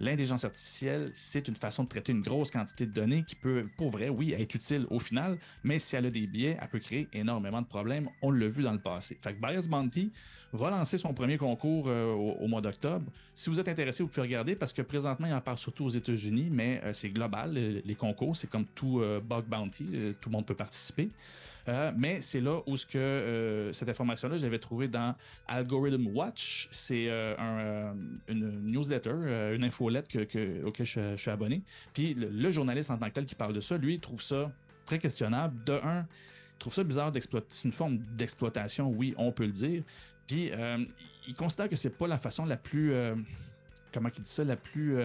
[0.00, 3.90] L'intelligence artificielle, c'est une façon de traiter une grosse quantité de données qui peut, pour
[3.90, 7.06] vrai, oui, être utile au final, mais si elle a des biais, elle peut créer
[7.12, 8.08] énormément de problèmes.
[8.22, 9.18] On l'a vu dans le passé.
[9.20, 10.10] Fait que Bias Bounty
[10.54, 13.12] va lancer son premier concours euh, au, mois d'octobre.
[13.34, 15.90] Si vous êtes intéressé, vous pouvez regarder parce que présentement, il en parle surtout aux
[15.90, 17.52] États-Unis, mais euh, c'est global.
[17.52, 21.10] Les, concours, c'est comme tout euh, Bug Bounty, tout le monde peut participer.
[21.68, 25.14] Euh, mais c'est là où ce que euh, cette information-là, je l'avais trouvée dans
[25.46, 26.68] Algorithm Watch.
[26.70, 27.92] C'est euh,
[28.28, 31.62] une newsletter, une infolette que, auquel je, suis abonné.
[31.92, 34.50] Puis le, journaliste en tant que tel qui parle de ça, lui, trouve ça
[34.86, 35.62] très questionnable.
[35.64, 37.46] De un, il trouve ça bizarre d'exploiter.
[37.50, 39.82] C'est une forme d'exploitation, oui, on peut le dire.
[40.26, 40.50] Puis
[41.26, 42.92] il considère que c'est pas la façon la plus.
[43.92, 44.96] comment il dit ça La plus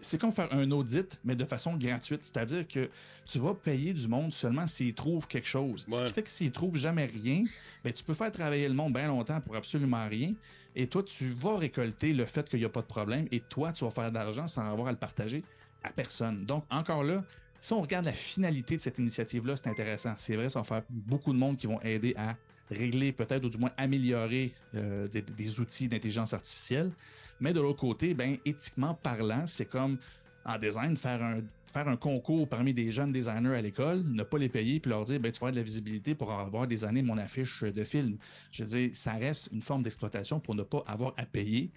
[0.00, 2.20] c'est comme faire un audit, mais de façon gratuite.
[2.22, 2.88] C'est-à-dire que
[3.26, 5.86] tu vas payer du monde seulement s'ils trouvent quelque chose.
[5.90, 7.44] Ce qui fait que s'ils trouvent jamais rien,
[7.84, 10.34] ben, tu peux faire travailler le monde bien longtemps pour absolument rien.
[10.74, 13.26] Et toi, tu vas récolter le fait qu'il n'y a pas de problème.
[13.30, 15.42] Et toi, tu vas faire de l'argent sans avoir à le partager
[15.82, 16.44] à personne.
[16.44, 17.22] Donc, encore là,
[17.60, 20.14] si on regarde la finalité de cette initiative-là, c'est intéressant.
[20.16, 22.36] C'est vrai, ça va faire beaucoup de monde qui vont aider à
[22.70, 26.90] régler, peut-être, ou du moins améliorer euh, des, outils d'intelligence artificielle.
[27.40, 29.98] Mais de l'autre côté, ben, éthiquement parlant, c'est comme
[30.44, 31.40] en design, faire un,
[31.72, 35.04] faire un concours parmi des jeunes designers à l'école, ne pas les payer, puis leur
[35.04, 37.84] dire ben, tu vas avoir de la visibilité pour avoir des années mon affiche de
[37.84, 38.18] film.
[38.50, 41.70] Je veux dire, ça reste une forme d'exploitation pour ne pas avoir à payer.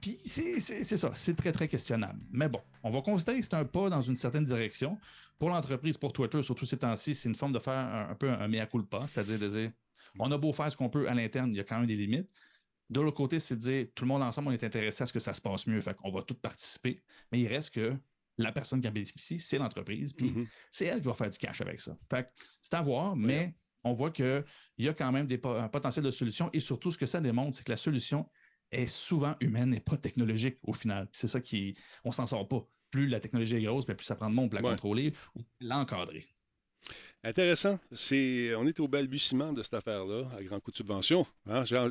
[0.00, 2.18] Puis c'est ça, c'est très, très questionnable.
[2.32, 4.98] Mais bon, on va considérer que c'est un pas dans une certaine direction.
[5.38, 8.48] Pour l'entreprise, pour Twitter, surtout ces temps-ci, c'est une forme de faire un, peu un,
[8.48, 9.70] mea culpa, c'est-à-dire de dire
[10.18, 11.96] on a beau faire ce qu'on peut à l'interne, il y a quand même des
[11.96, 12.28] limites.
[12.90, 15.12] De l'autre côté, c'est de dire tout le monde ensemble, on est intéressé à ce
[15.12, 15.80] que ça se passe mieux.
[15.80, 17.02] Fait qu'on va tous participer.
[17.30, 17.96] Mais il reste que
[18.36, 20.12] la personne qui en bénéficie, c'est l'entreprise.
[20.12, 20.48] Puis mm-hmm.
[20.70, 21.96] c'est elle qui va faire du cash avec ça.
[22.08, 22.28] Fait
[22.60, 24.44] c'est à voir, mais on voit qu'il
[24.78, 26.50] y a quand même des, un potentiel de solution.
[26.52, 28.28] Et surtout, ce que ça démontre, c'est que la solution
[28.72, 31.08] est souvent humaine et pas technologique au final.
[31.12, 31.76] C'est ça qui.
[32.04, 32.66] On s'en sort pas.
[32.90, 36.26] Plus la technologie est grosse, plus ça prend de monde pour la contrôler ou l'encadrer.
[37.22, 37.78] Intéressant.
[37.92, 41.24] C'est, on est au balbutiement de cette affaire-là, à grand coup de subvention.
[41.46, 41.88] Hein, Jean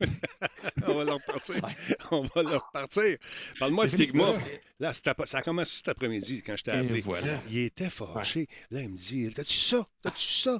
[0.86, 1.56] on va leur repartir.
[2.10, 3.18] On va leur repartir.
[3.58, 4.32] Parle-moi de Figma.
[4.78, 7.00] Là, ça a commencé cet après-midi quand je t'ai appelé.
[7.00, 7.40] voilà.
[7.48, 8.46] Il était fâché.
[8.70, 9.86] Là, il me dit T'as-tu ça?
[10.02, 10.58] T'as-tu ça?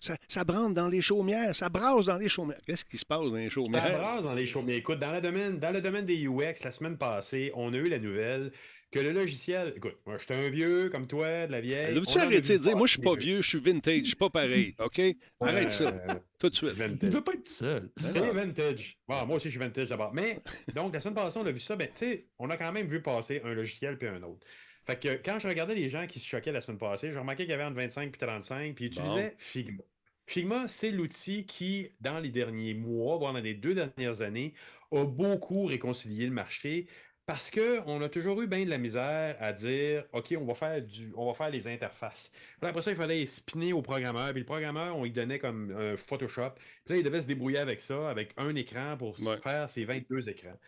[0.00, 1.54] ça Ça brande dans les chaumières.
[1.54, 2.58] Ça brasse dans les chaumières.
[2.66, 3.82] Qu'est-ce qui se passe dans les chaumières?
[3.82, 4.76] Ça brasse dans les chaumières.
[4.76, 7.88] Écoute, dans le domaine, dans le domaine des UX, la semaine passée, on a eu
[7.88, 8.52] la nouvelle
[8.90, 9.72] que le logiciel.
[9.76, 11.94] Écoute, moi, je suis un vieux comme toi, de la vieille.
[11.94, 14.30] Veux-tu arrêter de dire, moi, je suis pas vieux, je suis vintage, je suis pas
[14.30, 15.00] pareil, OK?
[15.40, 15.92] Arrête ça,
[16.38, 16.70] tout de suite.
[16.70, 16.98] Vintage.
[17.02, 17.90] Il veut pas être seul.
[18.00, 18.98] C'est vintage.
[19.06, 20.12] Bon, moi aussi, je suis vintage d'abord.
[20.12, 20.40] Mais,
[20.74, 21.76] donc, la semaine passée, on a vu ça.
[21.76, 24.46] Ben, tu sais, on a quand même vu passer un logiciel puis un autre.
[24.84, 27.44] Fait que quand je regardais les gens qui se choquaient la semaine passée, j'ai remarqué
[27.44, 29.82] qu'il y avait entre 25 et 35, puis ils utilisaient Figma.
[30.26, 34.54] Figma, c'est l'outil qui, dans les derniers mois, voire dans les deux dernières années,
[34.92, 36.86] a beaucoup réconcilié le marché
[37.30, 40.82] parce qu'on a toujours eu bien de la misère à dire OK, on va faire
[40.82, 42.32] du on va faire les interfaces.
[42.58, 44.32] Puis après ça, il fallait spinner au programmeur.
[44.32, 46.54] Puis le programmeur, on lui donnait comme un Photoshop.
[46.84, 50.28] Puis là, il devait se débrouiller avec ça, avec un écran pour faire ses 22
[50.28, 50.58] écrans.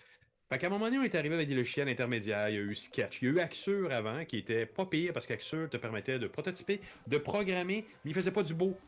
[0.53, 2.49] Fait qu'à un moment donné, on est arrivé avec des logiciels intermédiaires.
[2.49, 3.23] Il y a eu Sketch.
[3.23, 6.29] Il y a eu Axure avant, qui était pas pire parce qu'Axure te permettait de
[6.29, 8.79] prototyper, de programmer, mais il faisait pas du beau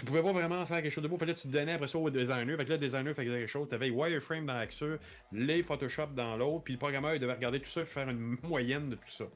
[0.00, 1.18] tu pouvais pas vraiment faire quelque chose de beau.
[1.18, 2.56] Puis là, tu te donnais après ça au designer.
[2.56, 3.68] Fait que là, le designer faisait quelque chose.
[3.68, 4.98] Tu avais Wireframe dans Axure,
[5.30, 6.64] les Photoshop dans l'autre.
[6.64, 9.26] Puis le programmeur, il devait regarder tout ça et faire une moyenne de tout ça.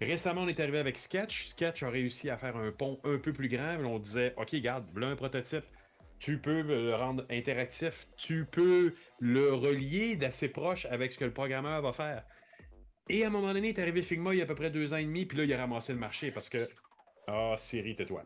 [0.00, 1.48] Récemment, on est arrivé avec Sketch.
[1.48, 3.78] Sketch a réussi à faire un pont un peu plus grand.
[3.84, 5.64] On disait, OK, regarde, voilà un prototype.
[6.20, 8.06] Tu peux le rendre interactif.
[8.16, 12.22] Tu peux le relier d'assez proche avec ce que le programmeur va faire.
[13.08, 14.92] Et à un moment donné, est arrivé Figma il y a à peu près deux
[14.92, 15.26] ans et demi.
[15.26, 16.68] Puis là, il a ramassé le marché parce que.
[17.26, 18.24] Ah, oh, Siri, tais-toi.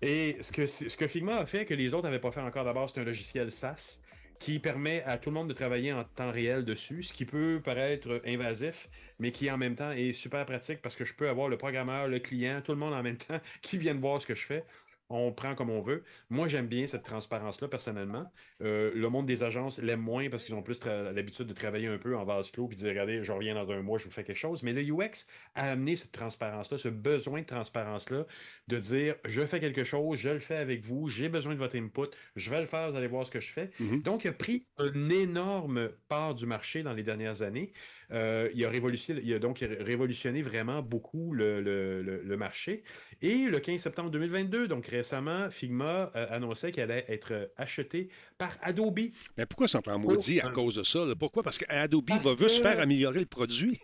[0.00, 2.64] Et ce que, ce que Figma a fait, que les autres n'avaient pas fait encore
[2.64, 4.00] d'abord, c'est un logiciel SaaS
[4.38, 7.60] qui permet à tout le monde de travailler en temps réel dessus, ce qui peut
[7.62, 8.88] paraître invasif,
[9.18, 12.06] mais qui en même temps est super pratique parce que je peux avoir le programmeur,
[12.06, 14.64] le client, tout le monde en même temps qui viennent voir ce que je fais
[15.10, 16.04] on prend comme on veut.
[16.28, 18.30] Moi, j'aime bien cette transparence-là, personnellement.
[18.62, 21.98] Euh, le monde des agences l'aime moins parce qu'ils ont plus l'habitude de travailler un
[21.98, 24.10] peu en vase clos puis de dire, regardez, je reviens dans un mois, je vous
[24.10, 24.62] fais quelque chose.
[24.62, 28.26] Mais le UX a amené cette transparence-là, ce besoin de transparence-là,
[28.68, 31.76] de dire, je fais quelque chose, je le fais avec vous, j'ai besoin de votre
[31.76, 33.70] input, je vais le faire, vous allez voir ce que je fais.
[33.80, 34.02] Mm-hmm.
[34.02, 37.72] Donc, il a pris une énorme part du marché dans les dernières années.
[38.10, 42.82] Euh, il, a révolutionné, il a donc révolutionné vraiment beaucoup le, marché.
[43.20, 48.08] Et le 15 septembre 2022, donc récemment, Figma euh, annonçait qu'elle allait être achetée
[48.38, 49.10] par Adobe.
[49.36, 51.04] Mais pourquoi ça en maudit à cause de ça?
[51.18, 51.42] Pourquoi?
[51.42, 52.48] Parce qu'Adobe va que...
[52.48, 53.78] juste faire améliorer le produit.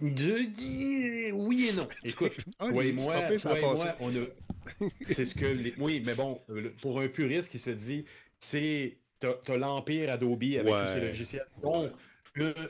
[0.00, 1.32] De...
[1.32, 1.88] Oui et non.
[2.04, 3.14] Écoute, ah, moi, moi,
[4.00, 4.86] on a...
[5.08, 5.72] C'est ce que...
[5.78, 6.42] Oui, mais bon,
[6.82, 8.04] pour un puriste qui se dit,
[8.50, 11.46] tu as, l'empire Adobe avec tous ces logiciels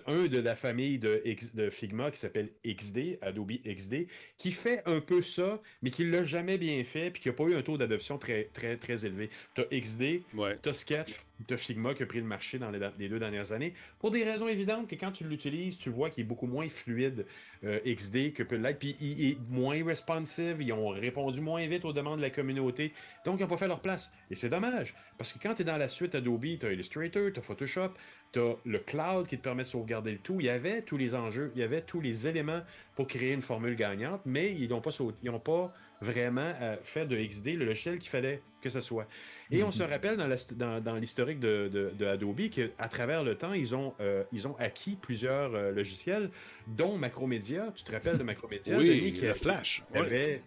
[0.07, 1.23] un de la famille de,
[1.55, 4.07] de Figma qui s'appelle XD, Adobe XD,
[4.39, 7.35] qui fait un peu ça, mais qui ne l'a jamais bien fait, puis qui n'a
[7.35, 9.31] pas eu un taux d'adoption très, très, très élevé.
[9.55, 10.25] Tu as XD,
[10.63, 11.21] tu as Sketch,
[11.51, 14.49] as Figma qui a pris le marché dans les, deux dernières années, pour des raisons
[14.49, 17.27] évidentes que quand tu l'utilises, tu vois qu'il est beaucoup moins fluide
[17.65, 21.93] euh, XD que peut puis il est moins responsive, ils ont répondu moins vite aux
[21.93, 22.93] demandes de la communauté,
[23.25, 24.13] donc ils n'ont pas fait leur place.
[24.31, 27.33] Et c'est dommage, parce que quand tu es dans la suite Adobe, tu as Illustrator,
[27.33, 27.91] tu as Photoshop,
[28.33, 30.37] tu as le cloud qui te permet de sauvegarder le tout.
[30.41, 32.61] Il y avait tous les enjeux, il y avait tous les éléments
[32.95, 34.91] pour créer une formule gagnante, mais ils n'ont pas,
[35.23, 39.07] ils ont pas vraiment euh, fait de XD le logiciel qu'il fallait que ce soit.
[39.51, 39.91] Et on se mhm.
[39.91, 44.97] rappelle dans, l'historique de, Adobe qu'à travers le temps, ils ont, euh, ils ont acquis
[45.01, 46.31] plusieurs euh, logiciels,
[46.67, 47.73] dont Macromedia.
[47.75, 48.77] Tu te rappelles de Macromedia?
[48.77, 49.83] Oui, qui a Flash.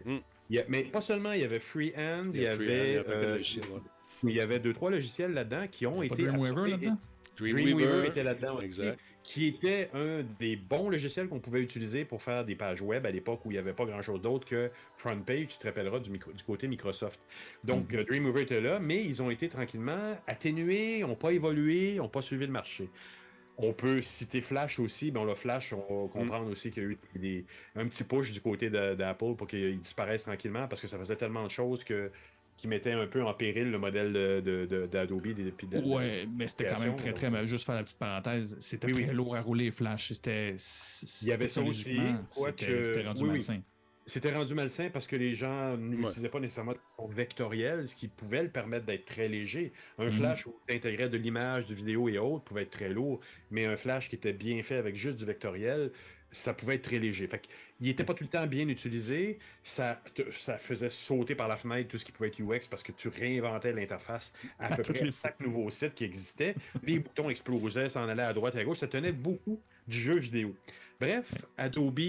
[0.06, 0.18] Mm.
[0.68, 3.04] mais pas seulement, il y avait Freehand, il y, avait...
[4.24, 6.24] il y avait deux, trois logiciels là-dedans qui ont été...
[6.24, 6.98] là-dedans?
[7.36, 8.60] Dreamweaver, était là-dedans.
[8.62, 9.00] Exact.
[9.24, 13.12] Qui était un des bons logiciels qu'on pouvait utiliser pour faire des pages web à
[13.12, 16.68] l'époque où il n'y avait pas grand-chose d'autre que FrontPage, tu te rappelleras du, côté
[16.68, 17.22] Microsoft.
[17.64, 22.10] Donc euh, Dreamweaver était là, mais ils ont été tranquillement atténués, n'ont pas évolué, n'ont
[22.10, 22.90] pas suivi le marché.
[23.58, 25.12] On peut citer Flash aussi.
[25.12, 26.10] Bon, le Flash, on va mm.
[26.10, 27.46] comprendre aussi qu'il y a eu des,
[27.76, 31.44] un petit push du côté d'Apple pour qu'il disparaisse tranquillement parce que ça faisait tellement
[31.44, 32.12] de choses que
[32.58, 34.14] qui mettait un peu en péril le modèle
[34.92, 35.28] d'Adobe.
[35.28, 37.48] De, de, de, ouais, mais c'était quand même très, très.
[37.48, 40.14] Juste faire la petite parenthèse, c'était très lourd à rouler, Flash.
[40.14, 40.56] C'était.
[41.22, 42.00] Il y avait ça aussi.
[42.30, 43.62] C'était rendu malsain.
[44.06, 48.44] C'était rendu malsain parce que les gens n'utilisaient pas nécessairement le vectoriel, ce qui pouvait
[48.44, 49.72] le permettre d'être très léger.
[49.98, 50.12] Un mhm.
[50.12, 53.66] flash où tu intégrais de l'image, de vidéo et autres pouvait être très lourd, mais
[53.66, 55.92] un flash qui était bien fait avec juste du vectoriel,
[56.34, 57.28] ça pouvait être très léger.
[57.28, 57.48] Fait
[57.80, 59.40] il n'était pas tout le temps bien utilisé.
[59.64, 60.02] Ça,
[60.32, 63.08] ça faisait sauter par la fenêtre tout ce qui pouvait être UX parce que tu
[63.08, 66.56] réinventais l'interface à, peu près chaque nouveau site qui existait.
[66.84, 68.80] Les boutons explosaient, s'en allaient à droite et à gauche.
[68.80, 70.56] Ça tenait beaucoup du jeu vidéo.
[71.00, 72.00] Bref, Adobe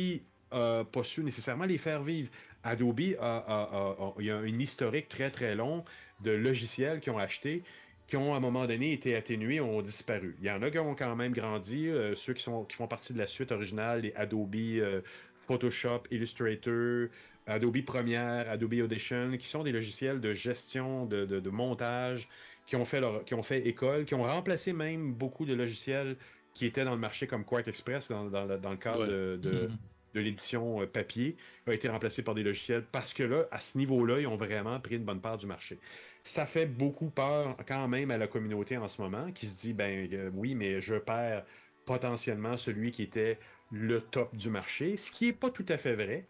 [0.52, 2.30] n'a pas su nécessairement les faire vivre.
[2.62, 5.84] Adobe a, une historique très très long
[6.20, 7.62] de logiciels qu'ils ont achetés
[8.06, 10.36] qui ont à un moment donné été atténués ont disparu.
[10.40, 12.86] Il y en a qui ont quand même grandi, euh, ceux qui, sont, qui font
[12.86, 15.00] partie de la suite originale, les Adobe euh,
[15.46, 17.08] Photoshop, Illustrator,
[17.46, 22.28] Adobe Premiere, Adobe Audition, qui sont des logiciels de gestion, de, de, montage,
[22.66, 26.16] qui ont, fait leur, qui ont fait école, qui ont remplacé même beaucoup de logiciels
[26.54, 29.66] qui étaient dans le marché comme Quark Express dans, dans, dans le cadre de, de,
[29.66, 29.70] mm-hmm.
[30.14, 31.36] De l'édition euh, papier,
[31.66, 34.78] a été remplacé par des logiciels parce que là, à ce niveau-là, ils ont vraiment
[34.80, 35.78] pris une bonne part du marché
[36.24, 39.74] ça fait beaucoup peur quand même à la communauté en ce moment qui se dit
[39.74, 41.44] ben euh, oui, mais je perds
[41.84, 43.38] potentiellement celui qui était
[43.70, 46.24] le top du marché, ce qui n'est pas tout à fait vrai.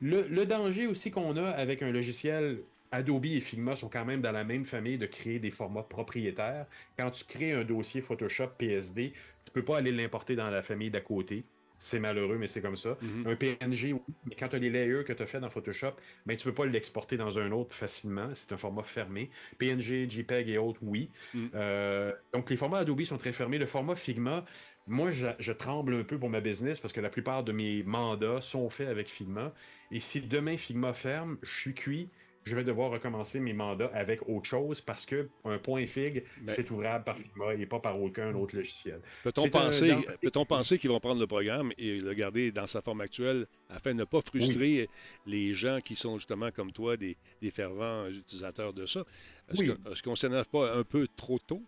[0.00, 4.32] Le, danger aussi qu'on a avec un logiciel Adobe et Figma sont quand même dans
[4.32, 6.66] la même famille de créer des formats propriétaires.
[6.98, 9.12] Quand tu crées un dossier Photoshop PSD,
[9.44, 11.44] tu ne peux pas aller l'importer dans la famille d'à côté.
[11.82, 12.96] C'est malheureux, mais c'est comme ça.
[13.02, 13.26] Mhm.
[13.26, 13.94] Un PNG,
[14.24, 15.92] mais quand tu as les layers que tu as fait dans Photoshop,
[16.26, 18.30] ben, tu ne peux pas l'exporter dans un autre facilement.
[18.34, 19.30] C'est un format fermé.
[19.58, 21.10] PNG, JPEG et autres, oui.
[21.34, 21.50] Mhm.
[21.54, 23.58] Euh, donc, les formats Adobe sont très fermés.
[23.58, 24.44] Le format Figma,
[24.86, 28.40] moi, je, tremble un peu pour ma business parce que la plupart de mes mandats
[28.40, 29.52] sont faits avec Figma.
[29.90, 32.10] Et si demain Figma ferme, je suis cuit
[32.44, 36.54] je vais devoir recommencer mes mandats avec autre chose parce que un point FIG, ben
[36.54, 39.00] c'est ouvrable par Figma et pas par aucun autre logiciel.
[39.22, 43.00] Peut-on penser, peut penser qu'ils vont prendre le programme et le garder dans sa forme
[43.00, 44.88] actuelle afin de ne pas frustrer
[45.26, 47.16] les gens qui sont justement comme toi des,
[47.52, 49.04] fervents utilisateurs de ça?
[49.52, 51.62] Est-ce qu'on ne s'énerve pas un peu trop tôt?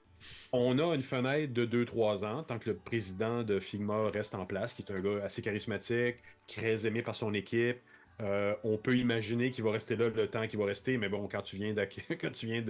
[0.52, 4.46] On a une fenêtre de 2-3 ans, tant que le président de Figma reste en
[4.46, 7.76] place, qui est un gars assez charismatique, très aimé par son équipe,
[8.22, 11.28] euh, on peut imaginer qu'il va rester là le temps qu'il va rester, mais bon,
[11.28, 11.74] quand tu viens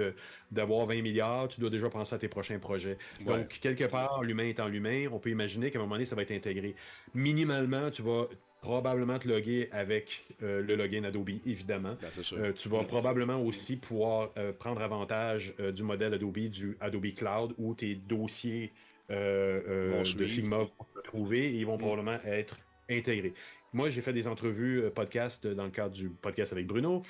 [0.51, 2.97] d'avoir 20 milliards, tu dois déjà penser à tes prochains projets.
[3.25, 6.23] Donc, quelque part, l'humain étant l'humain, on peut imaginer qu'à un moment donné, ça va
[6.23, 6.75] être intégré.
[7.15, 8.27] Minimalement, tu vas
[8.63, 11.99] probablement te loguer avec euh, le login Adobe, évidemment.
[12.01, 17.55] Ben, euh, tu vas probablement aussi pouvoir prendre avantage du modèle Adobe, du Adobe Cloud,
[17.59, 18.73] où tes dossiers
[19.11, 21.81] de Figma vont se trouver et ils vont mm.
[21.81, 22.57] probablement être
[22.89, 23.35] intégrés.
[23.75, 27.03] Moi, j'ai fait des entrevues euh, podcast dans le cadre du podcast avec Bruno.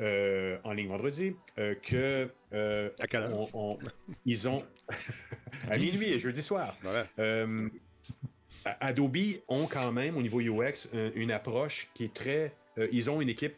[0.00, 2.28] Euh, en ligne vendredi, euh, que
[3.00, 3.48] à quelle heure?
[4.24, 4.62] ils ont
[5.70, 6.76] à minuit et jeudi soir.
[8.64, 9.16] Adobe
[9.46, 12.52] ont quand même au niveau UX une approche qui est très.
[12.92, 13.56] ils ont une équipe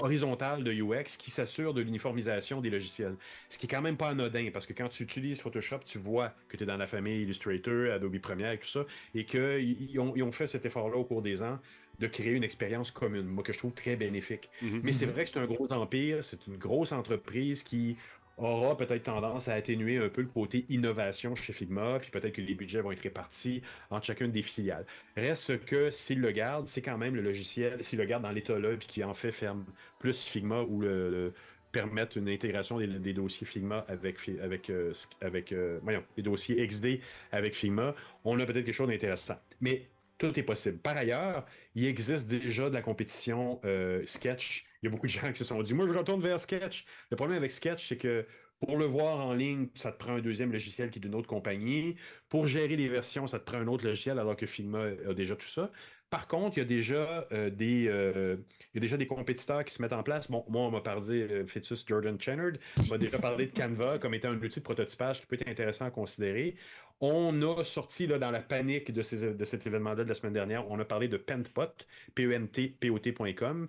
[0.00, 3.14] horizontale de UX qui s'assure de l'uniformisation des logiciels.
[3.48, 6.32] Ce qui est quand même pas anodin parce que quand tu utilises Photoshop, tu vois
[6.48, 8.84] que tu es dans la famille Illustrator, Adobe Premiere et tout ça,
[9.14, 11.60] et qu'ils ont, ils ont fait cet effort-là au cours des ans
[11.98, 14.50] de créer une expérience commune, moi que je trouve très bénéfique.
[14.62, 14.80] Mhm.
[14.82, 17.96] Mais c'est vrai que c'est un gros empire, c'est une grosse entreprise qui
[18.38, 22.42] aura peut-être tendance à atténuer un peu le côté innovation chez Figma, puis peut-être que
[22.42, 24.84] les budgets vont être répartis entre chacune des filiales.
[25.16, 28.76] Reste que s'il le garde, c'est quand même le logiciel, s'il le garde dans l'état-là,
[28.76, 29.64] puis qui en fait ferme
[29.98, 31.32] plus Figma ou le,
[31.72, 37.00] permettre une intégration des, dossiers Figma avec avec euh, avec euh, voyons, les dossiers XD
[37.32, 37.94] avec Figma,
[38.24, 39.36] on a peut-être quelque chose d'intéressant.
[39.60, 39.86] Mais
[40.18, 40.78] tout est possible.
[40.78, 44.66] Par ailleurs, il existe déjà de la compétition euh, Sketch.
[44.82, 46.86] Il y a beaucoup de gens qui se sont dit Moi, je retourne vers Sketch.
[47.10, 48.26] Le problème avec Sketch, c'est que
[48.60, 51.28] pour le voir en ligne, ça te prend un deuxième logiciel qui est d'une autre
[51.28, 51.96] compagnie.
[52.28, 55.36] Pour gérer les versions, ça te prend un autre logiciel alors que Figma a déjà
[55.36, 55.70] tout ça.
[56.08, 58.36] Par contre, il y a déjà, euh, des, euh,
[58.72, 60.30] il y a déjà des compétiteurs qui se mettent en place.
[60.30, 63.98] Bon, moi, on m'a parlé, euh, Fetus Jordan Chennard, on m'a déjà parlé de Canva
[63.98, 66.54] comme étant un outil de prototypage qui peut être intéressant à considérer.
[67.00, 70.32] On a sorti là, dans la panique de, ces, de cet événement-là de la semaine
[70.32, 73.66] dernière, on a parlé de Pentpot, P-E-N-T-P-O-T.com,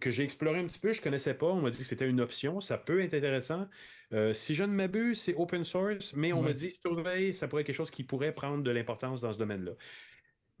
[0.00, 1.46] que j'ai exploré un petit peu, je ne connaissais pas.
[1.46, 3.68] On m'a dit que c'était une option, ça peut être intéressant.
[4.32, 7.66] si je ne m'abuse, c'est open source, mais on m'a dit surveille, ça pourrait être
[7.66, 9.72] quelque chose qui pourrait prendre de l'importance dans ce domaine-là.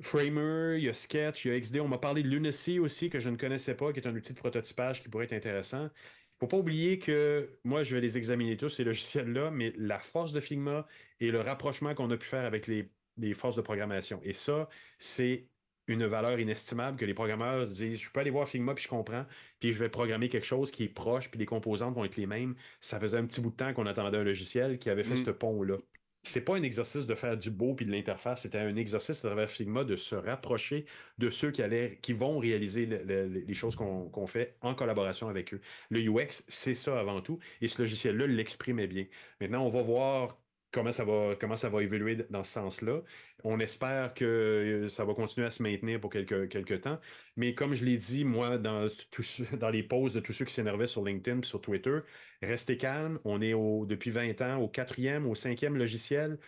[0.00, 1.80] Framer, il y a Sketch, il y a XD.
[1.80, 4.32] On m'a parlé de Lunacy aussi, que je ne connaissais pas, qui est un outil
[4.32, 5.84] de prototypage qui pourrait être intéressant.
[5.84, 9.74] Il ne faut pas oublier que moi, je vais les examiner tous, ces logiciels-là, mais
[9.76, 10.86] la force de Figma
[11.20, 12.90] et le rapprochement qu'on a pu faire avec les,
[13.34, 14.20] forces de programmation.
[14.24, 14.68] Et ça,
[14.98, 15.46] c'est
[15.86, 19.26] une valeur inestimable que les programmeurs disent je peux aller voir Figma puis je comprends
[19.58, 22.26] puis je vais programmer quelque chose qui est proche puis les composantes vont être les
[22.26, 25.14] mêmes ça faisait un petit bout de temps qu'on attendait un logiciel qui avait fait
[25.14, 25.24] mm.
[25.24, 25.78] ce pont là
[26.22, 29.28] c'est pas un exercice de faire du beau puis de l'interface, c'était un exercice à
[29.28, 30.84] travers Figma de se rapprocher
[31.18, 35.60] de ceux qui, allaient, qui vont réaliser les choses qu'on fait en collaboration avec eux.
[35.88, 39.06] Le UX, c'est ça avant tout, et ce logiciel-là l'exprimait bien.
[39.40, 40.38] Maintenant, on va voir
[40.72, 43.02] comment ça va, comment ça va évoluer dans ce sens-là.
[43.44, 47.00] On espère que euh, ça va continuer à se maintenir pour quelques, quelques temps.
[47.36, 48.88] Mais comme je l'ai dit, moi, dans,
[49.72, 51.98] les pauses de tous ceux qui s'énervaient sur LinkedIn sur Twitter,
[52.42, 53.18] restez calme.
[53.24, 53.52] On est
[53.86, 56.38] depuis 20 ans au quatrième, au cinquième logiciel.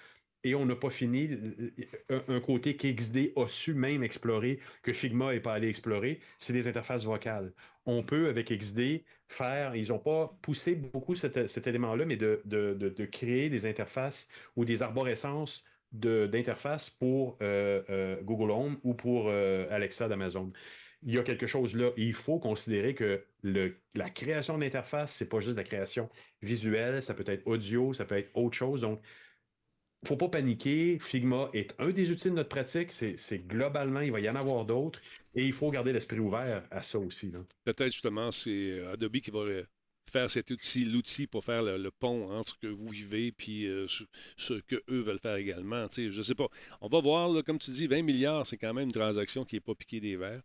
[0.45, 1.31] Et on n'a pas fini.
[2.09, 6.67] Un, côté qu'XD a su même explorer, que Figma n'est pas allé explorer, c'est des
[6.67, 7.53] interfaces vocales.
[7.87, 13.49] On peut, avec XD, faire, ils n'ont pas poussé beaucoup cet, élément-là, mais de, créer
[13.49, 20.09] des interfaces ou des arborescences d'interfaces pour euh, euh, Google Home ou pour euh, Alexa
[20.09, 20.51] d'Amazon.
[21.03, 21.91] Il y a quelque chose là.
[21.97, 26.09] il faut considérer que la création d'interface, c'est pas juste la création
[26.41, 28.83] visuelle, ça peut être audio, ça peut être autre chose.
[28.83, 29.03] Donc,
[30.05, 30.99] faut pas paniquer.
[30.99, 32.91] Figma est un des outils de notre pratique.
[32.93, 35.01] C'est globalement, il va y en avoir d'autres.
[35.35, 37.33] Et il faut garder l'esprit ouvert à ça aussi.
[37.65, 39.45] Peut-être justement, c'est Adobe qui va
[40.13, 43.87] faire cet outil, l'outil pour faire le, pont entre ce que vous vivez et euh,
[44.37, 45.87] ce, que eux veulent faire également.
[45.97, 46.49] Je je sais pas.
[46.81, 49.61] On va voir, comme tu dis, 20 milliards, c'est quand même une transaction qui n'est
[49.61, 50.43] pas piquée des verres.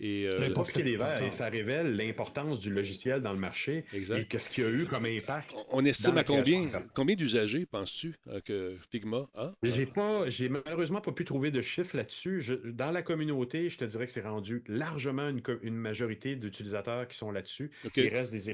[0.00, 0.48] Et, euh,
[0.82, 4.18] des verres, et ça révèle l'importance du logiciel dans le marché exact.
[4.18, 5.54] et qu'est-ce qu'il y a eu comme impact.
[5.70, 9.52] On estime à combien, combien d'usagers, penses-tu, euh, que Figma a?
[9.62, 12.42] J'ai pas, j'ai malheureusement pas pu trouver de chiffres là-dessus.
[12.64, 15.28] Dans la communauté, je te dirais que c'est rendu largement
[15.62, 17.70] une, majorité d'utilisateurs qui sont là-dessus.
[17.96, 18.50] Il reste des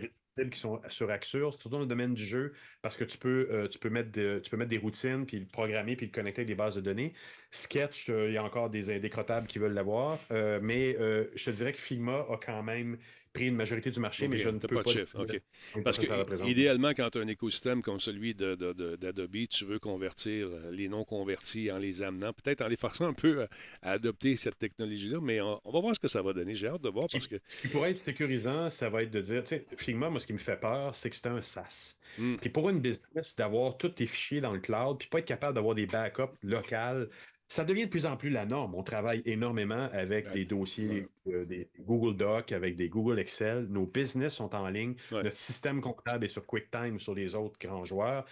[0.51, 2.53] qui sont sur Axure, surtout dans le domaine du jeu,
[2.83, 5.47] parce que tu peux, euh, tu peux, mettre, tu peux mettre des routines, puis le
[5.47, 7.15] programmer, puis le connecter avec des bases de données.
[7.51, 10.97] Sketch, il y a encore des indécrottables qui veulent l'avoir, mais
[11.35, 12.97] je te dirais que Figma a quand même
[13.33, 15.41] pris une majorité du marché, mais je ne peux pas, de
[15.85, 20.71] Parce que, idéalement, quand tu as un écosystème comme celui d'Adobe, tu veux convertir euh,
[20.71, 23.47] les non convertis en les amenant, peut-être en les forçant un peu
[23.83, 26.55] à, adopter cette technologie-là, mais on, va voir ce que ça va donner.
[26.55, 27.37] J'ai hâte de voir parce que.
[27.47, 30.27] Ce qui pourrait être sécurisant, ça va être de dire, tu sais, Figma, moi, ce
[30.27, 31.97] qui me fait peur, c'est que c'est un SaaS.
[32.19, 32.37] Hmm.
[32.37, 35.55] Puis pour une business, d'avoir tous tes fichiers dans le cloud, puis pas être capable
[35.55, 37.09] d'avoir des backups locales
[37.51, 38.77] ça devient de plus en plus la norme.
[38.77, 43.67] On travaille énormément avec des dossiers, euh, des Google Docs, avec des Google Excel.
[43.69, 44.95] Nos business sont en ligne.
[45.11, 48.25] Notre système comptable est sur QuickTime ou sur les autres grands joueurs.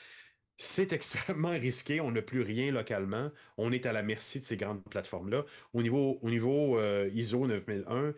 [0.57, 2.01] C'est extrêmement risqué.
[2.01, 3.33] On n'a plus rien localement.
[3.57, 5.45] On est à la merci de ces grandes plateformes-là.
[5.73, 8.15] Au niveau, au niveau euh, ISO 9001,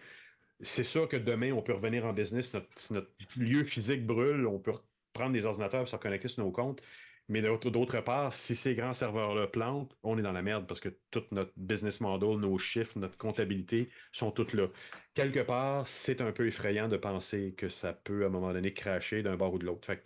[0.60, 2.52] c'est sûr que demain, on peut revenir en business.
[2.52, 4.46] Notre, notre lieu physique brûle.
[4.46, 4.72] On peut
[5.14, 6.82] prendre des ordinateurs et se connecter sur nos comptes.
[7.30, 10.88] Mais d'autre part, si ces grands serveurs-là plantent, on est dans la merde parce que
[11.12, 14.66] tout notre business model, nos chiffres, notre comptabilité sont toutes là.
[15.14, 18.72] Quelque part, c'est un peu effrayant de penser que ça peut à un moment donné
[18.74, 19.86] cracher d'un bord ou de l'autre.
[19.86, 20.02] Fait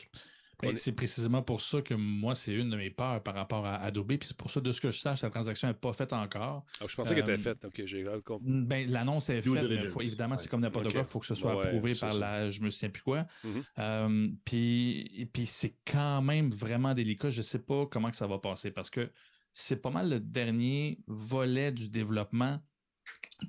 [0.76, 4.16] c'est précisément pour ça que moi, c'est une de mes peurs par rapport à Adobe.
[4.16, 6.64] Puis c'est pour ça, de ce que je sache, la transaction n'est pas faite encore.
[6.80, 7.64] Ah, je pensais qu'elle était euh, faite.
[7.64, 8.04] Ok, j'ai
[8.40, 11.00] ben, L'annonce est faite, mais évidemment, c'est comme n'importe quoi.
[11.00, 12.50] Il faut que ce soit approuvé par la.
[12.50, 13.26] Je me souviens plus quoi.
[13.44, 13.62] Mm-hmm.
[13.78, 17.30] Euh, puis, puis c'est quand même vraiment délicat.
[17.30, 19.10] Je ne sais pas comment que ça va passer parce que
[19.52, 22.60] c'est pas mal le dernier volet du développement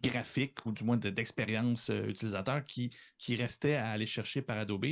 [0.01, 4.85] graphique ou du moins d'expérience euh, utilisateur qui, qui restait à aller chercher par Adobe.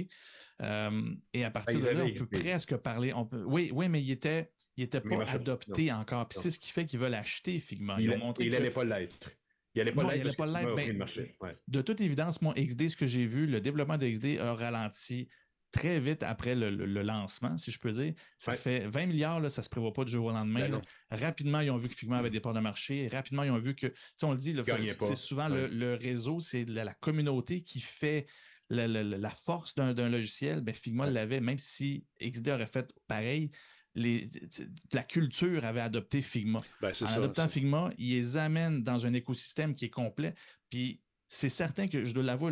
[0.61, 3.13] Euh, et à partir ben, de là, on peut presque parler.
[3.13, 6.27] On peut, oui, oui, mais il était, il était pas adopté encore.
[6.27, 7.97] Puis c'est ce qui fait qu'ils veulent acheter Figma.
[7.99, 9.31] Ils il n'allait pas l'être.
[9.75, 10.75] Il n'allait pas l'être.
[10.75, 14.53] Ben, de toute évidence, mon XD, ce que j'ai vu, le développement de XD a
[14.53, 15.27] ralenti
[15.73, 16.69] très vite après le,
[17.01, 18.13] lancement, si je peux dire.
[18.37, 20.69] Ça fait 20 milliards, là, ça ne se prévoit pas du jour au lendemain.
[20.69, 23.09] Ben rapidement, ils ont vu que Figma avait des parts de marché.
[23.11, 23.91] Rapidement, ils ont vu que,
[24.21, 24.55] on le dit,
[24.99, 28.27] c'est souvent le, réseau, c'est la, communauté qui fait
[28.69, 33.49] la, force d'un logiciel, ben Figma l'avait, même si XD aurait fait pareil.
[33.95, 36.59] la culture avait adopté Figma.
[36.81, 40.35] Ben, en adoptant Figma, ils les amènent dans un écosystème qui est complet.
[40.69, 41.01] Puis
[41.33, 42.51] c'est certain que je dois l'avouer,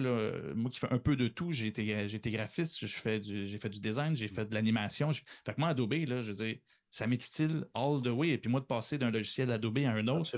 [0.56, 3.70] moi qui fais un peu de tout, j'ai été, été graphiste, j'ai fait, du, fait
[3.70, 5.12] du design, j'ai fait de l'animation.
[5.14, 6.56] Fait que moi, Adobe, là, je veux
[6.90, 8.30] ça m'est utile all the way.
[8.30, 10.36] Et puis moi, de passer d'un logiciel Adobe à un autre,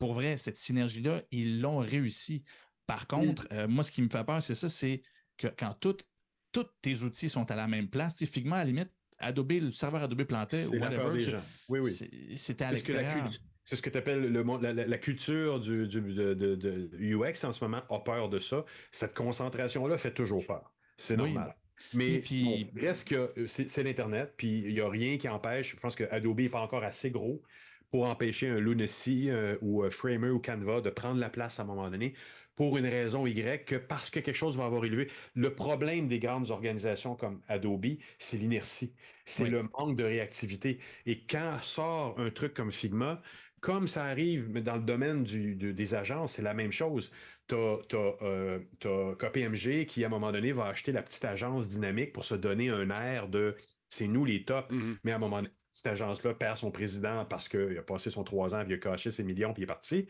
[0.00, 2.42] pour vrai, cette synergie-là, ils l'ont réussi.
[2.84, 5.00] Par contre, euh, moi, ce qui me fait peur, c'est ça, c'est
[5.36, 9.52] que quand tous tes outils sont à la même place, Figma, à la limite, Adobe,
[9.52, 11.38] le serveur Adobe plantait ou whatever.
[11.68, 12.36] Oui, oui.
[12.36, 13.28] C'était à l'extérieur.
[13.64, 17.82] C'est ce que tu appelles le, la, la, culture du, de, UX en ce moment
[17.90, 18.64] a peur de ça.
[18.92, 20.70] Cette concentration-là fait toujours peur.
[20.96, 21.56] C'est normal.
[21.92, 25.74] Mais puis, reste que euh, c'est l'Internet, puis il n'y a rien qui empêche.
[25.74, 27.42] Je pense que Adobe n'est pas encore assez gros
[27.90, 31.62] pour empêcher un Lunacy euh, ou un Framer ou Canva de prendre la place à
[31.62, 32.14] un moment donné
[32.56, 35.08] pour une raison Y que parce que quelque chose va avoir élevé.
[35.34, 38.94] Le problème des grandes organisations comme Adobe, c'est l'inertie.
[39.24, 40.78] C'est le manque de réactivité.
[41.06, 43.22] Et quand sort un truc comme Figma,
[43.64, 47.10] comme ça arrive dans le domaine des agences, c'est la même chose.
[47.48, 48.58] Tu as, euh,
[49.18, 52.68] KPMG qui, à un moment donné, va acheter la petite agence dynamique pour se donner
[52.68, 53.56] un air de
[53.88, 54.70] c'est nous les tops.
[54.70, 54.96] Mm-hmm.
[55.04, 58.22] Mais à un moment donné, cette agence-là perd son président parce qu'il a passé son
[58.22, 60.06] trois ans, puis il a caché ses millions, puis il est parti,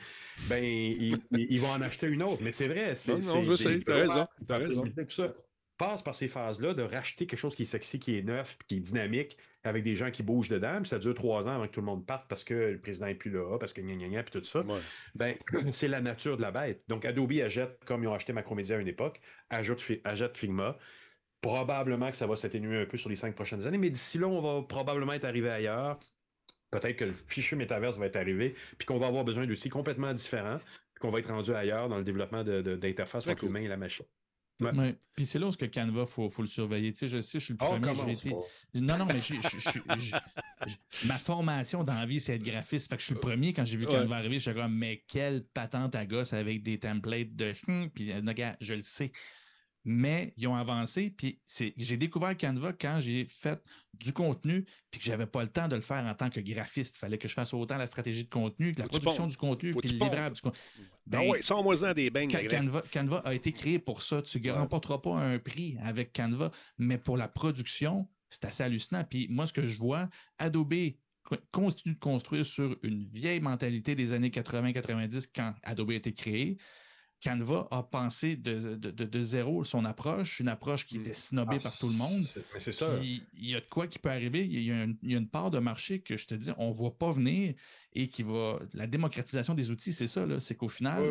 [0.49, 2.43] ben, ils, vont en acheter une autre.
[2.43, 2.95] Mais c'est vrai.
[3.07, 4.27] Non, non, je sais, t'as raison.
[4.49, 4.85] As raison.
[5.07, 5.33] ça
[5.79, 8.79] passe par ces phases-là de racheter quelque chose qui est sexy, qui est neuf, qui
[8.79, 11.73] est dynamique, avec des gens qui bougent dedans, puis ça dure trois ans avant que
[11.73, 14.09] tout le monde parte parce que le président n'est plus là, parce que gna gna
[14.09, 14.63] gna, puis tout ça.
[15.15, 15.35] Ben,
[15.73, 16.83] c'est la nature de la bête.
[16.89, 19.21] Donc, Adobe achète, comme ils ont acheté Macromedia à une époque,
[19.51, 20.77] ajoute, ajoute Figma
[21.41, 24.27] Probablement que ça va s'atténuer un peu sur les cinq prochaines années, mais d'ici là,
[24.27, 25.99] on va probablement être arrivé ailleurs.
[26.71, 30.15] Peut-être que le fichier métaverse va être arrivé, puis qu'on va avoir besoin d'outils complètement
[30.15, 33.77] différents, puis qu'on va être rendu ailleurs dans le développement d'interface entre l'humain et la
[33.77, 34.07] machine.
[34.61, 34.97] Ouais.
[35.17, 36.93] Puis c'est là où que Canva, il faut, faut, le surveiller.
[36.93, 38.13] Tu sais, je sais, je suis le oh, premier.
[38.13, 38.31] Été...
[38.75, 39.21] Non, non, mais
[41.07, 42.89] ma formation dans la vie, c'est être graphiste.
[42.89, 44.39] Fait que je suis le premier quand j'ai vu Canva arriver.
[44.39, 47.53] Je suis comme, mais quelle patente à gosse avec des templates de.
[47.95, 49.11] Puis, euh, gars, je le sais
[49.85, 51.11] mais ils ont avancé.
[51.11, 51.41] Puis
[51.77, 53.63] j'ai découvert Canva quand j'ai fait
[53.93, 56.97] du contenu, puis que j'avais pas le temps de le faire en tant que graphiste.
[56.97, 59.73] Il fallait que je fasse autant la stratégie de contenu, que la production du contenu,
[59.73, 60.61] puis le livrable du contenu.
[61.07, 62.31] Ben, ben oui, sans des beignes.
[62.31, 64.23] Canva, Canva, a été créé pour ça.
[64.23, 69.05] Tu ne remporteras pas un prix avec Canva, mais pour la production, c'est assez hallucinant.
[69.05, 70.09] Puis moi, ce que je vois,
[70.39, 70.75] Adobe
[71.53, 76.59] continue de construire sur une vieille mentalité des années 80-90 quand Adobe a été créé.
[77.23, 81.01] Canva a pensé de, de, zéro son approche, une approche qui mm.
[81.01, 82.25] était snobée ah, par tout le monde.
[82.59, 82.99] C'est ça.
[83.03, 84.45] il y a de quoi qui peut arriver.
[84.45, 84.85] Il y, a
[85.19, 87.55] une, part de marché que je te dis, on ne voit pas venir
[87.95, 88.59] et qui va.
[88.75, 91.03] La démocratisation des outils, c'est ça, c'est qu'au final,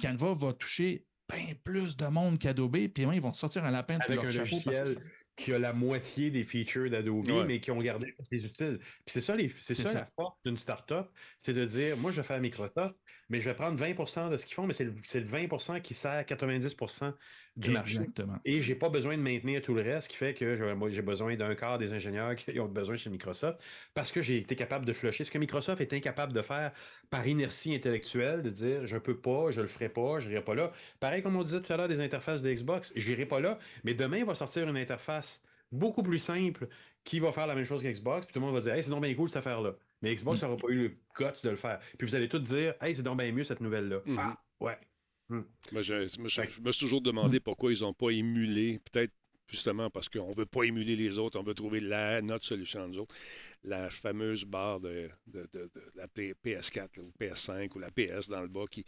[0.00, 4.02] Canva va toucher bien plus de monde qu'Adobe, puis ils vont sortir un lapin de
[4.02, 4.98] Avec un logiciel
[5.36, 8.78] qui a la moitié des features d'Adobe, mais qui ont gardé les utiles.
[8.78, 11.06] Puis c'est ça, c'est ça, ça, la force d'une startup,
[11.38, 12.94] c'est de dire, moi, je vais faire Microsoft,
[13.28, 15.94] mais je vais prendre 20% de ce qu'ils font, mais c'est le, le, 20% qui
[15.94, 17.12] sert à 90%
[17.56, 18.00] du marché.
[18.44, 20.56] Et je n'ai pas besoin de maintenir tout le reste, qui fait que
[20.90, 23.62] j'ai besoin d'un quart des ingénieurs qui ont besoin chez Microsoft,
[23.94, 26.72] parce que j'ai été capable de flusher ce que Microsoft est incapable de faire
[27.10, 30.28] par inertie intellectuelle, de dire je ne peux pas, je ne le ferai pas, je
[30.28, 30.72] n'irai pas là.
[31.00, 33.58] Pareil comme on disait tout à l'heure des interfaces de Xbox, je n'irai pas là,
[33.84, 36.68] mais demain, il va sortir une interface beaucoup plus simple
[37.04, 38.90] qui va faire la même chose qu'Xbox, puis tout le monde va dire hey, c'est
[38.90, 39.74] non bien cool cette affaire-là.
[40.02, 40.60] Mais Xbox n'aura mm.
[40.60, 41.80] pas eu le guts de le faire.
[41.98, 43.98] Puis vous allez tous dire Hey, c'est donc bien mieux cette nouvelle-là.
[44.06, 44.16] Mm-hmm.
[44.18, 44.78] Ah, ouais.
[45.28, 45.40] Mm.
[45.72, 46.28] Moi, je, me
[46.72, 47.42] suis toujours demandé mm.
[47.42, 49.12] pourquoi ils n'ont pas émulé, peut-être
[49.48, 52.88] justement parce qu'on ne veut pas émuler les autres, on veut trouver la, notre solution
[52.88, 53.14] nous autres
[53.64, 55.08] la fameuse barre de,
[55.94, 58.84] la PS4 ou PS5 ou la PS dans le bas qui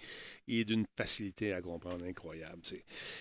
[0.49, 2.63] est d'une facilité à comprendre incroyable.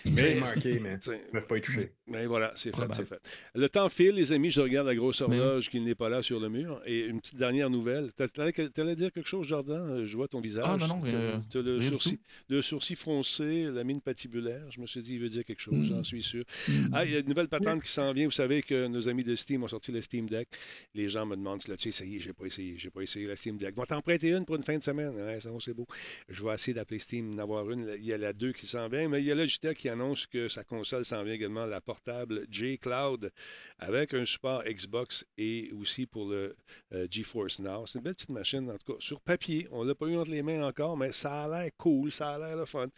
[0.06, 0.98] Mais marqué, mais
[1.32, 1.92] ne pas y toucher.
[2.06, 3.20] Mais voilà, c'est fait, c'est fait.
[3.54, 6.40] Le temps file, les amis, je regarde la grosse horloge qui n'est pas là sur
[6.40, 6.80] le mur.
[6.86, 8.10] Et une petite dernière nouvelle.
[8.16, 10.04] Tu allais dire quelque chose, Jordan?
[10.04, 10.64] Je vois ton visage.
[10.66, 11.02] Ah non, non.
[11.04, 12.18] Euh, tu as le, sourcil,
[12.48, 14.70] le sourcil froncé, la mine patibulaire.
[14.70, 16.04] Je me suis dit, il veut dire quelque chose, j'en hmm.
[16.04, 16.44] suis sûr.
[16.68, 16.88] Hmm.
[16.92, 18.24] Ah, il y a une nouvelle patente qui s'en vient.
[18.24, 20.48] Vous savez que nos amis de Steam ont sorti le Steam Deck.
[20.94, 22.20] Les gens me demande, tu l'as-tu essayé?
[22.20, 23.74] J'ai pas pas essayé la Steam Deck.
[23.76, 25.14] Je vais t'en prêter une pour une fin de semaine.
[25.14, 25.86] Ouais, ça c'est beau.
[26.28, 27.94] Je vais essayer d'appeler Steam, d'avoir une.
[27.98, 30.26] Il y a la 2 qui s'en vient, mais il y a Logitech qui annonce
[30.26, 33.30] que sa console s'en vient également, la portable J-Cloud,
[33.78, 36.56] avec un support Xbox et aussi pour le
[36.92, 37.86] euh, GeForce Now.
[37.86, 39.68] C'est une belle petite machine, en tout cas, sur papier.
[39.70, 42.38] On l'a pas eu entre les mains encore, mais ça a l'air cool, ça a
[42.38, 42.88] l'air le fun.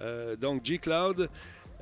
[0.00, 1.28] Euh, donc, G-Cloud.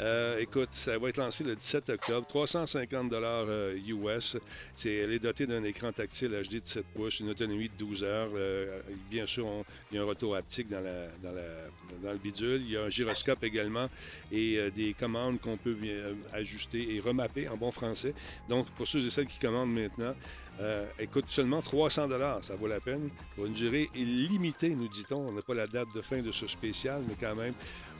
[0.00, 3.46] Euh, écoute, ça va être lancé le 17 octobre, 350 dollars
[3.86, 4.36] US.
[4.76, 8.02] C'est, elle est dotée d'un écran tactile HD de 7 pouces, une autonomie de 12
[8.02, 8.30] heures.
[8.34, 8.80] Euh,
[9.10, 9.46] bien sûr,
[9.90, 12.62] il y a un retour haptique dans, le bidule.
[12.62, 13.88] Il y a un gyroscope également
[14.32, 15.76] et euh, des commandes qu'on peut
[16.32, 18.14] ajuster et remapper en bon français.
[18.48, 20.14] Donc, pour ceux et celles qui commandent maintenant,
[20.98, 23.10] écoute, seulement 300 dollars, ça vaut la peine.
[23.34, 25.28] Pour une durée illimitée, nous dit-on.
[25.28, 27.54] On n'a pas la date de fin de ce spécial, mais quand même,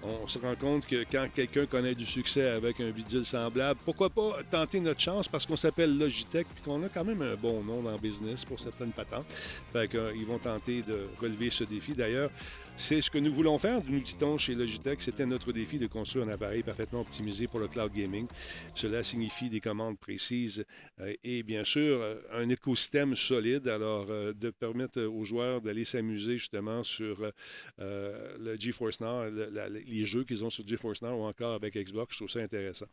[0.05, 4.10] on se rend compte que quand quelqu'un connaît du succès avec un bidule semblable, pourquoi
[4.10, 7.62] pas tenter notre chance parce qu'on s'appelle Logitech puis qu'on a quand même un bon
[7.62, 9.26] nom dans le business pour certaines patentes.
[9.72, 11.94] Fait qu'ils euh, vont tenter de relever ce défi.
[11.94, 12.31] D'ailleurs,
[12.77, 15.01] c'est ce que nous voulons faire, nous dit-on chez Logitech.
[15.01, 18.27] C'était notre défi de construire un appareil parfaitement optimisé pour le cloud gaming.
[18.75, 20.65] Cela signifie des commandes précises
[21.01, 23.69] euh, et bien sûr euh, un écosystème solide.
[23.69, 27.31] Alors, euh, de permettre aux joueurs d'aller s'amuser justement sur
[27.79, 32.15] le GeForce Now, les jeux qu'ils ont sur GeForce Now ou encore avec Xbox.
[32.15, 32.87] Je trouve ça intéressant.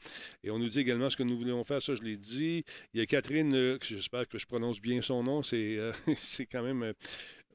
[0.43, 1.81] Et on nous dit également ce que nous voulons faire.
[1.81, 2.63] Ça, je l'ai dit.
[2.93, 5.41] Il y a Catherine, j'espère que je prononce bien son nom.
[5.41, 5.91] C'est
[6.51, 6.93] quand même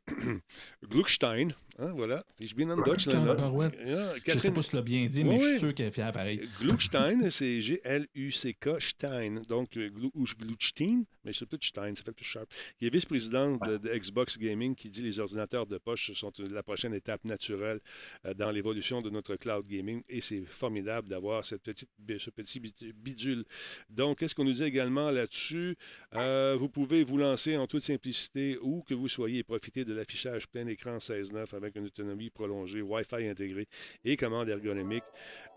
[0.89, 1.49] Gluckstein,
[1.79, 2.25] hein, voilà.
[2.41, 2.69] Ich bin.
[2.69, 5.93] Ja, je sais pas si tu l'as bien dit, mais je suis sûr qu'elle est
[5.93, 6.41] fière pareil.
[6.61, 9.43] Gluckstein, c'est G-L-U-C-K, Stein.
[9.49, 12.49] Donc, euh, Gluckstein, mais c'est peut-être Stein, ça fait plus sharp.
[12.81, 16.95] Il est vice-président de, Xbox Gaming qui dit les ordinateurs de poche sont la prochaine
[16.95, 17.81] étape naturelle
[18.25, 22.61] euh, dans l'évolution de notre cloud gaming et c'est formidable d'avoir cette petite, ce petit
[22.95, 23.45] bidule.
[23.91, 25.77] Donc, qu'est-ce qu'on nous dit également là-dessus?
[26.15, 29.93] Euh, vous pouvez vous lancer en toute simplicité où que vous soyez et profiter de
[29.93, 33.67] l'affichage plein écran 16.9 avec une autonomie prolongée, Wi-Fi intégré
[34.05, 35.05] et commande ergonomique.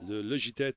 [0.08, 0.76] Le Logitech,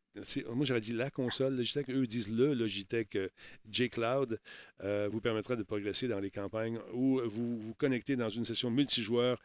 [0.50, 3.28] moi j'aurais dit la console Logitech, eux disent le Logitech euh,
[3.70, 4.38] J-Cloud,
[4.82, 8.70] euh, vous permettra de progresser dans les campagnes où vous vous connectez dans une session
[8.70, 9.38] multijoueur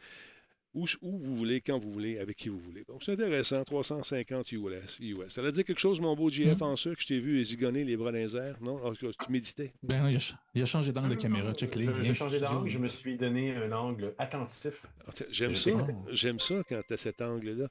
[0.74, 2.84] où, où vous voulez, quand vous voulez, avec qui vous voulez.
[2.84, 4.98] Donc, c'est intéressant, 350 US.
[5.00, 5.28] US.
[5.28, 6.62] Ça veut dire quelque chose, mon beau GF Mm.
[6.62, 7.00] en sucre?
[7.00, 8.76] Je t'ai vu zigonner les bras dans les airs, non?
[8.78, 9.72] Alors, que tu méditais.
[9.82, 11.52] Ben, non, il, a, ch- il a changé d'angle de caméra.
[11.54, 14.84] Check les J'ai changé d'angle, je me suis donné un angle attentif.
[15.06, 15.70] Ah, J'aime ça.
[16.10, 17.68] J'aime ça quand tu as cet angle-là.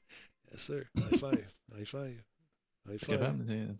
[0.52, 0.84] Yes, sir.
[0.96, 1.48] High five.
[1.78, 2.22] High five.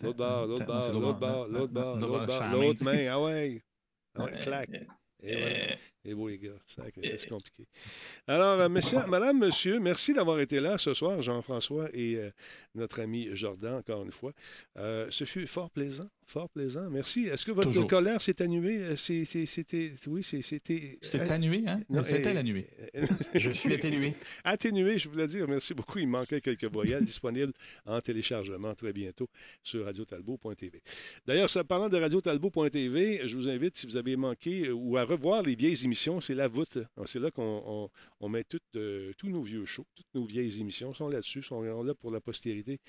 [0.02, 3.06] L'autre barre, l'autre c'est l'autre barre, l'autre barre, l'autre barre, l'autre main.
[3.10, 3.62] Ah ouais.
[4.14, 4.26] Ah
[5.22, 5.56] ouais, Euh, euh, Et voilà.
[5.72, 6.50] euh, Et beau, les gars.
[6.66, 7.66] C'est compliqué.
[8.26, 12.30] Alors, euh, monsieur, madame, monsieur, merci d'avoir été là ce soir, Jean-François et euh,
[12.74, 14.32] notre ami Jordan, encore une fois.
[14.76, 16.88] Euh, ce fut fort plaisant, fort plaisant.
[16.90, 17.26] Merci.
[17.26, 17.88] Est-ce que votre Toujours.
[17.88, 18.78] colère s'est annulée?
[18.78, 19.92] Euh, C'était.
[20.06, 20.98] Oui, c'était.
[21.00, 21.80] C'est euh, annué, hein?
[21.88, 22.64] non, C'était la nuit.
[23.34, 24.14] Je suis atténué.
[24.44, 25.48] Atténué, je voulais dire.
[25.48, 25.98] Merci beaucoup.
[25.98, 27.52] Il manquait quelques voyelles disponibles
[27.86, 29.28] en téléchargement très bientôt
[29.62, 30.82] sur radiotalbot.tv.
[31.26, 35.42] D'ailleurs, parlant de radiotalbot.tv, je vous invite, si vous avez manqué euh, ou à revoir
[35.42, 36.78] les vieilles émissions, c'est la voûte.
[37.06, 37.90] C'est là qu'on on-
[38.20, 41.62] on met toutes, euh, tous nos vieux shows, toutes nos vieilles émissions sont là-dessus, sont
[41.62, 42.80] là pour la postérité.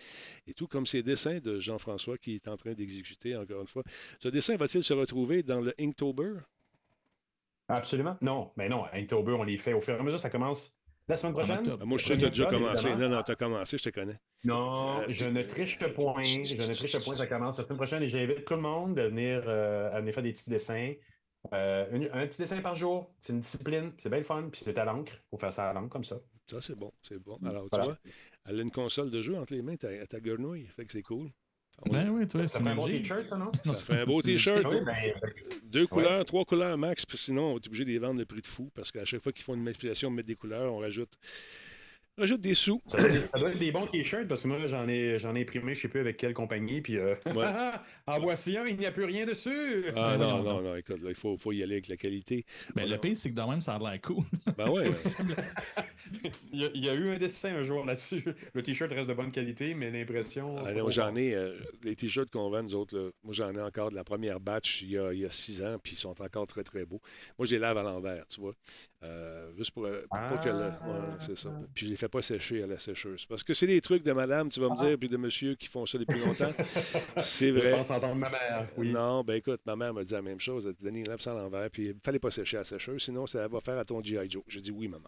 [0.48, 3.84] Et tout comme ces dessins de Jean-François qui est en train d'exécuter, encore une fois.
[4.20, 6.34] Ce dessin va-t-il se retrouver dans le Inktober?
[7.68, 8.18] Absolument.
[8.22, 10.20] Non, mais non, Inktober, on les fait au fur et à mesure.
[10.20, 10.76] Ça commence
[11.08, 11.64] la semaine prochaine.
[11.80, 12.88] Ah, moi, je sais que tu as déjà commencé.
[12.88, 13.10] évidemment.
[13.10, 14.20] Non, non, tu as commencé, je te connais.
[14.44, 16.24] Non, Euh, je ne triche point.
[16.24, 17.16] Je ne triche point.
[17.16, 20.14] Ça commence la semaine prochaine et j'invite tout le monde à venir, euh, à venir
[20.14, 20.94] faire des petits dessins.
[21.54, 23.14] Euh, un petit dessin par jour.
[23.20, 23.94] C'est une discipline.
[24.00, 24.50] C'est bien le fun.
[24.52, 25.14] Puis c'est à l'encre.
[25.14, 26.20] Il faut faire ça à l'encre comme ça.
[26.48, 27.38] Ça, c'est bon, c'est bon.
[27.46, 27.98] Alors, tu vois,
[28.48, 31.04] elle a une console de jeu entre les mains, ta, ta grenouille, fait que c'est
[31.04, 31.30] cool.
[31.86, 33.02] Ah Ben oui, toi, Ça fait un dit.
[33.02, 33.52] t-shirt, ça, non?
[33.64, 34.64] Ça fait un beau t-shirt.
[34.66, 34.96] Ah ben,
[35.64, 38.42] Deux couleurs, trois couleurs max, puis sinon, on est obligé de les vendre le prix
[38.42, 41.12] de fou, parce qu'à chaque fois qu'ils font une manipulation, mettre des couleurs, on rajoute,
[42.18, 42.82] on rajoute des sous.
[42.86, 45.34] Ça doit, être, ça doit être des bons t-shirts parce que moi, j'en ai, j'en
[45.36, 46.82] ai imprimé, je sais plus avec quelle compagnie.
[46.82, 47.46] Puis, euh, Ouais.
[48.08, 49.86] en voici un, il n'y a plus rien dessus.
[49.96, 52.46] Ah Ben non, non, non, écoute, là, il faut, faut y aller avec la qualité.
[52.76, 54.26] Ben, On a- le pire, c'est que dans même, ça a l'air cool.
[54.58, 54.92] Ben ouais.
[56.60, 58.24] il, y a, il y a eu un dessin un jour là-dessus.
[58.54, 60.56] Le t-shirt reste de bonne qualité, mais l'impression.
[60.66, 61.54] Ah j'en ai, euh,
[61.84, 64.82] les t-shirts qu'on vend, nous autres, là, moi j'en ai encore de la première batch
[64.82, 67.02] il y, a, il y a six ans, puis ils sont encore très très beaux.
[67.38, 68.54] Moi je les lave à l'envers, tu vois.
[69.02, 70.90] Euh, juste pour, euh, pour pas que le- Ah.
[70.90, 71.50] ouais, c'est ça.
[71.74, 73.26] Puis je les fais pas sécher à la sécheuse.
[73.26, 75.68] Parce que c'est des trucs de madame, tu vas me dire, puis de monsieur qui
[75.68, 76.52] font ça depuis longtemps.
[77.22, 77.72] c'est Je vrai.
[77.72, 78.68] pense entendre ma mère.
[78.78, 78.92] Oui.
[78.92, 80.66] Non, ben écoute, ma mère m'a dit la même chose.
[80.82, 83.02] Elle a dit, lave ça à l'envers, puis il fallait pas sécher à la sécheuse,
[83.02, 84.30] sinon ça va faire à ton G.I.
[84.30, 84.44] Joe.
[84.48, 85.08] J'ai dit oui, maman.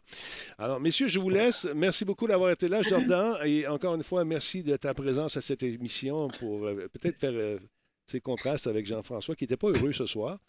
[0.57, 1.67] Alors, messieurs, je vous laisse.
[1.75, 3.35] Merci beaucoup d'avoir été là, Jordan.
[3.45, 7.33] Et encore une fois, merci de ta présence à cette émission pour euh, peut-être faire
[7.33, 7.57] euh,
[8.07, 10.39] ces contrastes avec Jean-François, qui n'était pas heureux ce soir.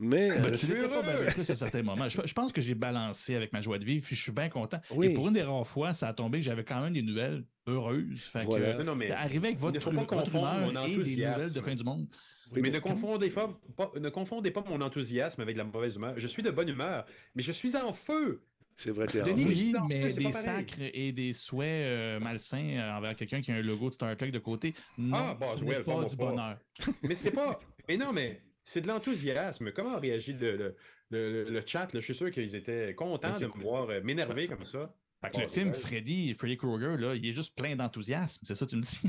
[0.00, 1.22] Mais euh, Ben, je tu suis l'étais pas heureux.
[1.24, 2.08] bien plus à certains moments.
[2.08, 4.48] Je, je pense que j'ai balancé avec ma joie de vivre, puis je suis bien
[4.48, 4.80] content.
[4.90, 5.08] Oui.
[5.08, 7.44] Et pour une des rares fois, ça a tombé que j'avais quand même des nouvelles
[7.68, 8.20] heureuses.
[8.22, 8.66] Fait Voilà.
[8.68, 11.60] euh, Non, non, mais arriver avec votre, ne pas votre humeur et des nouvelles de
[11.60, 12.06] fin du monde.
[12.50, 15.94] oui, mais mais- ne confondez pas, pas- ne confondez pas mon enthousiasme avec la mauvaise
[15.96, 16.14] humeur.
[16.16, 17.06] Je suis de bonne humeur,
[17.36, 18.42] mais je suis en feu.
[18.76, 23.14] C'est vrai, t'es Oui, en mais des sacres et des souhaits euh, malsains euh, envers
[23.16, 25.82] quelqu'un qui a un logo de Star Trek de côté, non, Ah, bah, ce n'est
[25.82, 26.24] pas du pas.
[26.30, 26.58] bonheur.
[27.02, 27.58] Mais c'est pas.
[27.88, 29.72] Mais non, mais c'est de l'enthousiasme.
[29.72, 30.76] Comment réagit le, le,
[31.10, 31.92] le, le chat?
[31.92, 32.00] là?
[32.00, 34.94] Je suis sûr qu'ils étaient contents de me voir euh, m'énerver comme ça.
[35.22, 35.72] Fait que le film.
[35.72, 38.40] Freddy, Freddy Krueger, là, il est juste plein d'enthousiasme.
[38.44, 39.00] C'est ça que tu me dis?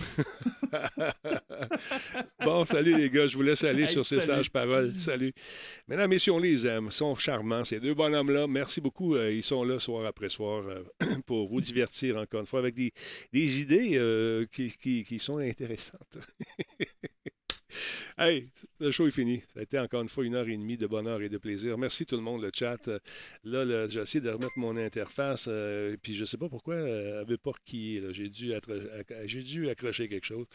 [2.46, 4.98] bon, salut les gars, je vous laisse aller Hey, sur ces sages paroles.
[4.98, 5.34] Salut.
[5.88, 8.48] Mesdames, messieurs, on les aime, ils sont charmants, ces deux bonhommes-là.
[8.48, 9.16] Merci beaucoup.
[9.16, 10.84] euh, ils sont là soir après soir euh,
[11.26, 12.92] pour vous divertir encore une fois avec des,
[13.32, 16.18] des idées euh, qui, qui- qui sont intéressantes.
[18.18, 19.42] Hey, le show est fini.
[19.54, 21.78] Ça a été encore une fois une heure et demie de bonheur et de plaisir.
[21.78, 22.88] Merci tout le monde, le chat.
[22.88, 23.00] Euh,
[23.44, 27.22] Là, j'ai essayé de remettre mon interface, euh, puis je ne sais pas pourquoi euh,
[27.22, 28.54] elle veut pas qui J'ai dû,
[29.44, 30.46] dû accrocher quelque chose.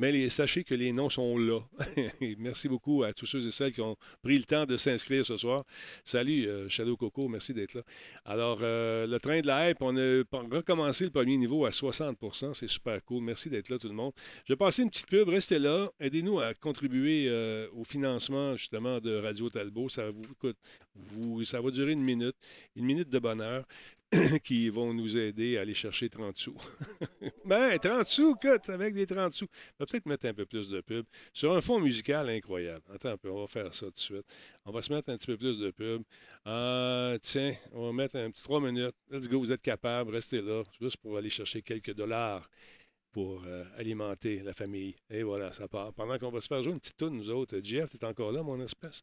[0.00, 1.60] Mais sachez que les noms sont là.
[2.38, 5.36] Merci beaucoup à tous ceux et celles qui ont pris le temps de s'inscrire ce
[5.36, 5.64] soir.
[6.06, 7.82] Salut, euh, Shadow Coco, merci d'être là.
[8.24, 12.54] Alors, euh, le train de la hype, on a recommencé le premier niveau à 60%
[12.54, 13.22] C'est super cool.
[13.24, 14.12] Merci d'être là, tout le monde.
[14.46, 15.28] Je vais passer une petite pub.
[15.28, 15.90] Restez là.
[16.00, 19.90] Aidez-nous à contribuer euh, au financement, justement, de Radio Talbot.
[19.90, 20.56] Ça vous coûte.
[20.94, 22.36] Vous, ça va durer une minute.
[22.74, 23.66] Une minute de bonheur
[24.44, 26.56] qui vont nous aider à aller chercher 30 sous.
[27.44, 29.44] ben, 30 sous, cote, avec des 30 sous.
[29.44, 32.84] On va peut-être mettre un peu plus de pub sur un fond musical incroyable.
[32.92, 34.26] Attends un peu, on va faire ça tout de suite.
[34.64, 36.02] On va se mettre un petit peu plus de pub.
[36.44, 38.96] Ah, tiens, on va mettre un petit 3 minutes.
[39.10, 42.48] Let's go, vous êtes capable, restez là, juste pour aller chercher quelques dollars
[43.12, 44.94] pour euh, alimenter la famille.
[45.08, 45.92] Et voilà, ça part.
[45.92, 47.60] Pendant qu'on va se faire jouer une petite toune, nous autres.
[47.62, 49.02] Jeff, t'es encore là, mon espèce?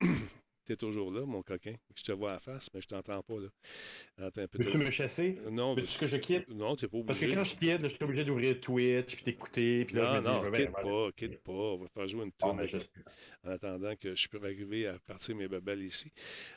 [0.72, 1.74] es toujours là, mon coquin.
[1.94, 3.34] Je te vois à face, mais je t'entends pas.
[3.38, 3.48] là.
[4.26, 4.62] Attends un peu.
[4.62, 5.38] Veux-tu me chasser?
[5.50, 6.48] Non, Veux-tu que je quitte?
[6.48, 7.06] non, t'es pas obligé.
[7.06, 10.20] Parce que quand je quitte, là, je suis obligé d'ouvrir Twitch, puis t'écouter, puis là,
[10.20, 11.52] Non, je me dis, non, quitte pas, quitte pas.
[11.52, 12.76] On va faire jouer une Ah, tourne mais je,
[13.44, 16.10] en attendant que je peux arriver à partir mes babelles ici.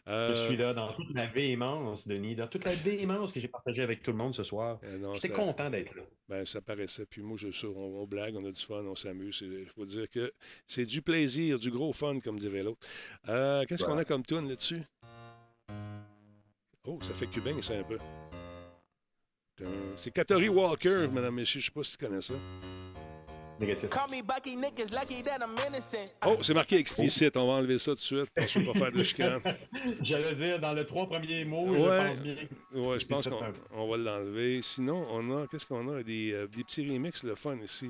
[0.06, 3.48] je Euh, suis là dans toute la véhémence, Denis, dans toute la véhémence que j'ai
[3.48, 4.80] partagée avec tout le monde ce soir.
[4.84, 6.04] euh, non, J'étais ça- content d'être là.
[6.30, 7.06] Ben, ça paraissait.
[7.06, 9.42] Puis moi, je, sur- on, on blague, on a du fun, on s'amuse.
[9.42, 10.34] Il faut dire que
[10.68, 12.86] c'est du plaisir, du gros fun, comme dirait l'autre.
[13.30, 14.82] Euh, Qu'est-ce qu'on a comme tune là-dessus?
[16.86, 17.98] Oh, ça fait cubain, ça, un peu.
[19.98, 21.60] C'est Katori Walker, madame, messieurs.
[21.60, 22.36] Je sais pas si tu connais ça.
[23.60, 23.90] Négatif.
[23.90, 26.14] Call me Bucky, niggas lucky that I'm innocent.
[26.24, 27.36] Oh, c'est marqué explicite.
[27.38, 29.42] On va enlever ça tout de suite parce qu'on va pas faire de chicane.
[30.04, 31.80] J'allais dire, dans les trois premiers mots, Ouais.
[31.80, 32.36] je pense bien.
[32.76, 34.62] Ouais, je pense qu'on va l'enlever.
[34.62, 36.04] Sinon, on a, qu'est-ce qu'on a?
[36.04, 37.90] Des, euh, des petits remixes, le fun ici.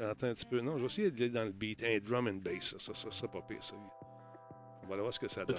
[0.00, 0.60] Attends un petit peu.
[0.60, 1.82] Non, je vais essayer d'aller dans le beat.
[1.82, 3.74] Un drum and bass, ça, ça, ça serait pas pire, ça.
[4.90, 5.56] On va voir ce que ça donne.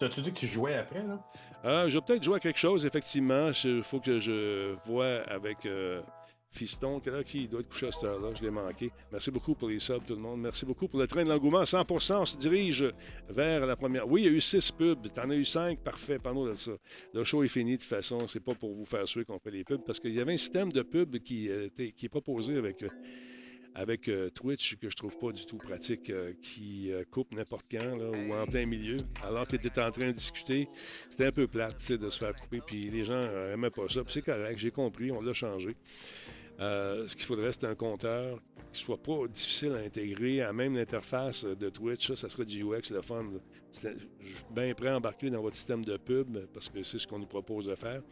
[0.00, 1.22] T'as-tu dit que tu jouais après, là?
[1.64, 3.50] Euh, je vais peut-être jouer à quelque chose, effectivement.
[3.62, 6.00] Il faut que je vois avec euh,
[6.50, 6.98] Fiston.
[7.26, 8.30] Qui doit être couché à cette heure-là?
[8.34, 8.90] Je l'ai manqué.
[9.12, 10.40] Merci beaucoup pour les subs, tout le monde.
[10.40, 11.64] Merci beaucoup pour le train de l'engouement.
[11.64, 12.86] 100 on se dirige
[13.28, 14.08] vers la première.
[14.08, 15.12] Oui, il y a eu six pubs.
[15.12, 15.78] T'en as eu cinq.
[15.80, 16.18] Parfait.
[16.18, 16.72] Parle-nous de ça.
[17.12, 18.26] Le show est fini, de toute façon.
[18.28, 20.38] C'est pas pour vous faire suer qu'on fait les pubs, parce qu'il y avait un
[20.38, 22.82] système de pub qui, euh, qui est proposé avec...
[23.74, 27.64] avec euh, Twitch que je trouve pas du tout pratique, euh, qui euh, coupe n'importe
[27.70, 30.68] quand ou en plein milieu, alors que tu en train de discuter.
[31.10, 34.00] C'était un peu plate de se faire couper, puis les gens n'aimaient pas ça.
[34.08, 35.76] C'est correct, j'ai compris, on l'a changé.
[36.60, 38.38] Euh, ce qu'il faudrait, c'est un compteur
[38.72, 42.08] qui soit pas difficile à intégrer à même l'interface de Twitch.
[42.08, 43.24] Ça, ça serait du UX, le fun.
[43.82, 47.06] Je suis bien prêt à embarquer dans votre système de pub parce que c'est ce
[47.06, 48.02] qu'on nous propose de faire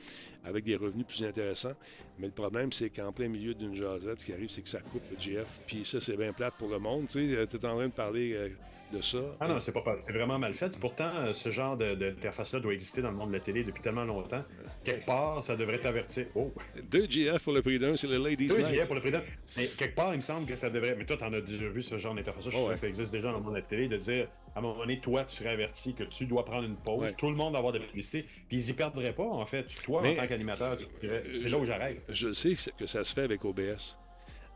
[0.44, 1.74] avec des revenus plus intéressants.
[2.18, 4.80] Mais le problème, c'est qu'en plein milieu d'une jasette, ce qui arrive, c'est que ça
[4.80, 5.60] coupe le GF.
[5.66, 7.08] Puis ça, c'est bien plate pour le monde.
[7.08, 8.48] Tu es en train de parler euh,
[8.92, 9.18] de ça.
[9.40, 10.78] Ah non, c'est pas c'est vraiment mal fait.
[10.78, 13.64] Pourtant, euh, ce genre de- de- d'interface-là doit exister dans le monde de la télé
[13.64, 14.42] depuis tellement longtemps.
[14.84, 16.26] Quelque part, ça devrait t'avertir.
[16.34, 16.52] Oh,
[16.90, 18.66] Deux GF pour le prix d'un, c'est le Ladies oui, Night.
[18.66, 19.22] j'y ai pour le président.
[19.56, 20.94] Mais quelque part, il me semble que ça devrait.
[20.96, 22.50] Mais toi, t'en as déjà vu ce genre d'interface-là.
[22.50, 22.74] Je Oh, ouais.
[22.74, 24.78] que ça existe déjà dans le monde de la télé, de dire à un moment
[24.78, 27.02] donné, toi, tu serais averti que tu dois prendre une pause.
[27.02, 27.14] Ouais.
[27.16, 28.26] Tout le monde va avoir de la publicité.
[28.48, 29.64] Puis ils y perdraient pas, en fait.
[29.84, 32.02] Toi, Mais- en tant qu'animateur, c'est là où j'arrête.
[32.08, 33.96] Je sais que ça se fait avec OBS.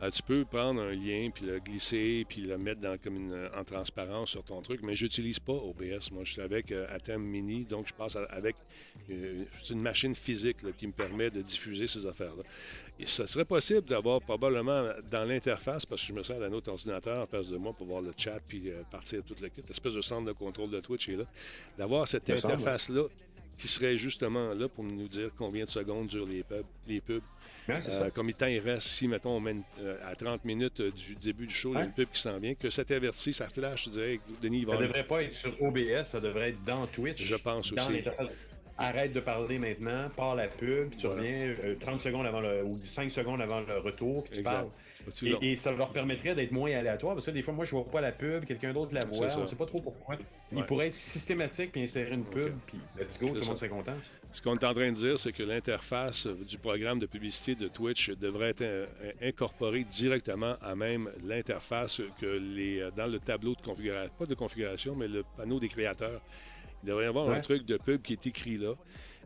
[0.04, 3.48] Euh, tu peux prendre un lien, puis le glisser, puis le mettre dans, comme une-
[3.56, 6.10] en transparence sur ton truc, mais j'utilise pas OBS.
[6.12, 8.54] Moi, je suis avec euh, Atem Mini, donc je passe à- avec
[9.10, 12.42] euh, une machine physique là, qui me permet de diffuser ces affaires-là.
[13.00, 16.70] Et ça serait possible d'avoir probablement dans l'interface, parce que je me sers d'un autre
[16.70, 19.62] ordinateur en face de moi pour voir le chat puis euh, partir tout le kit,
[19.66, 21.24] l'espèce de centre de contrôle de Twitch est là,
[21.78, 23.04] d'avoir cette interface-là
[23.58, 26.64] qui serait justement là pour nous dire combien de secondes durent les pubs.
[26.88, 27.22] Les pubs.
[27.70, 28.10] Euh, ça.
[28.14, 31.14] combien de temps il reste, si, mettons, on mène euh, à 30 minutes euh, du
[31.14, 31.86] début du show, il y a Ouais.
[31.86, 34.72] une pub qui s'en vient, que ça t'avertit, ça flash, tu dirais, Denis, il va
[34.72, 37.22] Ça avoir- devrait pas être sur OBS, ça devrait être dans Twitch.
[37.24, 38.04] Je pense dans aussi.
[38.76, 41.22] Arrête de parler maintenant, pars la pub, tu Voilà.
[41.22, 44.50] reviens euh, 30 secondes avant le, ou 5 secondes avant le retour, puis tu Exact.
[44.52, 44.68] parles.
[45.22, 47.84] Et, et ça leur permettrait d'être moins aléatoire, parce que des fois, moi, je vois
[47.84, 50.16] pas la pub, quelqu'un d'autre la voit, on sait pas trop pourquoi.
[50.52, 50.66] Il Ouais.
[50.66, 52.62] pourrait être systématique, puis insérer une pub, Ok.
[52.66, 53.96] puis let's go, tout le monde serait content.
[54.32, 57.66] Ce qu'on est en train de dire, c'est que l'interface du programme de publicité de
[57.68, 58.86] Twitch devrait être euh,
[59.22, 64.34] incorporée directement à même l'interface que les euh, dans le tableau de configuration, pas de
[64.34, 66.20] configuration, mais le panneau des créateurs.
[66.82, 68.74] Il devrait y avoir un truc de pub qui est écrit là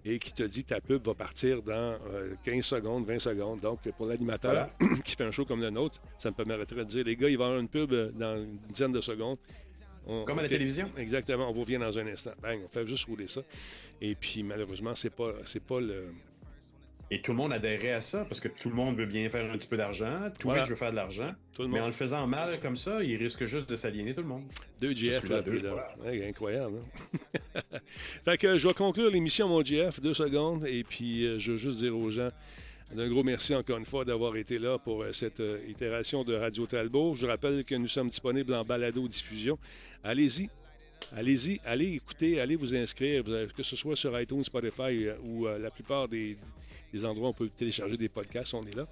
[0.05, 1.73] et qui te dit ta pub va partir dans
[2.13, 3.61] euh, 15 secondes, 20 secondes.
[3.61, 4.71] Donc, pour l'animateur
[5.05, 7.37] qui fait un show comme le nôtre, ça me permettrait de dire, les gars, il
[7.39, 9.39] va y avoir une pub euh, dans une dizaine de secondes.
[10.07, 10.89] On- Comme à la télévision.
[10.97, 12.31] Exactement, on vous revient dans un instant.
[12.41, 13.43] Bang, on fait juste rouler ça.
[14.01, 16.07] Et puis, malheureusement, c'est pas, c'est pas le...
[17.11, 19.51] Et tout le monde adhérait à ça, parce que tout le monde veut bien faire
[19.51, 20.63] un petit peu d'argent, Twitch Voilà.
[20.65, 21.93] veut faire de l'argent, Tout le mais en monde.
[21.93, 24.45] le faisant mal comme ça, il risque juste de s'aliéner tout le monde.
[24.81, 25.95] Deux GF là, deux, là.
[26.05, 26.75] Ouais, incroyable.
[27.15, 27.61] hein?
[28.25, 30.67] fait que je vais conclure l'émission, mon GF, deux secondes.
[30.67, 32.29] Et puis, euh, je veux juste dire aux gens
[32.97, 36.35] un gros merci encore une fois d'avoir été là pour euh, cette euh, itération de
[36.35, 37.15] Radio Talbot.
[37.15, 39.59] Je rappelle que nous sommes disponibles en balado-diffusion.
[40.05, 40.49] Allez-y.
[41.17, 43.23] Allez-y, allez écouter, allez vous inscrire,
[43.57, 46.37] que ce soit sur iTunes, Spotify euh, ou euh, la plupart des,
[46.93, 48.87] des endroits où on peut télécharger des podcasts, on est là.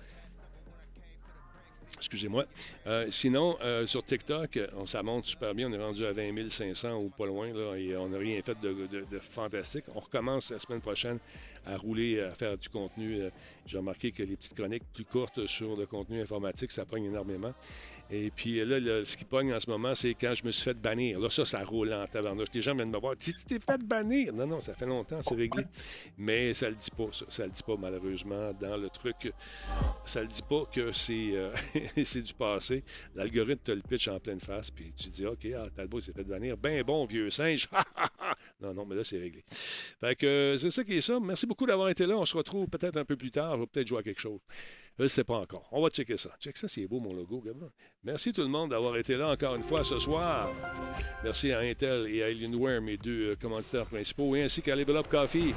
[1.99, 2.45] Excusez-moi.
[2.87, 5.69] Euh, sinon, euh, sur TikTok, on, ça monte super bien.
[5.71, 9.19] On est rendu à 20 500 ou pas loin, et on n'a rien fait de,
[9.19, 9.85] fantastique.
[9.95, 11.19] On recommence la semaine prochaine
[11.65, 13.23] à rouler, à faire du contenu.
[13.23, 13.31] Euh,
[13.65, 17.55] J'ai remarqué que les petites chroniques plus courtes sur le contenu informatique, ça pogne énormément.
[18.11, 20.75] Et puis là, ce qui pogne en ce moment, c'est quand je me suis fait
[20.75, 21.19] bannir.
[21.19, 22.49] Là, ça, ça roule en tabarnouche.
[22.55, 23.17] Les gens viennent me voir.
[23.19, 24.33] Tu t'es fait bannir?
[24.33, 25.65] Non, non, ça fait longtemps, c'est réglé.
[26.17, 27.25] Mais ça le dit pas, ça.
[27.29, 29.33] Ça le dit pas, malheureusement, dans le truc.
[30.05, 31.53] Ça le dit pas que c'est euh,
[31.97, 32.85] du passé.
[33.15, 36.25] L'algorithme te le pitch en pleine face, puis tu dis, OK, ah, Talbot s'est fait
[36.25, 36.57] bannir.
[36.57, 37.69] Ben bon, vieux singe.
[38.61, 39.45] non, non, mais là, c'est réglé.
[40.01, 41.19] Fait que euh, c'est ça qui est ça.
[41.21, 42.17] Merci beaucoup d'avoir été là.
[42.17, 43.55] On se retrouve peut-être un peu plus tard.
[43.55, 44.41] Je vais peut-être jouer à quelque chose.
[44.99, 45.69] Je ne sais pas encore.
[45.73, 46.31] On va checker ça.
[46.41, 47.43] Check ça, c'est beau mon logo.
[48.03, 50.51] Merci tout le monde d'avoir été là encore une fois ce soir.
[51.23, 55.09] Merci à Intel et à Alienware, mes deux euh, principaux, et ainsi qu'à Level Up
[55.09, 55.55] Coffee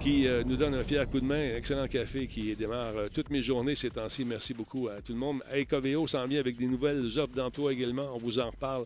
[0.00, 1.56] qui euh, nous donne un fier coup de main.
[1.56, 4.24] Excellent café qui démarre euh, toutes mes journées ces temps-ci.
[4.24, 5.42] Merci beaucoup à tout le monde.
[5.50, 5.66] Hey,
[6.06, 8.08] s'en vient avec des nouvelles offres d'emploi également.
[8.14, 8.84] On vous en reparle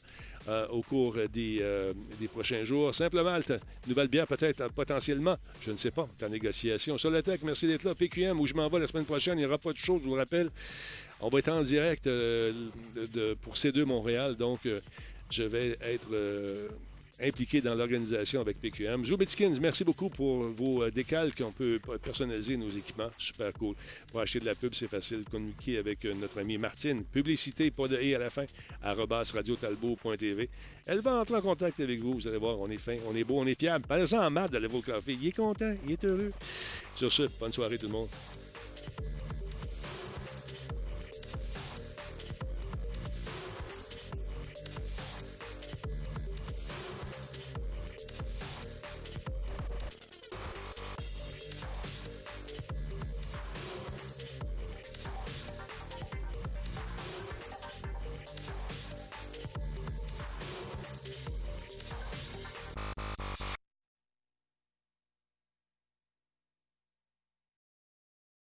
[0.48, 2.92] euh, au cours des, euh, des prochains jours.
[2.92, 3.38] Simplement,
[3.86, 6.98] nouvelle bière peut-être euh, potentiellement, je ne sais pas, en négociation.
[6.98, 7.12] Sur
[7.44, 7.94] merci d'être là.
[7.94, 10.08] PQM, où je m'en vais la semaine prochaine, il n'y aura pas de show, je
[10.08, 10.50] vous le rappelle.
[11.20, 12.08] On va être en direct
[13.42, 14.60] pour C2 Montréal, donc
[15.30, 16.08] je vais être
[17.22, 19.04] impliqué dans l'organisation avec PQM.
[19.04, 23.10] Joe Betikins, merci beaucoup pour vos euh, décals qu'on peut personnaliser nos équipements.
[23.18, 23.74] Super cool.
[24.10, 25.24] Pour acheter de la pub, c'est facile.
[25.30, 27.04] Communiquer avec euh, notre amie Martine.
[27.04, 28.44] Publicité, pas de et à la fin,
[28.82, 30.48] arrobas radiotalbot.tv.
[30.86, 32.14] Elle va entrer en contact avec vous.
[32.14, 33.86] Vous allez voir, on est fin, on est beau, on est fiable.
[33.86, 35.18] Parlez-en en Matt de Level Coffee.
[35.20, 36.30] Il est content, il est heureux.
[36.96, 38.08] Sur ce, bonne soirée tout le monde.